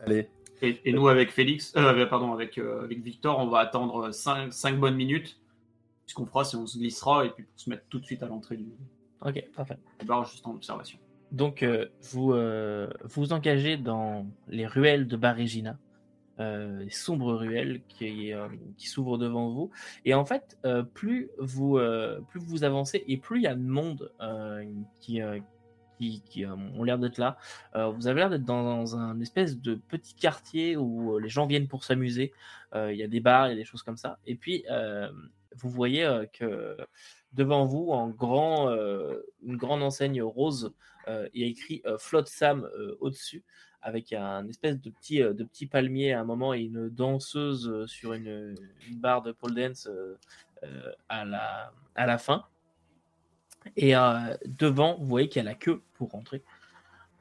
[0.00, 0.30] Allez,
[0.62, 4.78] Et, et nous avec Félix, euh, pardon, avec, euh, avec Victor, on va attendre 5,
[4.78, 5.38] bonnes minutes.
[6.06, 8.22] Ce qu'on fera, c'est on se glissera et puis pour se mettre tout de suite
[8.22, 8.66] à l'entrée du,
[9.22, 9.78] Ok, parfait.
[10.30, 10.98] juste en observation.
[11.32, 12.34] Donc, euh, vous
[13.04, 15.78] vous engagez dans les ruelles de Barégina,
[16.38, 18.32] les sombres ruelles qui,
[18.76, 19.70] qui s'ouvrent devant vous.
[20.04, 20.58] Et en fait,
[20.94, 21.78] plus, vous,
[22.28, 24.12] plus vous avancez et plus il y a de monde
[25.00, 25.20] qui,
[25.96, 27.36] qui, euh, ont l'air d'être là.
[27.74, 31.46] Euh, vous avez l'air d'être dans un espèce de petit quartier où euh, les gens
[31.46, 32.32] viennent pour s'amuser.
[32.74, 34.18] Il y a des bars, il y a des choses comme ça.
[34.26, 34.66] Et puis,
[35.54, 36.76] vous voyez que
[37.32, 40.74] devant vous, en grand, une grande enseigne rose,
[41.08, 42.68] il y a écrit Flotte Sam
[43.00, 43.42] au-dessus,
[43.80, 48.12] avec un espèce de petit, de petit palmier à un moment et une danseuse sur
[48.12, 48.54] une,
[48.90, 49.88] barre de pole dance
[51.08, 52.44] à, la, à la fin.
[53.76, 56.42] Et euh, devant, vous voyez qu'il y a la queue pour rentrer.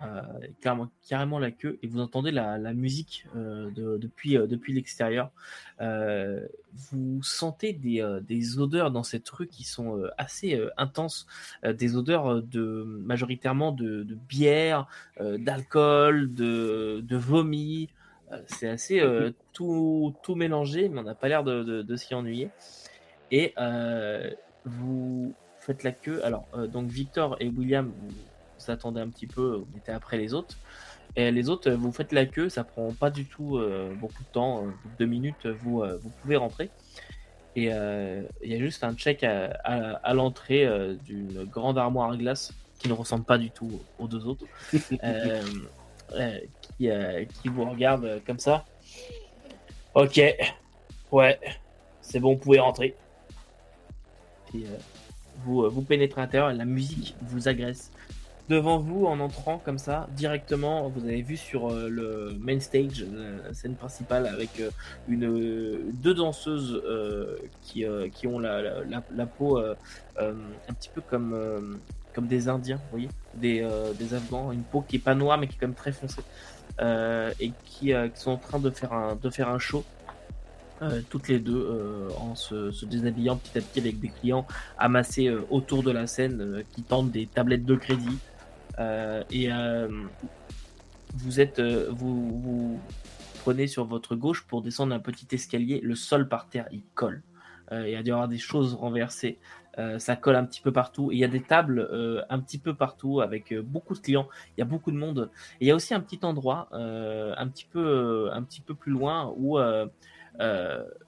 [0.01, 0.21] Euh,
[0.59, 5.31] carrément, carrément la queue et vous entendez la, la musique euh, de- depuis, depuis l'extérieur.
[5.79, 11.27] Vous sentez des, des odeurs dans cette rue qui sont assez intenses,
[11.63, 14.85] des odeurs de majoritairement de, de bière,
[15.19, 17.87] d'alcool, de, de vomi.
[18.47, 22.49] C'est assez euh, tout, tout mélangé, mais on n'a pas l'air de, de- s'y ennuyer.
[23.31, 23.53] Et
[24.65, 25.33] vous
[25.65, 26.23] faites la queue.
[26.23, 30.17] Alors, euh, donc Victor et William, vous, vous attendez un petit peu, vous mettez après
[30.17, 30.55] les autres.
[31.17, 34.27] Et les autres, vous faites la queue, ça prend pas du tout euh, beaucoup de
[34.33, 34.69] temps, euh,
[34.99, 36.69] deux minutes, vous, euh, vous pouvez rentrer.
[37.55, 41.77] Et euh, il y a juste un check à, à- à l'entrée euh, d'une grande
[41.77, 44.43] armoire à glace qui ne ressemble pas du tout aux deux autres,
[45.03, 45.41] euh,
[46.13, 48.65] euh, qui, euh, qui vous regarde euh, comme ça.
[49.93, 50.19] Ok,
[51.13, 51.39] ouais,
[52.01, 52.93] c'est bon, vous pouvez rentrer.
[54.53, 54.77] Euh,
[55.45, 57.91] vous, euh, vous pénétrez à l'intérieur la musique vous agresse.
[58.47, 63.03] Devant vous, en entrant comme ça, directement, vous avez vu sur euh, le main stage,
[63.47, 64.69] la scène principale, avec euh,
[65.07, 69.73] une, euh, deux danseuses euh, qui, euh, qui ont la, la, peau euh,
[70.21, 70.33] euh,
[70.69, 71.59] un petit peu comme, euh,
[72.13, 75.39] comme des Indiens, vous voyez, des, euh, des Afghans, une peau qui est pas noire
[75.39, 76.21] mais qui est quand même très foncée,
[76.81, 79.83] euh, et qui, euh, qui sont en train de faire un, de faire un show.
[80.81, 84.45] Euh, toutes les deux euh, en se, déshabillant petit à petit avec des clients
[84.77, 88.17] amassés euh, autour de la scène qui tentent des tablettes de crédit.
[89.31, 89.49] Et
[91.13, 92.77] vous êtes vous,
[93.39, 95.79] prenez sur votre gauche pour descendre un petit escalier.
[95.81, 97.23] Le sol par terre il colle.
[97.71, 99.39] Il y a dû y avoir des choses renversées.
[99.97, 101.09] Ça colle un petit peu partout.
[101.13, 101.87] Et il y a des tables
[102.29, 104.27] un petit peu partout avec beaucoup de clients.
[104.57, 105.29] Il y a beaucoup de monde.
[105.61, 108.91] Et il y a aussi un petit endroit un petit peu un petit peu plus
[108.91, 109.57] loin où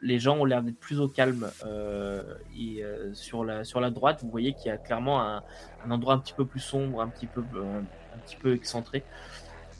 [0.01, 2.23] les gens ont l'air d'être plus au calme euh,
[2.57, 5.43] et euh, sur la sur la droite vous voyez qu'il y a clairement un,
[5.89, 9.03] endroit un petit peu plus sombre un petit peu euh, un petit peu excentré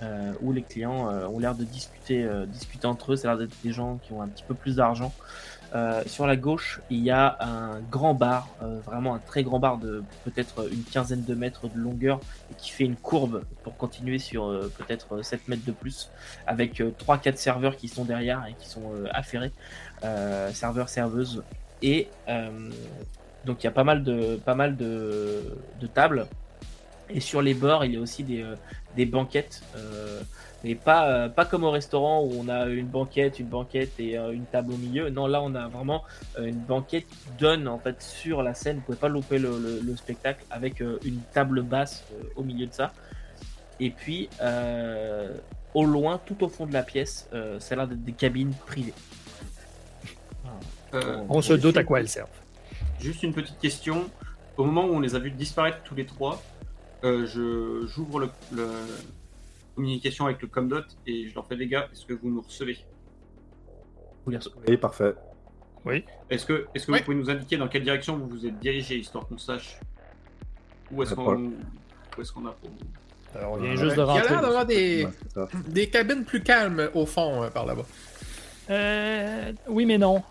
[0.04, 3.32] euh, où les clients euh, ont l'air de discuter euh, discuter entre eux ça a
[3.32, 5.12] l'air d'être des gens qui ont un petit peu plus d'argent
[6.06, 8.48] sur la gauche, il y a un grand bar,
[8.86, 12.20] vraiment un très grand bar de peut-être une quinzaine de mètres de longueur
[12.50, 14.48] et qui fait une courbe pour continuer sur
[14.78, 16.10] peut-être 7 mètres de plus,
[16.48, 19.52] avec euh, 3-4 serveurs qui sont derrière et qui sont affairés,
[20.54, 21.44] serveurs, serveuses.
[21.84, 22.08] Et
[23.46, 25.52] donc il y a pas mal de, pas mal de
[25.94, 26.28] tables.
[27.10, 28.56] Et sur les bords, il y a aussi des, euh,
[28.96, 29.62] des banquettes.
[29.76, 30.22] euh,
[30.64, 34.16] mais pas, euh, pas comme au restaurant où on a une banquette, une banquette et
[34.18, 35.10] une table au milieu.
[35.12, 36.04] Non, là on a vraiment
[36.40, 38.78] une banquette qui donne en fait sur la scène.
[38.78, 42.04] Vous pouvez pas louper le, le- le spectacle avec une table basse
[42.36, 42.92] au milieu de ça.
[43.80, 45.32] Et puis euh,
[45.76, 48.54] au loin, tout au fond de la pièce, euh, ça a l'air d'être des cabines
[48.66, 48.96] privées.
[50.94, 52.30] Euh, On se doute à quoi elles servent.
[53.00, 54.10] Juste une petite question.
[54.58, 56.42] Au moment où on les a vus disparaître tous les trois,
[57.04, 58.68] je j'ouvre le, le-
[59.76, 62.78] communication avec le Comdot et je leur fais les gars, est-ce que vous nous recevez?
[64.26, 65.14] Vous les rece- Oui, parfait.
[66.30, 66.98] Est-ce que, est-ce que Oui.
[67.00, 69.80] vous pouvez nous indiquer dans quelle direction vous vous êtes dirigé, histoire qu'on sache
[70.92, 72.78] où est-ce qu'on où est-ce qu'on a pour vous?
[73.38, 75.08] Alors, on vient Euh, juste de Il y a l'air d'avoir des,
[75.68, 77.86] des cabines plus calmes au fond euh, par là-bas.
[78.70, 80.24] Euh, oui, mais non.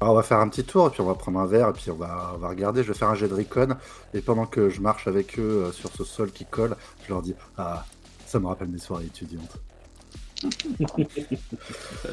[0.00, 1.72] Alors, on va faire un petit tour et puis on va prendre un verre et
[1.72, 2.82] puis on va, on va regarder.
[2.82, 3.76] Je vais faire un jet de recon
[4.14, 6.74] et pendant que je marche avec eux euh, sur ce sol qui colle,
[7.04, 7.84] je leur dis Ah,
[8.26, 9.56] ça me rappelle mes soirées étudiantes.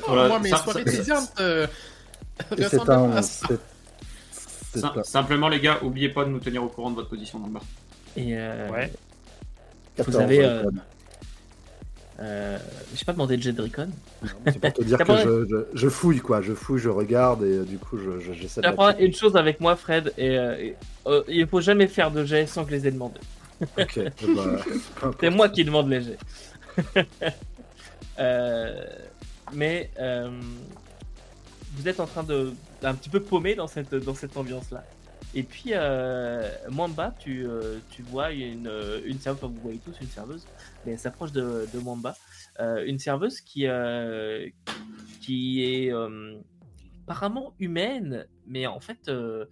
[0.07, 1.67] Voilà, Moi, mes ça- soirées ça- étudiantes euh,
[2.57, 3.11] c'est un.
[3.11, 3.47] à ça.
[5.03, 7.53] Simplement les gars, oubliez pas de nous tenir au courant de votre position dans le
[7.53, 7.63] bar.
[8.15, 8.91] Et euh, Ouais.
[9.97, 10.45] Vous 14 avez,
[12.19, 12.57] euh,
[12.95, 13.89] j'ai pas demandé de jet de recon.
[14.45, 16.41] C'est pour te dire que je, je, je fouille, quoi.
[16.41, 19.01] Je fouille, je regarde et euh, du coup, je- je- j'essaie de.
[19.03, 20.75] Une chose avec moi, Fred, et, euh, et,
[21.07, 23.19] euh, il faut jamais faire de jet sans que je les ai demandés.
[23.61, 23.97] Ok.
[23.97, 24.59] eh ben,
[25.19, 26.17] C'est moi qui demande les jets.
[28.19, 28.83] Euh,
[29.53, 30.29] mais euh,
[31.75, 34.83] vous êtes en train de d'un petit peu paumé dans cette dans cette ambiance là.
[35.35, 38.71] Et puis euh, Mwamba, tu, euh, tu vois une
[39.05, 40.47] une serveuse, enfin, vous voyez tous une serveuse,
[40.85, 41.79] mais elle s'approche de, de
[42.59, 44.49] Euh, une serveuse qui euh,
[45.21, 46.39] qui est euh,
[47.03, 49.45] apparemment humaine, mais en fait euh,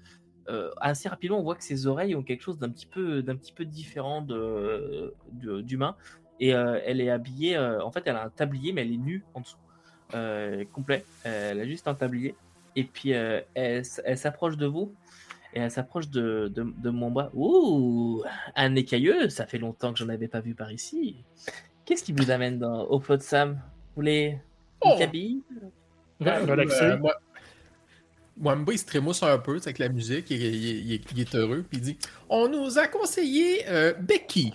[0.50, 3.36] euh, assez rapidement on voit que ses oreilles ont quelque chose d'un petit peu d'un
[3.36, 5.14] petit peu différent de
[5.62, 5.96] d'humain.
[6.40, 8.98] Et euh, elle est habillée euh, en fait elle a un tablier mais elle est
[8.98, 9.58] nue en dessous
[10.16, 11.06] euh, complet.
[11.26, 12.36] Euh, elle a juste un tablier.
[12.76, 14.96] Et puis euh, elle s'approche de vous
[15.56, 18.22] et elle s'approche de, de, de mon bras ouh
[18.56, 21.16] un écailleux ça fait longtemps que j'en avais pas vu par ici
[21.86, 23.54] qu'est-ce qui vous amène dans, au pot de Sam?
[23.54, 24.38] Vous voulez
[24.84, 24.96] une Oh.
[25.00, 25.42] cabine?
[26.20, 26.84] Relaxé.
[26.84, 27.16] Euh, moi,
[28.42, 31.64] Wamba, il se trémousse un peu avec la musique, il, il- il- il est heureux,
[31.68, 31.98] puis il dit
[32.30, 34.54] On nous a conseillé euh, Becky.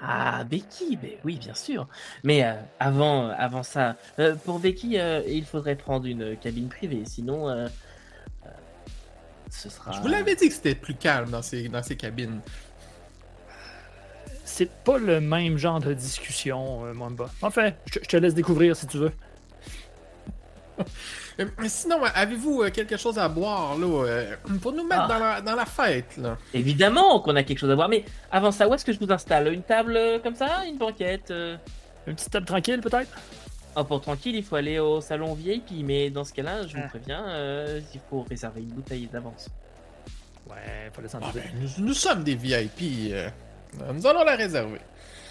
[0.00, 1.86] Ah, Becky, ben oui, bien sûr.
[2.24, 7.02] Mais euh, avant, avant ça, euh, pour Becky, euh, il faudrait prendre une cabine privée,
[7.04, 7.68] sinon, euh, euh,
[9.52, 9.92] ce sera.
[9.92, 12.40] Je vous l'avais dit que c'était plus calme dans ces, dans ces cabines.
[14.44, 17.30] C'est pas le même genre de discussion, euh, Mwamba.
[17.42, 19.12] Enfin, je, je te laisse découvrir si tu veux.
[21.40, 25.40] Euh, sinon, avez-vous quelque chose à boire là, pour nous mettre ah.
[25.40, 26.36] dans, la, fête là?
[26.52, 29.10] Évidemment qu'on a quelque chose à boire, mais avant ça, où est-ce que je vous
[29.10, 29.50] installe?
[29.50, 30.66] Une table comme ça?
[30.66, 31.32] Une banquette
[32.06, 33.08] Une petite table tranquille peut-être?
[33.74, 36.82] Oh, pour tranquille, il faut aller au salon VIP, mais dans ce cas-là, je vous
[36.84, 36.88] ah.
[36.88, 37.24] préviens,
[37.94, 39.48] il faut réserver une bouteille d'avance.
[40.48, 43.14] Ouais, faut laisser ah, ben, nous, nous, sommes des VIP.
[43.94, 44.80] nous allons la réserver.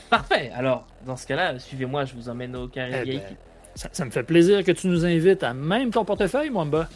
[0.09, 0.51] Parfait.
[0.55, 3.23] Alors, dans ce cas-là, suivez-moi, je vous emmène au carré eh VIP.
[3.23, 3.35] Ben,
[3.75, 6.89] ça, me fait plaisir que tu nous invites à même ton portefeuille, Mwamba.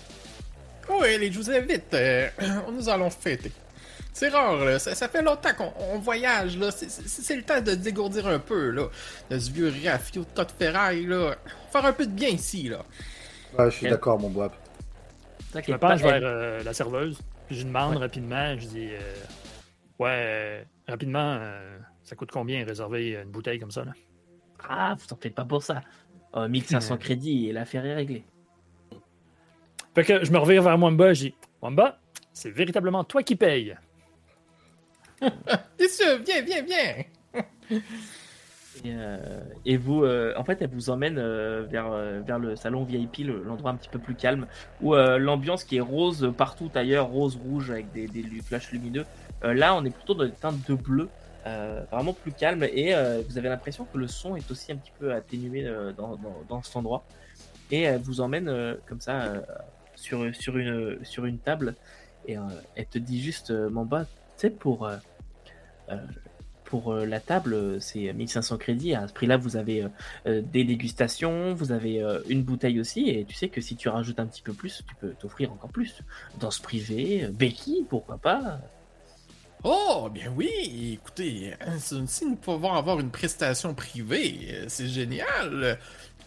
[0.89, 1.93] Oui, allez, je vous invite.
[1.93, 2.27] Euh,
[2.72, 3.51] nous allons fêter.
[4.15, 4.79] C'est rare, là.
[4.79, 6.71] Ça, fait longtemps qu'on voyage, là.
[6.71, 8.87] C'est le temps de dégourdir un peu, là.
[9.29, 11.35] De ce vieux raffio de tas de ferraille, là.
[11.69, 12.85] Faire un peu de bien ici, là.
[13.59, 14.53] Ouais, je suis d'accord, mon bois.
[15.53, 17.19] Je me penche vers euh, la serveuse.
[17.51, 18.57] je demande rapidement.
[18.57, 19.15] Je dis euh,
[19.99, 21.37] Ouais, rapidement,
[22.01, 23.83] ça coûte combien réserver une bouteille comme ça?
[23.83, 23.91] Là?
[24.69, 25.81] Ah, vous en faites pas pour ça.
[26.37, 28.23] 1500 crédits et l'affaire est réglée.
[29.93, 31.99] Fait que je me reviens vers Mwamba et je dis Mwamba,
[32.31, 33.75] c'est véritablement toi qui payes.
[35.77, 37.81] Bien sûr, viens, viens, viens.
[38.84, 41.89] Et, euh, vous, euh, en fait, elle vous emmène euh, vers,
[42.23, 44.47] vers le salon VIP, l'endroit un petit peu plus calme,
[44.81, 49.06] où l'ambiance qui est rose partout ailleurs, rose, rouge, avec des, des flashs lumineux.
[49.43, 51.10] là, on est plutôt dans des teintes de bleu.
[51.91, 52.95] Vraiment plus calme et
[53.30, 55.64] vous avez l'impression que le son est aussi un petit peu atténué
[55.95, 56.19] dans,
[56.49, 57.03] dans, cet endroit
[57.69, 59.31] et elle vous emmène comme ça
[59.95, 61.76] sur, sur, une, sur une table
[62.27, 62.35] et
[62.76, 64.89] elle te dit juste Mamba, tu sais pour
[66.64, 68.95] pour la table, c'est 1500 crédits.
[68.95, 69.86] À ce prix-là, vous avez
[70.26, 73.10] des dégustations, vous avez une bouteille aussi.
[73.10, 75.70] Et tu sais que si tu rajoutes un petit peu plus, tu peux t'offrir encore
[75.70, 76.02] plus.
[76.40, 78.60] Dans ce privé, Becky, pourquoi pas?
[79.68, 85.80] Oh, bien oui, écoutez, si nous pouvons avoir une prestation privée, c'est génial.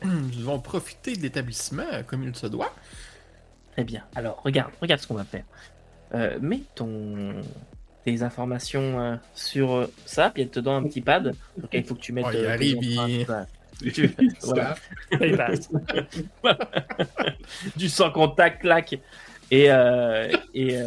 [0.04, 2.74] Nous allons profiter de l'établissement comme il se doit.
[3.72, 4.02] Très bien.
[4.16, 5.44] Alors, regarde, regarde ce qu'on va faire.
[6.14, 7.42] Euh, mets ton
[8.10, 11.34] tes informations euh, sur ça, puis elle te donne un petit pad.
[11.56, 12.26] Donc il faut que tu mettes.
[12.28, 13.44] Oh, il euh,
[16.42, 16.58] voilà.
[17.76, 18.98] du sans contact, clac.
[19.50, 19.68] Et,
[20.54, 20.78] et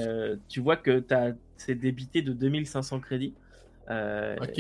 [0.48, 1.32] tu vois que tu as
[1.62, 3.34] c'est débité de 2500 crédits.
[3.90, 4.60] Euh, ok.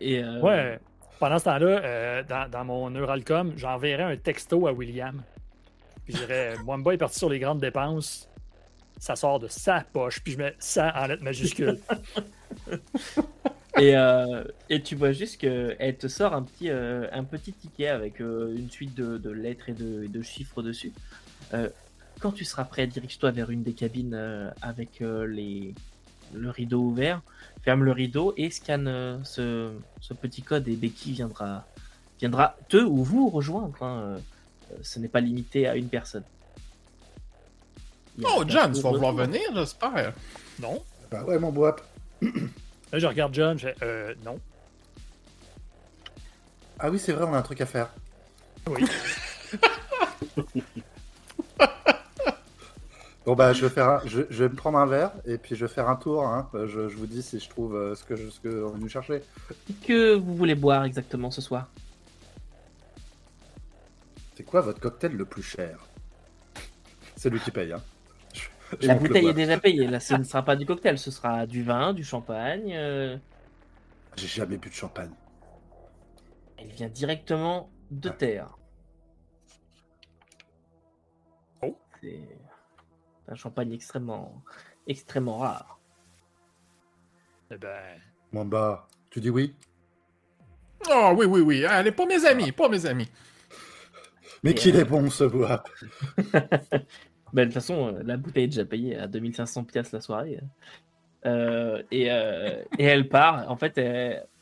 [0.00, 0.78] Et, euh, Ouais,
[1.18, 5.22] pendant ce temps-là, euh, dans, mon Neuralcom, j'enverrai un texto à William.
[6.04, 8.28] Puis je dirais, Mwamba est parti sur les grandes dépenses.
[9.02, 10.20] Ça sort de sa poche.
[10.22, 11.78] Puis je mets ça en lettres majuscules.
[13.78, 13.94] et,
[14.70, 18.94] et, tu vois juste qu'elle te sort un petit, un petit ticket avec une suite
[18.94, 20.92] de, lettres et de, de chiffres dessus
[22.22, 25.74] quand tu seras prêt, dirige-toi vers une des cabines euh, avec euh, les...
[26.32, 27.20] le rideau ouvert,
[27.62, 30.14] ferme le rideau et scanne euh, ce...
[30.14, 31.66] petit code et Becky viendra,
[32.20, 33.82] viendra te ou vous rejoindre.
[33.82, 34.18] Hein,
[34.82, 36.22] ce n'est pas limité à une personne.
[38.24, 40.12] Oh, John, tu vas vouloir venir, j'espère.
[40.60, 40.82] Non?
[41.10, 41.82] Bah ouais, mon boîte.
[42.20, 44.38] Là, je regarde John, je fais euh, non.
[46.78, 47.90] Ah oui, c'est vrai, on a un truc à faire.
[48.68, 48.84] Oui.
[53.24, 55.72] Bon bah je vais faire, je, vais me prendre un verre et puis je vais
[55.72, 56.26] faire un tour.
[56.26, 56.48] Hein.
[56.54, 58.78] Euh, je, vous dis si je trouve euh, ce que je, ce que on est
[58.78, 59.22] venu chercher.
[59.86, 61.68] Que vous voulez boire exactement ce soir?
[64.36, 65.78] C'est quoi votre cocktail le plus cher?
[67.14, 67.72] C'est lui qui paye.
[67.72, 67.80] Hein.
[68.80, 69.86] La bouteille est déjà payée.
[69.86, 72.72] Là, ce ne sera pas du cocktail, ce sera du vin, du champagne.
[72.74, 73.16] Euh.
[74.16, 75.12] J'ai jamais bu de champagne.
[76.56, 78.12] Elle vient directement de ah.
[78.12, 78.58] terre.
[81.62, 81.76] Oh.
[82.00, 82.28] C'est
[83.28, 84.42] un champagne extrêmement,
[84.86, 85.80] extrêmement rare.
[87.50, 88.00] Eh ben.
[88.32, 89.54] Mamba, tu dis oui?
[90.90, 91.64] Oh oui, oui, oui.
[91.64, 93.08] Allez, pour mes amis, pour mes amis.
[94.42, 95.62] Mais qu'il est bon ce bois
[97.32, 100.40] ben, de toute façon, euh, la bouteille est déjà payée à 2500 pièces la soirée.
[101.24, 103.50] Euh, et, euh, et, elle part.
[103.50, 103.80] En fait,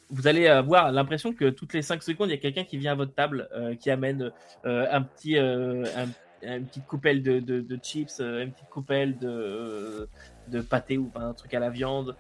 [0.09, 2.93] vous allez avoir l'impression que toutes les 5 secondes, il y a quelqu'un qui vient
[2.93, 3.49] à votre table,
[3.79, 4.33] qui amène
[4.65, 6.09] un petit, un,
[6.43, 10.09] une petite coupelle de, de, chips, une petite coupelle de,
[10.49, 12.17] de pâté ou un truc à la viande.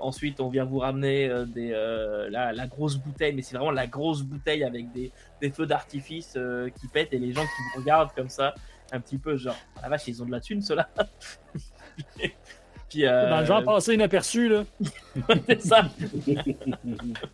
[0.00, 1.70] Ensuite, on vient vous ramener des,
[2.30, 5.12] la, la, grosse bouteille, mais c'est vraiment la grosse bouteille avec des,
[5.42, 6.38] des feux d'artifice
[6.80, 8.54] qui pètent et les gens qui vous regardent comme ça,
[8.92, 10.88] un petit peu genre, ah, la vache, ils ont de la thune, ceux-là.
[12.88, 14.64] Puis, Dans le genre passé inaperçu, là.
[15.46, 15.82] c'est ça.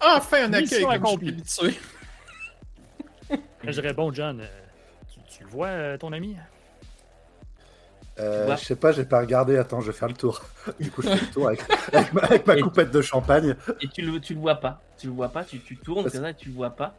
[0.01, 1.37] enfin, un accueil accompli.
[3.63, 4.43] Je dirais, bon, John,
[5.29, 6.37] tu le vois, euh, ton ami?
[8.19, 9.57] Euh, je sais pas, j'ai pas regardé.
[9.57, 10.43] Attends, je vais faire le tour.
[10.81, 13.57] Du coup, je fais le tour avec, ma, coupette de champagne.
[13.81, 14.81] Et tu le, tu le vois pas.
[14.99, 15.45] Tu le vois pas.
[15.45, 16.95] Tu, tu tournes comme ça, tu le vois pas.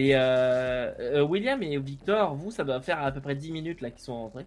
[0.00, 3.80] Et euh, euh, William et Victor, vous, ça doit faire à peu près 10 minutes
[3.80, 4.46] là qu'ils sont rentrés.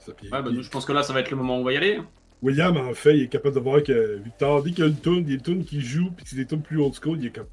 [0.00, 1.60] Ça, puis- Ouais, bah, nous, je pense que là, ça va être le moment où
[1.60, 2.00] on va y aller.
[2.42, 4.98] William, en fait, il est capable de voir que Victor, dès qu'il y a une
[5.00, 7.46] tune, des tunes qui joue, puis c'est des tunes plus old school, il est comme.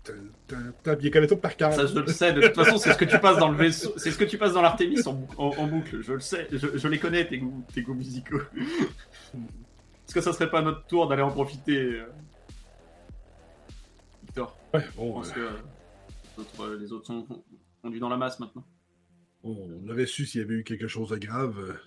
[1.00, 1.72] il connaît tout par cœur.
[1.74, 2.34] Ça, je le sais.
[2.34, 3.94] De toute façon, c'est ce que tu passes dans le vaisseau.
[3.98, 6.02] C'est ce que tu passes dans l'Artemis en, bou- en- en boucle.
[6.02, 6.48] Je le sais.
[6.52, 8.42] Je, je les connais, tes goûts, tes goûts musicaux.
[8.56, 12.06] Est-ce que ça serait pas notre tour d'aller en profiter euh,
[14.26, 15.50] Victor, Ouais, je bon, pense euh, que
[16.40, 17.26] autres, euh, les autres sont
[17.82, 18.64] fondus dans la masse maintenant.
[19.44, 21.78] on avait su s'il y avait eu quelque chose de grave.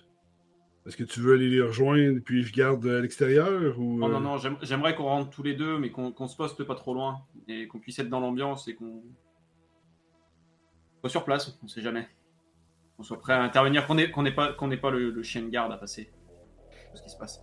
[0.85, 3.97] Est-ce que tu veux aller les rejoindre, puis je garde à l'extérieur ou.
[3.97, 6.63] Non, non, euh, non, j'aime- j'aimerais qu'on rentre tous les deux, mais qu'on se poste
[6.63, 7.21] pas trop loin.
[7.47, 9.01] Et qu'on puisse être dans l'ambiance et qu'on
[11.01, 12.07] soit sur place, on sait jamais.
[12.97, 16.11] Qu'on soit prêt à intervenir, qu'on n'ait pas, le chien de garde à passer.
[16.93, 17.41] Ce qui se passe.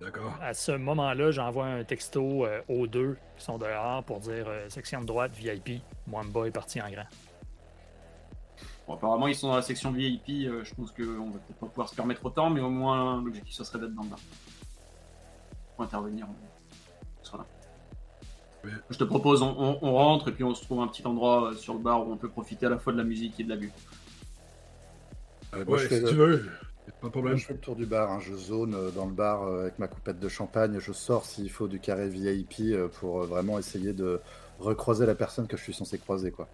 [0.00, 0.34] D'accord.
[0.42, 4.68] À ce moment-là, j'envoie un texto euh, aux deux qui sont dehors pour dire euh,
[4.68, 5.80] section de droite VIP.
[6.06, 7.06] Mwamba est parti en grand.
[8.86, 10.28] Bon, apparemment, ils sont dans la section VIP.
[10.46, 13.54] euh, je pense qu'on va peut-être pas pouvoir se permettre autant, mais au moins, l'objectif,
[13.54, 14.18] ce serait d'être dans le bar.
[15.76, 16.26] Pour intervenir.
[17.20, 17.44] On sera là.
[18.90, 21.50] Je te propose, on, on- on rentre et puis on se trouve un petit endroit
[21.50, 23.44] euh, sur le bar où on peut profiter à la fois de la musique et
[23.44, 23.70] de la vue.
[25.54, 26.50] Euh, moi, Ouais, je fais si le- tu veux.
[27.00, 27.36] Pas de problème.
[27.36, 28.18] je fais le tour du bar, hein.
[28.20, 31.50] je zone euh, dans le bar euh, avec ma coupette de champagne, je sors s'il
[31.50, 34.20] faut du carré VIP euh, pour vraiment essayer de
[34.58, 36.30] recroiser la personne que je suis censé croiser.
[36.30, 36.48] Quoi.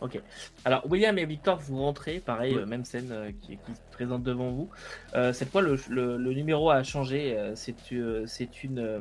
[0.00, 0.18] Ok.
[0.64, 2.62] Alors, William et Victor, vous rentrez, pareil, Ouais.
[2.62, 4.70] euh, même scène euh, qui, qui se présente devant vous.
[5.14, 7.36] Euh, cette fois, le, le- le numéro a changé.
[7.38, 9.00] euh, c'est euh, c'est une, euh,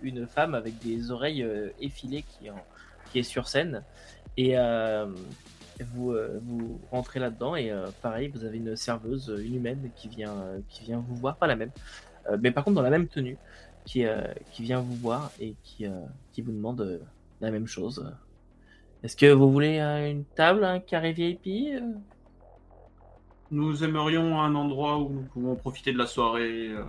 [0.00, 2.64] une femme avec des oreilles euh, effilées qui, est en-
[3.12, 3.84] qui est sur scène.
[4.38, 5.06] Et euh,
[5.84, 9.90] vous, euh, vous rentrez là-dedans et euh, pareil, vous avez une serveuse, euh, une humaine
[9.96, 11.70] qui vient, euh, qui vient vous voir, pas la même,
[12.30, 13.36] euh, mais par contre dans la même tenue,
[13.84, 14.22] qui, euh,
[14.52, 15.90] qui vient vous voir et qui, euh,
[16.32, 16.98] qui vous demande euh,
[17.40, 18.04] la même chose.
[19.02, 21.80] Est-ce que vous voulez euh, une table, un carré VIP euh?
[23.50, 26.82] Nous aimerions un endroit où nous pouvons profiter de la soirée euh,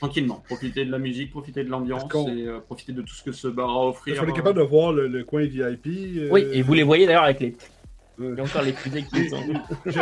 [0.00, 0.42] tranquillement.
[0.46, 3.48] Profiter de la musique, profiter de l'ambiance et euh, profiter de tout ce que ce
[3.48, 4.20] bar a à Est-ce offrir.
[4.20, 7.06] qu'on est capable de voir le, le coin VIP euh, Oui, et vous les voyez
[7.06, 7.52] d'ailleurs avec les.
[7.52, 7.54] euh,
[8.18, 9.42] Il y a encore les fusées qui sont.
[9.84, 10.00] je,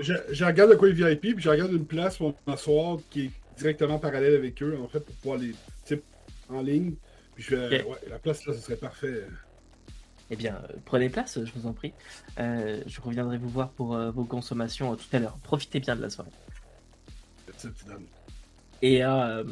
[0.00, 3.30] je- je- regarde le coin VIP, puis je regarde une place pour m'asseoir qui est
[3.58, 5.54] directement parallèle avec eux, en fait, pour pouvoir les.
[6.48, 6.94] en ligne.
[7.34, 7.84] Puis je fais.
[7.84, 9.24] Ouais, la place là, ce serait parfait.
[10.30, 11.92] Eh bien, euh, prenez place, je vous en prie.
[12.38, 15.36] Euh, je reviendrai vous voir pour euh, vos consommations euh, tout à l'heure.
[15.42, 16.30] Profitez bien de la soirée.
[17.86, 18.02] Dan.
[18.80, 19.44] Et euh,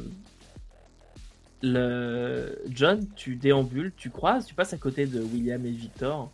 [1.63, 6.31] le John, tu déambules, tu croises, tu passes à côté de William et Victor.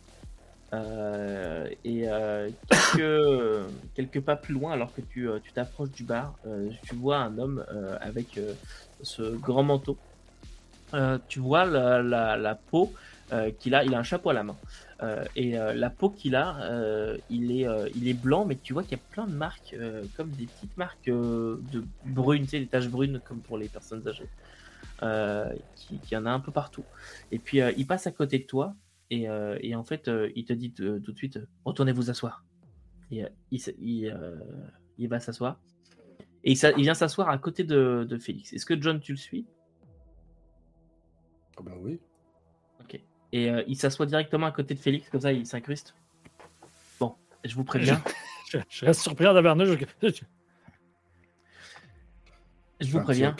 [0.73, 2.49] Euh, et euh,
[3.93, 6.39] quelques, pas plus loin, alors que tu euh, t'approches du bar,
[6.83, 7.65] tu vois un homme
[8.01, 8.39] avec
[9.01, 9.99] ce grand manteau.
[11.27, 12.93] Tu vois la, la- peau
[13.59, 14.59] qu'il a, il a un chapeau à la main.
[15.35, 19.01] Et la peau qu'il a, il, est, il est blanc, mais tu vois qu'il y
[19.01, 19.75] a plein de marques,
[20.15, 24.07] comme des petites marques de brunes, tu sais, des taches brunes comme pour les personnes
[24.07, 24.29] âgées.
[25.75, 26.87] Qui, qui en a un peu partout.
[27.31, 28.75] Et puis il passe à côté de toi,
[29.15, 32.09] et, euh, et en fait, euh, il te dit euh, tout de suite Retournez vous
[32.09, 32.43] asseoir.
[33.11, 34.35] Et euh, il, s- il, euh,
[34.97, 35.59] il va s'asseoir.
[36.43, 38.53] Et il, vient s'asseoir à côté de, de Félix.
[38.53, 39.45] Est-ce que John, tu le suis?
[41.57, 41.99] Ah bah oui.
[42.81, 42.99] Ok.
[43.31, 45.95] Et euh, il s'assoit directement à côté de Félix, comme ça il s'incruste.
[46.99, 48.01] Bon, je vous préviens.
[48.47, 49.69] Je, je reste surpris en tabarnouche.
[50.01, 50.23] Je- je-
[52.79, 53.31] Je vous préviens,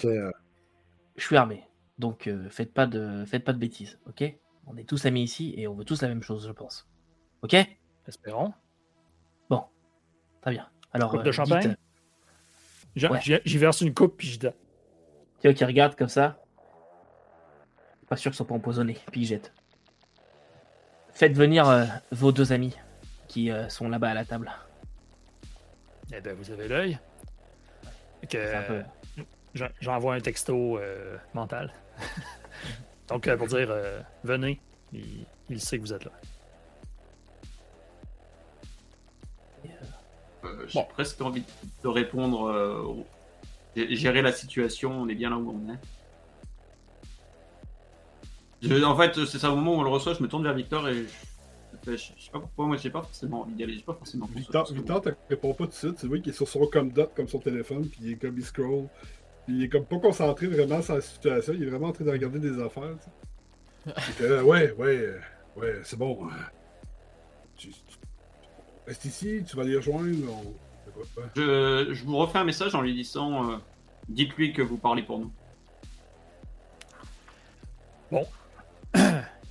[1.15, 1.63] je suis armé.
[1.99, 4.35] Donc euh, faites, pas de, faites pas de bêtises, ok?
[4.67, 6.87] On est tous amis ici et on veut tous la même chose, je pense.
[7.41, 7.55] Ok?
[8.07, 8.53] Espérons.
[10.41, 10.69] Très bien.
[10.93, 11.69] Alors, Coupe de euh, champagne?
[11.69, 11.79] dites,
[12.95, 13.57] J'y Ouais.
[13.57, 14.53] verse une coupe, puis je donne.
[15.41, 16.37] tu vois qui regarde comme ça.
[18.07, 19.25] Pas sûr qu'ils sont pas empoisonnés, puis.
[21.13, 22.77] Faites venir euh, vos deux amis
[23.27, 24.51] qui euh, sont là-bas à la table.
[26.13, 26.99] Eh ben, vous avez l'œil.
[28.35, 28.83] Euh,
[29.81, 31.73] J'envoie un texto euh, mental.
[33.07, 34.59] Donc, euh, pour dire, euh, venez,
[34.93, 36.11] il, il sait que vous êtes là.
[40.43, 40.85] Euh, J'ai Bon.
[40.85, 41.43] presque envie
[41.83, 42.47] de répondre.
[42.47, 43.03] euh,
[43.75, 45.77] gérer la situation, on est bien là où on est.
[48.61, 50.53] Je- en fait, c'est ça au moment où on le reçoit, je me tourne vers
[50.53, 50.93] Victor et
[51.85, 53.93] je, je, je sais pas pourquoi, moi j'ai pas forcément envie d'y aller, j'ai pas
[53.93, 55.97] forcément Victor, Victor, te répond pas tout de suite.
[55.99, 58.37] Tu vois qu'il est sur son comme dot, comme son téléphone, puis il est comme
[58.37, 58.87] il scroll.
[59.47, 61.53] Il est comme pas concentré vraiment sur la situation.
[61.53, 62.95] Il est vraiment en train de regarder des affaires.
[64.19, 65.19] Il là, ouais, ouais, euh,
[65.55, 66.25] ouais, c'est bon.
[66.27, 66.31] euh,
[67.55, 67.75] Tu, tu-
[68.87, 70.15] restes ici, tu vas les rejoindre.
[70.29, 70.53] On...
[71.35, 73.57] Je, je vous refais un message en lui disant euh,
[74.09, 75.31] Dites-lui que vous parlez pour nous.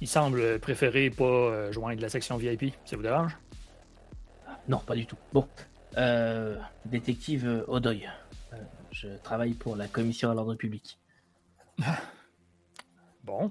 [0.00, 2.72] il semble préférer pas joindre la section VIP.
[2.84, 3.36] Ça vous dérange?
[4.68, 5.16] Non, pas du tout.
[5.32, 5.46] Bon,
[5.98, 6.56] euh,
[6.86, 8.08] détective Odoy, euh,
[8.94, 10.98] je travaille pour la commission à l'ordre public.
[13.24, 13.50] Bon.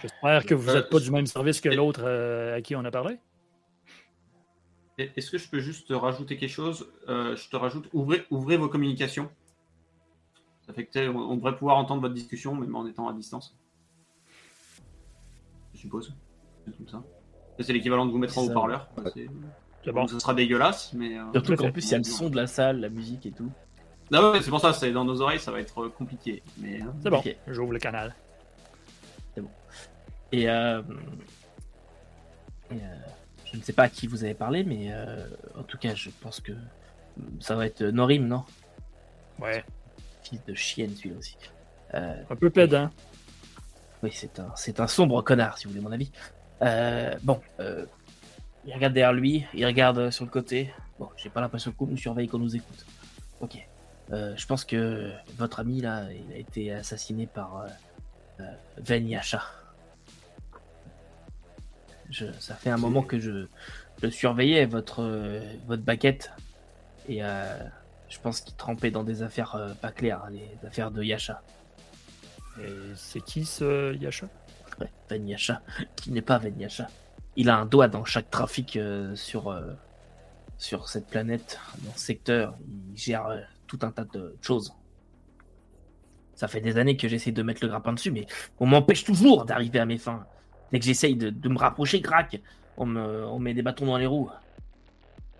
[0.00, 2.84] J'espère que vous Euh, n'êtes pas du même service que l'autre euh, à qui on
[2.84, 3.18] a parlé.
[4.96, 6.86] Est-ce que je peux juste te rajouter quelque chose?
[7.08, 9.28] Euh, Je te rajoute, ouvrez, ouvrez vos communications.
[10.66, 13.56] Ça fait que on, devrait pouvoir entendre votre discussion, même en étant à distance.
[15.74, 16.14] Je suppose.
[16.64, 17.02] C'est comme ça.
[17.58, 18.88] Ça, C'est l'équivalent de vous mettre en haut-parleur.
[19.14, 19.26] C'est-
[19.84, 20.06] C'est bon.
[20.06, 21.18] Ça sera dégueulasse, mais.
[21.18, 23.32] euh, Surtout qu'en plus, il y a le son de la salle, la musique et
[23.32, 23.50] tout.
[24.12, 26.42] Ah ouais, c'est pour ça, c'est dans nos oreilles, ça va être euh, compliqué.
[26.58, 27.22] Mais, euh, C'est bon.
[27.46, 28.14] J'ouvre le canal.
[30.32, 30.80] Et, euh,
[32.70, 32.78] et, euh,
[33.52, 35.26] je ne sais pas à qui vous avez parlé, mais euh,
[35.58, 36.52] en tout cas, je pense que
[37.40, 38.44] ça va être Norim, non?
[39.40, 39.64] Ouais.
[40.22, 41.36] Fils de chienne, celui-là aussi.
[41.92, 42.90] Un peu pédant.
[44.04, 46.12] oui, c'est un, c'est un sombre connard, si vous voulez mon avis.
[46.62, 47.84] Euh, bon, euh,
[48.64, 50.72] il regarde derrière lui, il regarde sur le côté.
[51.00, 52.86] Bon, j'ai pas l'impression qu'on nous surveille, qu'on nous écoute.
[53.40, 53.66] Ok.
[54.12, 57.68] Euh, je pense que votre ami, là, il a été assassiné par euh,
[58.40, 58.44] euh,
[58.78, 59.42] Ven Yasha.
[62.10, 63.46] Je, ça fait un moment que je,
[64.02, 66.32] je surveillais votre, euh, votre baguette.
[67.08, 67.56] Et euh,
[68.08, 71.42] je pense qu'il trempait dans des affaires pas claires, hein, les affaires de Yasha.
[72.60, 74.26] Et c'est qui ce Yasha?
[74.80, 75.62] Ouais, Ven Yasha,
[75.96, 76.88] qui n'est pas Ven Yasha.
[77.36, 78.78] Il a un doigt dans chaque trafic
[79.14, 79.56] sur,
[80.58, 82.56] sur cette planète, dans ce secteur.
[82.92, 83.28] Il gère
[83.70, 84.74] tout un tas de choses.
[86.34, 88.26] Ça fait des années que j'essaie de mettre le grappin dessus, mais
[88.58, 90.26] on m'empêche toujours d'arriver à mes fins.
[90.72, 92.40] Dès que j'essaye de, de me rapprocher, crac,
[92.76, 94.28] on me, on met des bâtons dans les roues.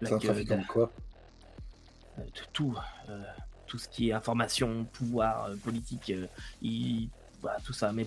[0.02, 0.92] Un Like, euh, quoi
[2.18, 2.76] euh, de tout,
[3.08, 3.22] euh,
[3.66, 6.26] tout ce qui est information, pouvoir, euh, politique, euh,
[6.62, 7.08] il-
[7.40, 7.92] voilà, tout ça.
[7.92, 8.06] Mais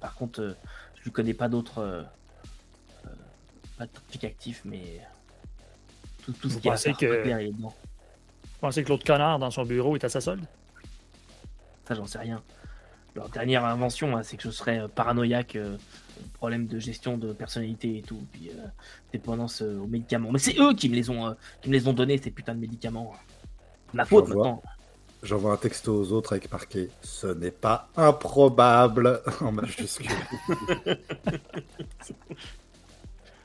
[0.00, 0.52] par contre, euh,
[1.02, 2.06] je ne connais pas d'autres,
[3.78, 5.00] pas de trafic actif, mais
[6.24, 7.22] tout, tout ce Vous qui est que-
[8.66, 10.44] pensez que l'autre connard dans son bureau est à sa solde?
[11.86, 12.42] Ça, j'en sais rien.
[13.14, 15.76] Leur dernière invention, hein, c'est que je serais euh, paranoïaque, euh,
[16.34, 18.66] problème de gestion de personnalité et tout, puis euh,
[19.12, 20.32] dépendance euh, aux médicaments.
[20.32, 22.56] Mais c'est eux qui me les ont, euh, qui me les ont donnés ces putains
[22.56, 23.14] de médicaments.
[23.94, 24.60] Ma faute maintenant.
[25.22, 30.10] J'envoie un texto aux autres avec marqué Ce n'est pas improbable en majuscule.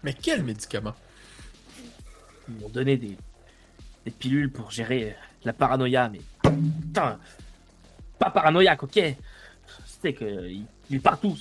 [0.03, 0.95] Mais quel médicament?
[2.49, 3.15] Ils m'ont donné des,
[4.05, 5.13] des pilules pour gérer euh,
[5.43, 7.19] la paranoïa, mais putain,
[8.19, 8.99] pas paranoïaque, ok
[9.85, 11.37] C'est que euh, il, partout.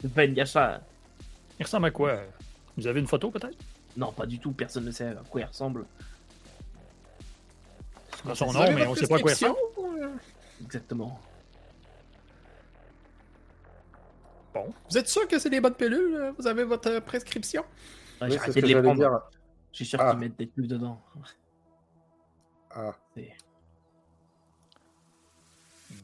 [0.00, 0.80] Ce Ben Yasha.
[1.58, 2.20] Il ressemble à quoi?
[2.76, 3.56] Vous avez une photo peut-être?
[3.96, 4.52] Non, pas du tout.
[4.52, 5.84] Personne ne sait à quoi il ressemble.
[8.24, 9.56] Dans son nom, mais on sait pas à quoi il ressemble.
[10.00, 10.08] Euh,
[10.64, 11.20] Exactement.
[14.54, 14.72] Bon.
[14.90, 16.32] Vous êtes sûr que c'est des bonnes pilules?
[16.38, 17.62] Vous avez votre prescription?
[18.20, 19.30] Ouais, Oui, J'ai c'est arrêté de les prendre.
[19.72, 20.10] Je suis sûr Ah.
[20.10, 21.00] qu'ils mettent des pubs dedans.
[22.74, 23.32] Ah, C'est-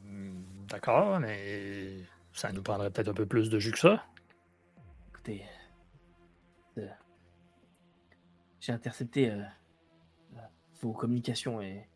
[0.05, 1.97] Hmm, D'accord, mais
[2.33, 4.03] ça nous prendrait peut-être un peu plus de jus que ça.
[5.09, 5.43] Écoutez,
[6.77, 6.87] euh,
[8.59, 9.41] j'ai intercepté euh,
[10.35, 10.39] euh,
[10.81, 11.87] vos communications et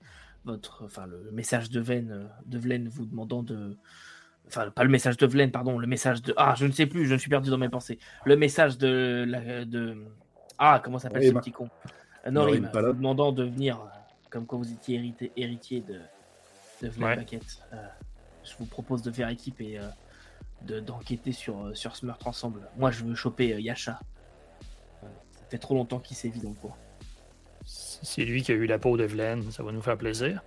[0.43, 3.77] votre, enfin le message de euh, de Vlen vous demandant de,
[4.47, 7.05] enfin pas le message de Vlen, pardon, le message de, ah je ne sais plus,
[7.05, 7.99] je me suis perdu dans mes pensées.
[8.25, 10.03] Le message de, la, de,
[10.57, 11.69] ah comment s'appelle ce petit con,
[12.29, 13.87] Norim, vous demandant de venir, euh,
[14.34, 15.99] comme quoi vous étiez hérité, héritier de,
[16.81, 17.15] de Ouais.
[17.15, 17.60] Paquette.
[17.72, 17.77] Euh,
[18.43, 19.84] je vous propose de faire équipe et euh,
[20.64, 22.68] de- d'enquêter sur, euh, sur ce meurtre ensemble.
[22.76, 23.99] Moi, je veux choper euh, Yasha.
[25.01, 25.07] Ça
[25.49, 26.76] fait trop longtemps qu'il sévit dans le coin.
[27.64, 30.43] C'est lui qui a eu la peau de Vlen, ça va nous faire plaisir.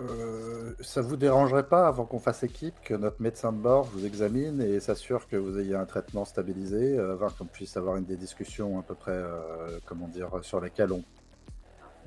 [0.00, 4.04] euh, ça vous dérangerait pas, avant qu'on fasse équipe, que notre médecin de bord vous
[4.06, 8.04] examine et s'assure que vous ayez un traitement stabilisé, euh, avant qu'on puisse avoir une
[8.04, 11.02] des discussions à peu près, euh, comment dire, sur lesquelles on.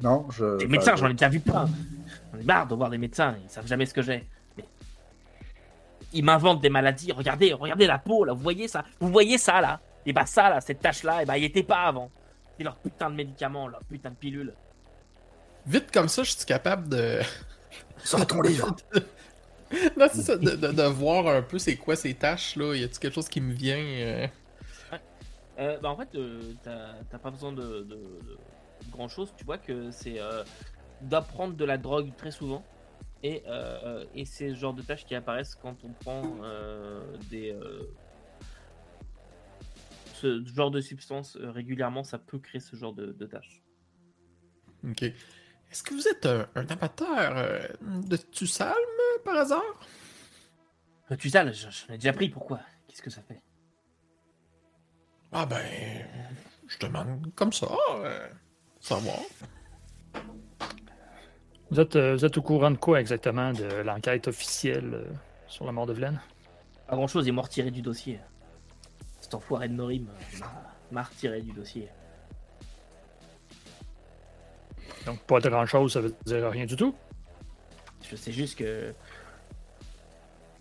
[0.01, 0.57] Non, je.
[0.59, 1.67] Les médecins, je- j'en ai déjà vu plein.
[2.33, 4.27] J'en ai marre de voir des médecins, ils savent jamais ce que j'ai.
[4.57, 4.65] Mais...
[6.13, 7.11] Ils m'inventent des maladies.
[7.11, 8.33] Regardez, regardez la peau, là.
[8.33, 8.83] Vous voyez ça?
[8.99, 9.79] Vous voyez ça, là?
[10.05, 12.09] Et bah ça, là, cette tache-là, et bah il était pas avant.
[12.57, 14.53] C'est leur putain de médicaments, leur putain de pilules.
[15.65, 17.19] Vite comme ça, je suis capable de.
[18.03, 18.75] Sors ton livre
[19.97, 22.75] non, c'est ça, de, de- de voir un peu c'est quoi ces tâches là.
[22.75, 24.27] Y a-t-il quelque chose qui me vient euh?
[25.59, 27.87] Euh, bah en fait, euh, t'as pas besoin de
[28.91, 29.34] grand chose.
[29.38, 30.43] Tu vois que c'est euh,
[31.01, 32.64] d'apprendre de la drogue très souvent.
[33.23, 37.15] Et, euh, euh, et c'est ce genre de tâches qui apparaissent quand on prend euh,
[37.30, 37.51] des.
[37.53, 37.89] euh,
[40.15, 43.61] ce genre de substance régulièrement, ça peut créer ce genre de, de tâches.
[44.88, 45.03] Ok.
[45.03, 48.73] Est-ce que vous êtes un, un amateur de Tussalm
[49.26, 49.61] par hasard?
[51.11, 52.61] Euh, tu sais, j'en ai déjà pris, pourquoi?
[52.88, 53.41] Qu'est-ce que ça fait?
[55.31, 55.65] Ah ben,
[56.68, 57.68] je demande comme ça,
[58.84, 59.18] savoir.
[61.72, 65.05] Vous êtes, euh, vous êtes au courant de quoi exactement de l'enquête officielle euh,
[65.47, 66.22] sur la mort de Vlen?
[66.88, 68.19] Pas grand chose, ils m'ont retiré du dossier.
[69.22, 71.88] Cet enfoiré de Norim euh, m'a- m'a retiré du dossier.
[75.05, 76.93] Donc pas de grand chose, ça veut dire rien du tout?
[78.10, 78.93] Je sais juste que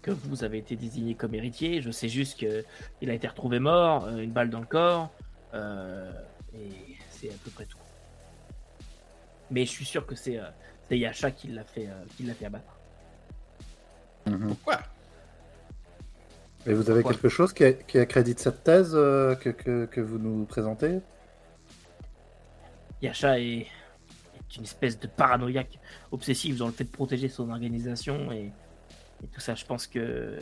[0.01, 1.81] que vous avez été désigné comme héritier.
[1.81, 2.65] Je sais juste que
[3.01, 5.11] il a été retrouvé mort, euh, une balle dans le corps,
[5.55, 6.11] euh,
[6.55, 7.78] et c'est à peu près tout.
[9.53, 10.47] Mais je suis sûr que c'est euh,
[10.91, 12.74] Yasha qui l'a fait euh, qui l'a fait abattre.
[14.27, 14.49] Mhm.
[14.49, 14.79] Pourquoi?
[16.66, 17.12] Et vous avez Pourquoi?
[17.20, 21.01] quelque chose qui, qui accrédite cette thèse euh, que, que, que vous nous présentez?
[23.03, 25.79] Yasha est, est une espèce de paranoïaque
[26.12, 28.53] obsessif dans le fait de protéger son organisation et,
[29.23, 29.55] et tout ça.
[29.55, 30.39] Je pense que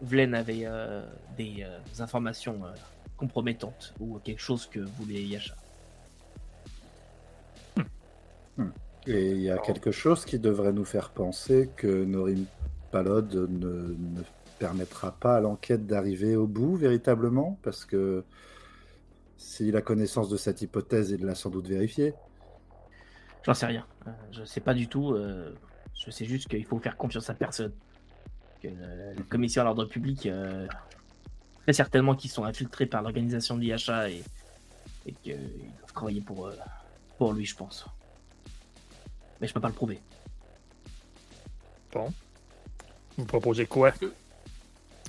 [0.00, 1.04] Vlen avait euh,
[1.36, 2.70] des euh, informations euh,
[3.16, 5.54] compromettantes ou quelque chose que voulait Yasha.
[9.06, 12.44] Et il y a quelque chose qui devrait nous faire penser que Norim
[12.90, 14.22] Palod ne, ne
[14.58, 18.24] permettra pas à l'enquête d'arriver au bout véritablement, parce que
[19.36, 22.12] s'il a connaissance de cette hypothèse, il l'a sans doute vérifiée.
[23.44, 23.86] J'en sais rien.
[24.06, 25.14] Euh, je sais pas du tout.
[25.14, 25.54] euh,
[25.94, 27.72] je sais juste qu'il faut faire confiance à personne.
[28.62, 30.66] Que le- la commission à l'ordre public, euh,
[31.62, 34.22] très certainement qu'ils sont infiltrés par l'organisation de l'IHA et,
[35.06, 35.36] et qu'ils
[35.78, 36.52] doivent travailler pour, euh,
[37.16, 37.86] pour lui, je pense.
[39.40, 40.00] Mais je peux pas le prouver.
[41.92, 42.12] Bon.
[43.16, 43.92] Vous proposez quoi?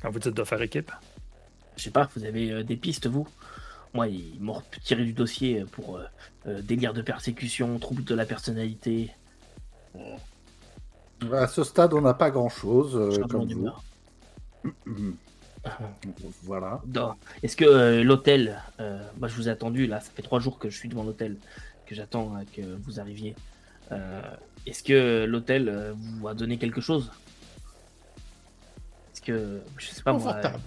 [0.02, 0.92] Quand vous dites de faire équipe?
[1.78, 3.28] Je sais pas, vous avez euh, des pistes, vous?
[3.94, 6.06] Moi, ils m'ont retiré du dossier pour euh,
[6.48, 9.12] euh, délire de persécution, trouble de la personnalité,
[11.32, 13.70] À ce stade, on n'a pas grand-chose, comme vous.
[16.44, 16.82] Voilà.
[17.44, 20.58] Est-ce que euh, l'hôtel, euh, moi je vous ai attendu là, ça fait trois jours
[20.58, 21.38] que je suis devant l'hôtel,
[21.86, 23.36] que j'attends euh, que vous arriviez.
[23.92, 24.22] Euh,
[24.66, 27.12] Est-ce que l'hôtel euh, vous a donné quelque chose?
[29.14, 30.22] Est-ce que je sais pas moi.
[30.22, 30.60] Confortable.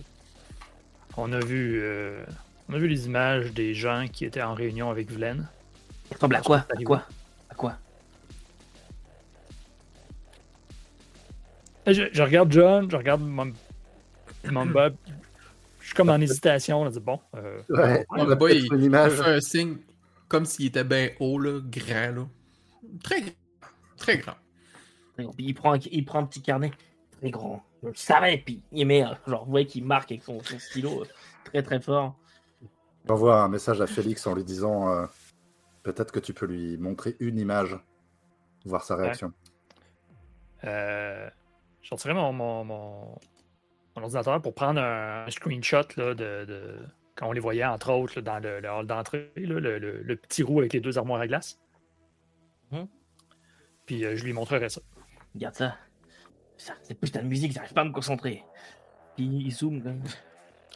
[1.16, 2.24] On a vu euh,
[2.68, 5.46] on a vu les images des gens qui étaient en réunion avec Vlen.
[6.08, 6.66] Ça ressemble à quoi?
[6.70, 7.02] À quoi?
[7.50, 7.78] À quoi?
[11.86, 13.52] Je, je regarde John, je regarde mon,
[14.50, 14.94] mon Bob.
[15.80, 16.84] Je suis comme en hésitation.
[16.84, 19.12] Là, je dis, bon, euh, Ouais, on a il image.
[19.12, 19.76] fait un signe
[20.28, 22.12] comme s'il était bien haut, là, grand.
[22.14, 22.26] Là.
[23.02, 23.32] Très grand.
[23.96, 24.34] Très grand.
[25.16, 26.70] Puis il prend, un, il prend un petit carnet
[27.20, 27.62] très grand.
[27.82, 30.58] Je le savais, puis il met, euh, genre, vous voyez qu'il marque avec son, son
[30.58, 31.06] stylo euh,
[31.44, 32.16] très très fort.
[33.06, 35.06] J'envoie un message à Félix en lui disant euh,
[35.82, 37.76] peut-être que tu peux lui montrer une image,
[38.64, 39.32] voir sa réaction.
[40.64, 41.28] euh,
[41.82, 43.18] je sortirais mon, mon, mon-
[43.96, 46.78] mon ordinateur pour prendre un, un screenshot là, de, de-
[47.16, 50.42] quand on les voyait, entre autres, là, dans le, le hall d'entrée, le- le petit
[50.42, 51.58] roux avec les deux armoires à glace.
[52.72, 52.88] Mhm.
[53.86, 54.80] Puis euh, je lui montrerai ça.
[55.34, 55.76] Regarde ça.
[56.56, 58.42] ça c'est putain de musique, j'arrive pas à me concentrer.
[59.16, 59.82] Puis il zoome.
[59.82, 60.02] comme-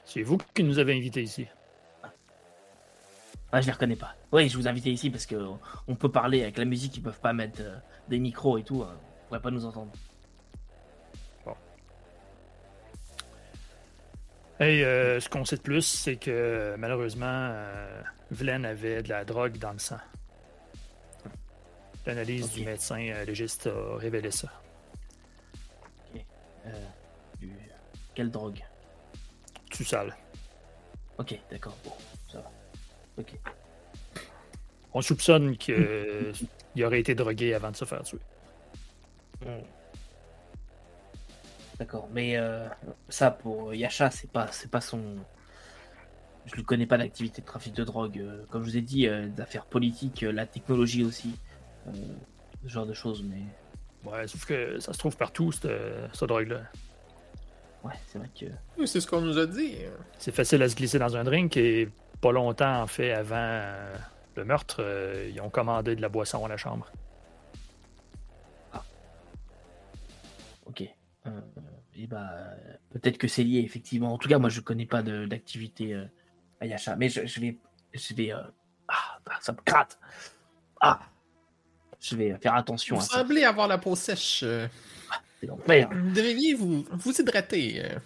[0.04, 1.46] C'est vous qui nous avez invités ici.
[3.52, 4.14] Ah, je les reconnais pas.
[4.32, 5.36] Oui, je vous invite ici parce que
[5.88, 7.76] on peut parler avec la musique, ils peuvent pas mettre euh,
[8.08, 8.82] des micros et tout.
[8.82, 8.98] hein.
[8.98, 9.92] Ils pourraient pas nous entendre.
[14.58, 19.24] Hey, euh, ce qu'on sait de plus, c'est que malheureusement, euh, Vlen avait de la
[19.24, 19.98] drogue dans le sang.
[22.06, 22.52] L'analyse Ok.
[22.54, 24.48] du médecin euh, légiste a révélé ça.
[26.66, 26.70] Euh,
[27.40, 27.52] du-
[28.14, 28.62] Quelle drogue?
[29.70, 30.16] Tu sale.
[31.18, 31.76] Ok, d'accord.
[31.84, 31.92] Bon,
[32.30, 32.50] ça va.
[33.18, 33.34] Ok.
[34.94, 36.34] On soupçonne qu'il
[36.84, 38.18] aurait été drogué avant de se faire tuer.
[39.44, 39.60] Hmm.
[41.78, 42.66] D'accord, mais euh,
[43.10, 45.16] ça pour Yasha, c'est pas, c'est pas son.
[46.46, 48.18] Je lui connais pas d'activité de trafic de drogue.
[48.18, 51.38] euh, comme je vous ai dit, euh, d'affaires politiques, euh, la technologie aussi,
[51.88, 51.92] euh,
[52.64, 53.22] ce genre de choses.
[53.22, 53.42] Mais
[54.04, 55.68] Ouais, sauf que ça se trouve partout, cette,
[56.12, 56.62] cette drogue-là.
[57.84, 58.46] ouais, c'est vrai que
[58.78, 59.78] Oui, c'est ce qu'on nous a dit.
[60.18, 61.88] C'est facile à se glisser dans un drink et
[62.20, 63.96] pas longtemps, en fait, avant euh,
[64.36, 66.90] le meurtre, euh, ils ont commandé de la boisson à la chambre.
[70.66, 70.82] ok.
[71.26, 71.40] Euh,
[71.96, 74.12] et bah euh, peut-être que c'est lié effectivement.
[74.12, 76.04] En tout cas, moi je connais pas de- d'activité euh,
[76.60, 77.58] à Yasha, mais je, je vais,
[77.94, 78.32] je vais.
[78.32, 78.42] euh,
[78.88, 79.98] Ah, ah, ça me gratte.
[80.80, 81.00] Ah,
[82.10, 83.18] je vais faire attention Vous à ça.
[83.20, 84.42] semblez avoir la peau sèche.
[84.44, 84.66] euh.
[85.40, 85.88] C'est l'enfer.
[85.92, 87.82] Vous devriez vous, vous hydrater.
[87.84, 87.98] euh.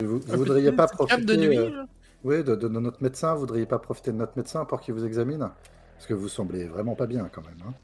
[0.00, 1.84] Vous, vous voudriez pas profiter de nuit, euh,
[2.24, 5.04] oui, de, de notre médecin Vous voudriez pas profiter de notre médecin pour qu'il vous
[5.04, 5.50] examine?
[5.96, 7.58] Parce que vous semblez vraiment pas bien quand même.
[7.68, 7.74] hein.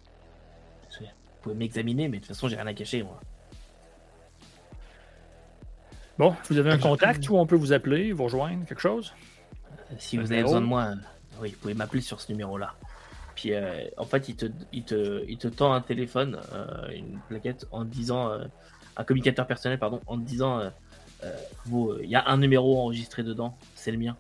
[1.01, 1.07] Vous
[1.51, 3.21] pouvez m'examiner, mais de toute façon, j'ai rien à cacher, moi.
[6.17, 9.13] Bon, vous avez un Ah, contact où on peut vous appeler, vous rejoindre, quelque chose?
[9.99, 10.95] Si Un vous avez besoin de moi, euh,
[11.41, 12.75] oui, vous pouvez m'appeler sur ce numéro-là.
[13.35, 17.19] Puis euh, en fait, il te, il, te, il te tend un téléphone, euh, une
[17.29, 18.45] plaquette, en disant, euh,
[18.97, 20.71] un communicateur personnel, pardon, en disant,
[21.23, 24.17] il y a un numéro enregistré dedans, c'est le mien.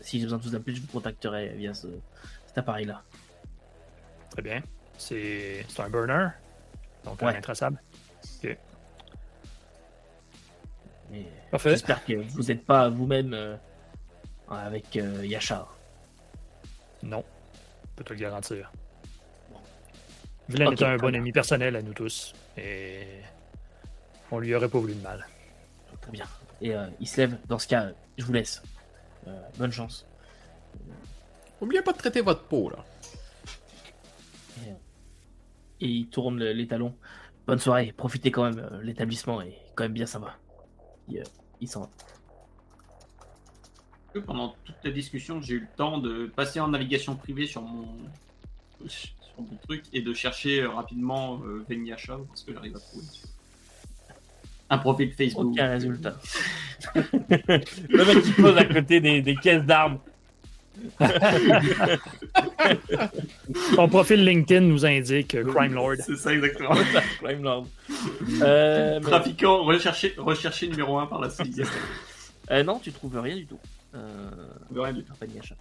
[0.00, 1.88] Si j'ai besoin de vous appeler, je vous contacterai via ce,
[2.46, 3.02] cet appareil-là.
[4.30, 4.62] Très bien.
[4.98, 6.28] C'est un burner.
[7.04, 7.36] Donc, un Ouais.
[7.36, 7.82] intraçable.
[8.44, 8.56] Et
[11.50, 11.70] Parfait.
[11.70, 13.58] J'espère que vous n'êtes pas vous-même
[14.48, 15.76] avec Yachar.
[17.02, 17.24] Non.
[17.96, 18.70] Je peux te le garantir.
[20.50, 22.34] Vilain Ok, est un bon ami personnel à nous tous.
[22.58, 23.06] Et
[24.30, 25.26] on lui aurait pas voulu de mal.
[26.02, 26.26] Très bien.
[26.60, 27.38] Et euh, il se lève.
[27.46, 28.62] Dans ce cas, je vous laisse.
[29.26, 30.06] Euh, bonne chance.
[31.62, 32.84] Oubliez pas de traiter votre peau, là.
[35.80, 36.94] Et il tourne le- les talons.
[37.46, 37.92] Bonne soirée.
[37.96, 38.58] Profitez quand même.
[38.58, 40.36] euh, L'établissement est quand même bien sympa.
[41.08, 41.24] Il, euh,
[41.62, 41.88] il s'en va.
[44.16, 47.60] Que pendant toute la discussion, j'ai eu le temps de passer en navigation privée sur
[47.62, 47.86] mon,
[48.86, 53.04] sur mon truc et de chercher euh, rapidement euh, Veniacha parce que j'arrive à trouver.
[54.70, 55.52] Un profil Facebook.
[55.52, 56.16] Aucun résultat.
[56.94, 59.98] le mec qui pose à côté des, des caisses d'armes.
[63.76, 65.94] Ton profil LinkedIn nous indique euh, Crime Lord.
[66.04, 66.70] C'est ça exactement.
[67.22, 67.66] Crime Lord.
[68.42, 71.44] Euh, mais- Trafiquant, recherché, recherché numéro 1 par la CIA.
[72.50, 73.58] euh, non, tu trouves rien du tout.
[73.96, 74.30] Euh,
[74.74, 75.12] Rien du tout.
[75.12, 75.54] compagnie achat.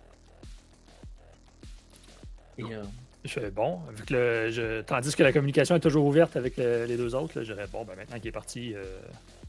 [2.57, 2.83] Et euh,
[3.23, 6.57] Je fais bon, vu que le, je- tandis que la communication est toujours ouverte avec
[6.57, 8.83] le- les deux autres, là, je dirais bon, ben maintenant qu'il est parti, euh,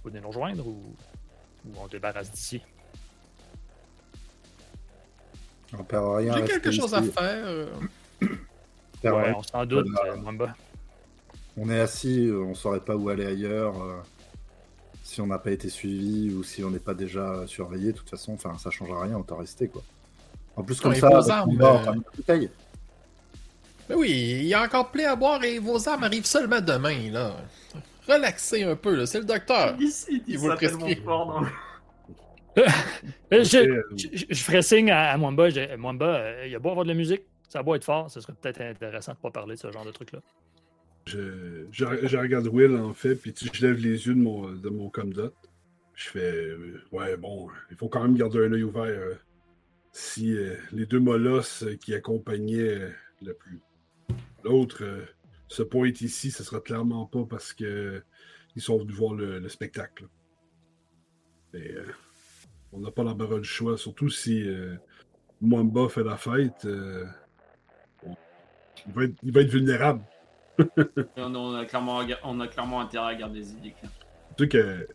[0.03, 0.81] vous venez nous rejoindre ou,
[1.67, 2.63] ou on débarrasse d'ici.
[5.79, 6.37] On perd rien.
[6.37, 7.45] J'ai quelque chose à faire.
[7.47, 7.67] euh.
[8.23, 8.27] On
[9.03, 9.35] perd Ouais, rien.
[9.37, 10.47] on s'en doute, euh.
[11.59, 13.75] On est assis, on saurait pas où aller ailleurs.
[15.17, 18.11] Si on n'a pas été suivi ou si on n'est pas déjà surveillé, de toute
[18.11, 19.83] façon, enfin, ça changera rien, autant rester quoi.
[20.57, 21.95] En plus, comme Ouais, ça, vos armes, euh.
[23.89, 24.11] Mais oui,
[24.41, 27.35] il y a encore plein à boire et vos armes arrivent seulement demain, là.
[28.07, 29.07] Relaxez un peu, là.
[29.07, 29.75] C'est le docteur.
[30.27, 30.97] Il vous le prescrit.
[31.03, 31.45] fort.
[32.59, 32.65] Euh,
[33.33, 36.55] je, euh, je- je- je ferais signe à, à Mwamba, je Mwamba, euh, il y
[36.55, 39.13] a beau avoir de la musique, ça a beau être fort, ce serait peut-être intéressant
[39.13, 40.21] de pas parler de ce genre de truc-là.
[41.07, 45.33] Je, regarde Will en fait, puis je lève les yeux de mon, de comdot.
[45.95, 48.83] Je fais euh, Ouais, bon, il faut quand même garder un œil ouvert.
[48.83, 49.15] euh,
[49.93, 52.93] si euh, les deux molosses qui accompagnaient
[53.23, 53.61] le plus
[54.45, 54.85] l'autre
[55.49, 58.03] se pointent ici, ce sera clairement pas parce que
[58.55, 60.07] ils sont venus voir le, le spectacle.
[61.53, 61.75] Mais
[62.73, 64.47] on n'a pas l'embarras du choix, surtout si
[65.41, 66.67] Mwamba fait la fête.
[68.87, 70.05] il va être vulnérable.
[71.17, 73.93] On on a, clairement, on a clairement intérêt à garder des idées claires.
[74.37, 74.89] Tu sais que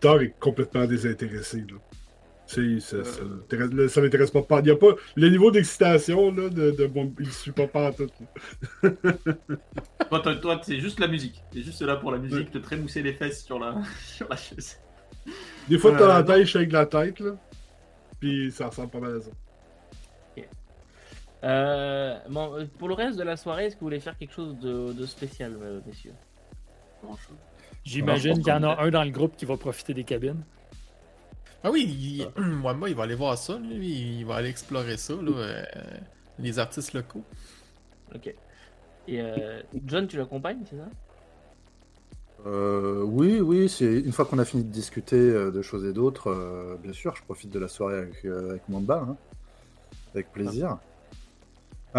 [0.00, 1.58] Thor est complètement désintéressé.
[1.58, 1.76] Là.
[2.46, 3.10] Tu sais, ça,
[3.88, 4.44] ça l'intéresse pas.
[4.60, 7.88] Il y a pas le niveau d'excitation là, de, de bon, il suit pas pas
[7.88, 8.10] en tout.
[8.82, 8.90] là.
[10.10, 11.42] Toi, toi, toi, c'est juste la musique.
[11.50, 13.74] T'es juste là pour la musique, te trémousser les fesses sur la,
[14.04, 14.78] sur la chaise.
[15.68, 16.26] Des fois, t'as Euh, la non.
[16.26, 17.32] tête, je avec la tête, là.
[18.20, 19.30] Puis ça ressemble pas mal à ça.
[21.44, 24.58] Euh, bon, pour le reste de la soirée, est-ce que vous voulez faire quelque chose
[24.58, 26.14] de, de spécial, euh, messieurs?
[27.84, 30.42] J'imagine qu'il y en a un dans le groupe qui va profiter des cabines.
[31.62, 31.84] Ah oui,
[32.36, 32.42] il...
[32.42, 34.18] Mwamba, il va aller voir ça, lui.
[34.20, 35.30] Il va aller explorer ça, là.
[35.30, 35.64] euh,
[36.38, 37.24] les artistes locaux.
[38.14, 38.34] Ok.
[39.06, 40.88] Et euh, John, tu l'accompagnes, c'est ça?
[42.46, 45.92] Euh, oui, oui, c'est une fois qu'on a fini de discuter euh, de choses et
[45.92, 49.16] d'autres, euh, bien sûr, je profite de la soirée avec, euh, avec Mamba, hein.
[50.14, 50.68] avec plaisir.
[50.72, 50.80] Ah,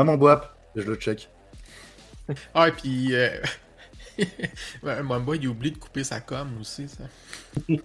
[0.03, 0.45] mon boap,
[0.75, 1.29] et je le check.
[2.53, 3.15] Ah, et puis.
[3.15, 3.29] Euh...
[4.83, 7.03] ouais, Mwamba, il oublie de couper sa com aussi, ça.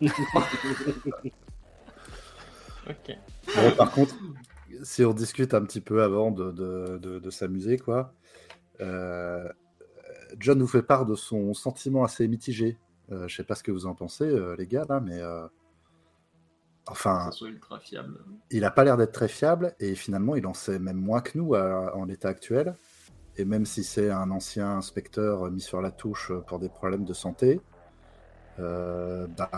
[2.89, 3.17] Ok.
[3.55, 4.15] Bon, par contre,
[4.83, 8.15] si on discute un petit peu avant de, de- de- de s'amuser, quoi,
[8.81, 9.49] euh,
[10.39, 12.79] John nous fait part de son sentiment assez mitigé.
[13.13, 15.47] Euh, je sais pas ce que vous en pensez, euh, les gars, là, mais euh,
[16.87, 18.19] enfin, ça soit ultra fiable.
[18.51, 21.37] il a pas l'air d'être très fiable et finalement, il en sait même moins que
[21.39, 22.75] nous à- en l'état actuel.
[23.37, 27.15] Et même si c'est un ancien inspecteur mis sur la touche pour des problèmes de
[27.15, 27.61] santé,
[28.59, 29.49] euh, bah,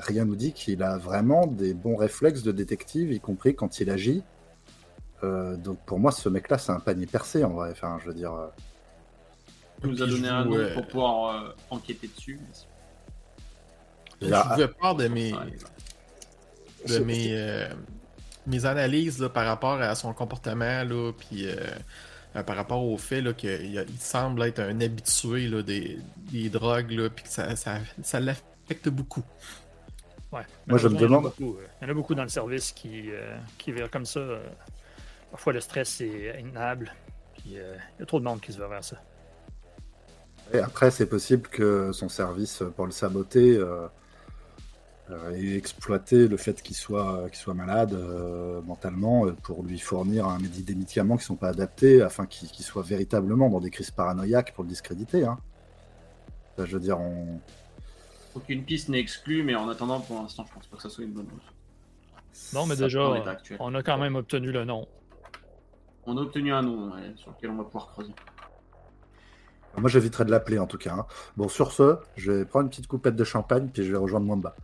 [0.00, 3.90] rien nous dit qu'il a vraiment des bons réflexes de détective, y compris quand il
[3.90, 4.24] agit.
[5.22, 7.70] Euh, donc pour moi, ce mec-là, c'est un panier percé en vrai.
[7.72, 8.48] Enfin, je veux dire, euh,
[9.84, 12.40] Il nous a donné un nom euh, pour pouvoir euh, enquêter dessus.
[14.20, 15.38] il Je y a- vous fais part de mes, Ouais.
[16.88, 17.68] De mes, euh,
[18.46, 21.54] mes analyses là, par rapport à son comportement, là, puis euh,
[22.36, 25.98] euh, par rapport au fait qu'il semble être un habitué là, des,
[26.32, 29.22] des drogues, là, puis que ça, ça, ça l'affecte beaucoup.
[30.32, 30.42] Ouais.
[30.68, 32.14] Moi, je me demande- Il y, en a beaucoup, euh, il y en a beaucoup
[32.14, 34.20] dans le service qui, euh, qui verrent comme ça.
[34.20, 34.40] euh,
[35.32, 36.92] parfois, le stress est intenable.
[37.36, 38.96] Puis, euh, il y a trop de monde qui se va vers ça.
[40.52, 43.86] Et après, c'est possible que son service, pour le saboter, euh,
[45.12, 49.78] euh, ait exploité le fait qu'il soit, qu'il soit malade euh, mentalement euh, pour lui
[49.78, 53.70] fournir un des médicaments qui ne sont pas adaptés afin qu'il soit véritablement dans des
[53.70, 55.24] crises paranoïaques pour le discréditer.
[55.24, 55.38] Hein.
[56.56, 57.40] Ça, je veux dire, on...
[58.34, 61.04] Aucune piste n'est exclue, mais en attendant, pour l'instant, je pense pas que ça soit
[61.04, 62.52] une bonne chose.
[62.54, 63.12] Non, mais ça- déjà,
[63.58, 64.86] on a quand même obtenu le nom.
[66.06, 68.12] On a obtenu un nom ouais, sur lequel on va pouvoir creuser.
[69.76, 70.94] Moi, j'éviterai de l'appeler en tout cas.
[70.94, 71.06] hein.
[71.36, 74.26] Bon, sur ce, je vais prendre une petite coupette de champagne puis je vais rejoindre
[74.26, 74.56] Mwamba.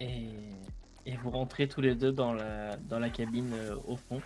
[0.00, 0.28] Et,
[1.22, 4.22] vous rentrez tous les deux dans la, dans la cabine euh, au fond,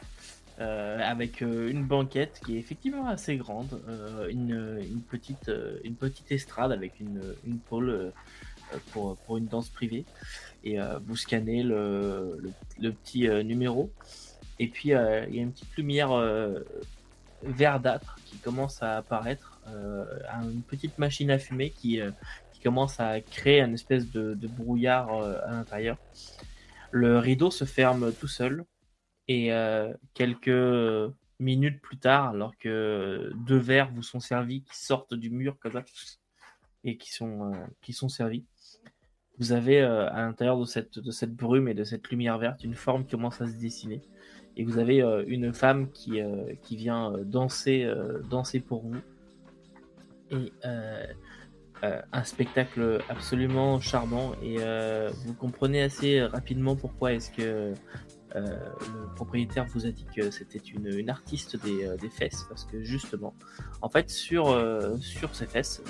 [0.61, 3.81] euh, avec euh, une banquette qui est effectivement assez grande,
[4.31, 5.51] une, une petite,
[5.83, 8.13] une petite estrade avec une, une pôle
[8.93, 10.05] pour, pour une danse privée.
[10.63, 12.41] Et vous scannez le,
[12.81, 13.91] le, petit numéro.
[14.59, 16.11] Et puis il y a une petite lumière
[17.43, 22.01] verdâtre qui commence à apparaître, une petite machine à fumer qui
[22.65, 25.99] commence à créer une espèce de, brouillard euh, à l'intérieur.
[26.91, 28.65] Le rideau se ferme tout seul
[29.28, 35.15] et euh, quelques minutes plus tard, alors que deux verres vous sont servis qui sortent
[35.15, 35.85] du mur comme ça
[36.85, 38.45] et qui sont, euh, qui sont servis,
[39.39, 42.77] vous avez à l'intérieur de cette, de cette brume et de cette lumière verte une
[42.77, 44.01] forme qui commence à se dessiner.
[44.57, 46.20] Et vous avez une femme qui,
[46.62, 47.93] qui vient danser,
[48.31, 49.01] danser pour vous.
[50.31, 50.53] Et
[51.83, 54.33] euh, un spectacle absolument charmant.
[54.43, 57.75] Et euh, vous comprenez assez rapidement pourquoi est-ce que euh,
[58.35, 62.47] le propriétaire vous a dit que c'était une, artiste des, des fesses.
[62.49, 63.35] Parce que justement,
[63.83, 64.47] en fait, sur,
[65.01, 65.83] sur ces fesses,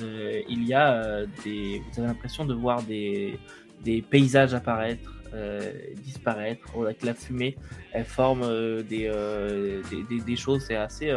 [0.49, 1.83] il y a des.
[1.93, 3.39] Vous avez l'impression de voir des,
[3.83, 5.13] des paysages apparaître.
[5.35, 7.57] Euh, disparaître avec la fumée
[7.93, 11.11] elle forme euh, des, euh, des, des- des choses c'est assez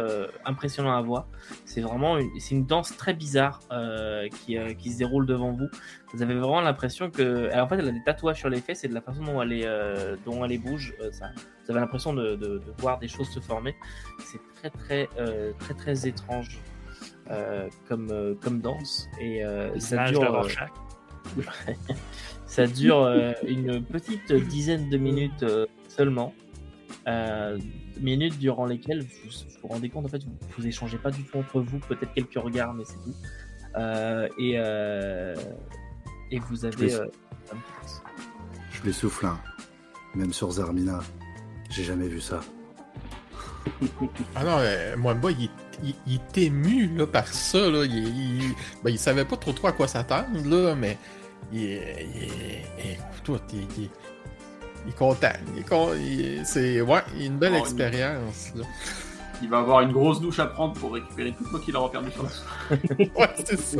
[0.44, 1.26] impressionnant à voir.
[1.64, 3.60] C'est vraiment une, c'est une danse très bizarre
[4.44, 5.68] qui, qui se déroule devant vous.
[6.12, 8.84] Vous avez vraiment l'impression que alors, en fait elle a des tatouages sur les fesses
[8.84, 9.66] et de la façon dont elle, est,
[10.24, 11.26] dont elle est bouge ça,
[11.64, 13.74] vous avez l'impression de, de- de voir des choses se former.
[14.24, 16.58] C'est très très euh, très très étrange
[17.30, 19.06] euh, comme, euh, comme danse.
[19.20, 19.44] Et
[19.80, 20.20] ça dure.
[22.48, 26.34] ça dure euh, une petite dizaine de minutes euh, seulement.
[27.06, 27.56] Euh,
[28.00, 29.30] minutes durant lesquelles vous
[29.62, 32.34] vous rendez compte, en fait, vous, vous échangez pas du tout entre vous, peut-être quelques
[32.34, 33.14] regards, mais c'est tout.
[33.76, 35.34] Euh, et, euh,
[36.30, 36.74] et vous avez.
[36.76, 36.96] Petit-
[38.72, 39.38] Je lui souffle un.
[40.14, 41.00] Même sur Zarmina,
[41.70, 42.40] j'ai jamais vu ça.
[44.34, 45.50] Ah non, euh, Mwamba, il, est-
[45.84, 47.58] il, il est ému là, par ça.
[47.70, 47.84] Là.
[47.84, 47.96] Il,
[48.42, 50.96] il, ben, il savait pas trop trop à quoi s'attendre, là, mais
[51.52, 52.06] il est.
[52.14, 52.22] Il
[53.24, 53.90] il, il-
[54.86, 55.32] il est content.
[55.54, 58.52] Il est con- il- c'est ouais, une belle Oh, expérience.
[58.54, 58.64] là.
[59.40, 62.10] Il va avoir une grosse douche à prendre pour récupérer tout le qu'il aura perdu
[62.10, 62.24] sur
[63.16, 63.78] Ouais, c'est ça.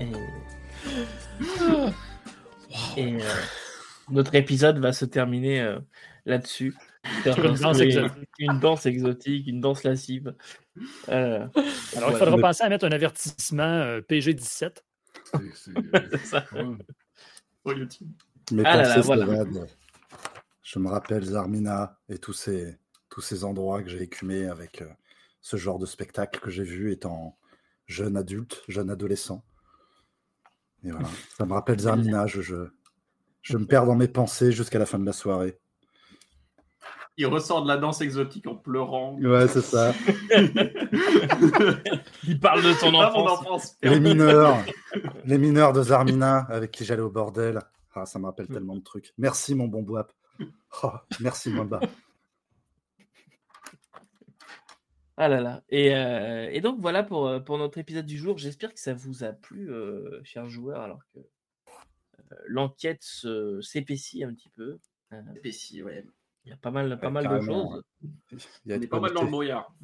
[0.00, 0.06] Et,
[1.50, 1.90] Wow.
[2.96, 3.18] et, euh,
[4.10, 5.78] notre épisode va se terminer euh,
[6.24, 6.74] là-dessus.
[7.26, 7.80] Une danse.
[8.38, 10.34] Une danse exotique, une danse lascive.
[11.10, 11.46] Euh,
[11.96, 14.76] Alors, il faudra Mais- penser à mettre un avertissement euh, PG-17.
[15.38, 15.72] C'est- c'est-
[16.10, 16.44] c'est ça.
[16.52, 16.76] ouais.
[17.62, 18.10] Pour YouTube.
[18.52, 19.24] Mes Ah là pensées là, se voilà.
[19.24, 19.66] évadent.
[20.62, 22.78] Je me rappelle Zarmina et tous ces,
[23.08, 24.88] tous ces endroits que j'ai écumés avec euh,
[25.40, 27.38] ce genre de spectacle que j'ai vu étant
[27.86, 29.44] jeune adulte, jeune adolescent.
[30.84, 32.26] Et voilà, ça me rappelle Zarmina.
[32.26, 32.56] Je, je,
[33.42, 35.58] je me perds dans mes pensées jusqu'à la fin de la soirée.
[37.16, 39.16] Il ressort de la danse exotique en pleurant.
[39.20, 39.92] Ouais, c'est ça.
[42.26, 43.30] Il parle de son enfance.
[43.40, 43.76] enfance.
[43.82, 44.56] Les mineurs,
[45.24, 47.60] les mineurs de Zarmina avec qui j'allais au bordel.
[47.94, 49.12] Ah, ça me rappelle tellement de trucs.
[49.18, 50.12] Merci, mon bon boap.
[50.82, 51.80] Oh, merci, Mwamba.
[55.16, 55.62] Ah là là.
[55.68, 58.36] Et, euh, et donc voilà pour, euh, pour notre épisode du jour.
[58.38, 64.24] J'espère que ça vous a plu, euh, chers joueurs, alors que euh, l'enquête se- s'épaissit
[64.24, 64.78] un petit peu.
[65.12, 66.04] Euh, Pessi, ouais.
[66.44, 67.82] Il y a pas mal, pas Ouais, mal de choses.
[68.66, 69.74] Il y a pas mal dans le brouillard.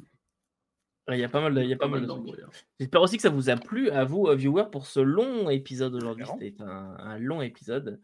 [1.09, 2.33] Il y a pas mal de, il y a pas mal de dans le trucs.
[2.33, 2.51] brouillard.
[2.79, 5.95] J'espère aussi que ça vous a plu à vous, euh, viewers, pour ce long épisode
[5.95, 6.25] aujourd'hui.
[6.39, 7.99] C'était un, un long épisode.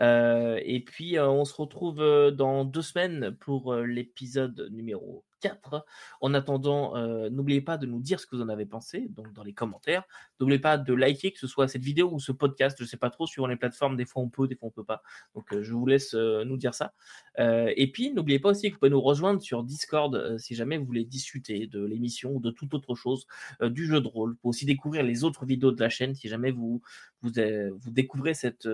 [0.00, 1.98] Euh, et puis, euh, on se retrouve
[2.32, 5.84] dans deux semaines pour l'épisode numéro 4.
[6.20, 9.32] En attendant, euh, n'oubliez pas de nous dire ce que vous en avez pensé, donc
[9.32, 10.04] dans les commentaires.
[10.40, 13.10] N'oubliez pas de liker, que ce soit cette vidéo ou ce podcast, je sais pas
[13.10, 15.02] trop, suivant les plateformes, des fois on peut, des fois on peut pas.
[15.34, 16.94] Donc, euh, je vous laisse euh, nous dire ça.
[17.38, 20.84] Et puis, n'oubliez pas aussi que vous pouvez nous rejoindre sur Discord si jamais vous
[20.84, 23.26] voulez discuter de l'émission ou de toute autre chose,
[23.60, 24.30] du jeu de rôle.
[24.30, 26.82] Vous pouvez aussi découvrir les autres vidéos de la chaîne si jamais vous,
[27.22, 27.30] vous,
[27.78, 28.68] vous découvrez cette,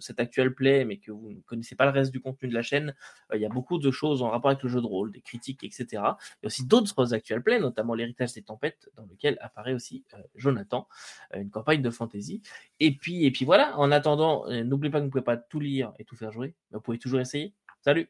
[0.00, 2.62] cette actuelle play, mais que vous ne connaissez pas le reste du contenu de la
[2.62, 2.94] chaîne,
[3.32, 5.64] il y a beaucoup de choses en rapport avec le jeu de rôle, des critiques,
[5.64, 5.86] etc.
[5.90, 10.04] Il y a aussi d'autres actuelles plays, notamment l'héritage des tempêtes, dans lequel apparaît aussi
[10.34, 10.88] Jonathan,
[11.34, 12.42] une campagne de fantasy.
[12.80, 15.60] Et puis, et puis voilà, en attendant, n'oubliez pas que vous ne pouvez pas tout
[15.60, 17.54] lire et tout faire jouer, mais vous pouvez toujours essayer.
[17.80, 18.08] Salut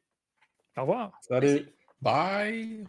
[0.77, 1.69] Au revoir Salut
[2.01, 2.85] Bye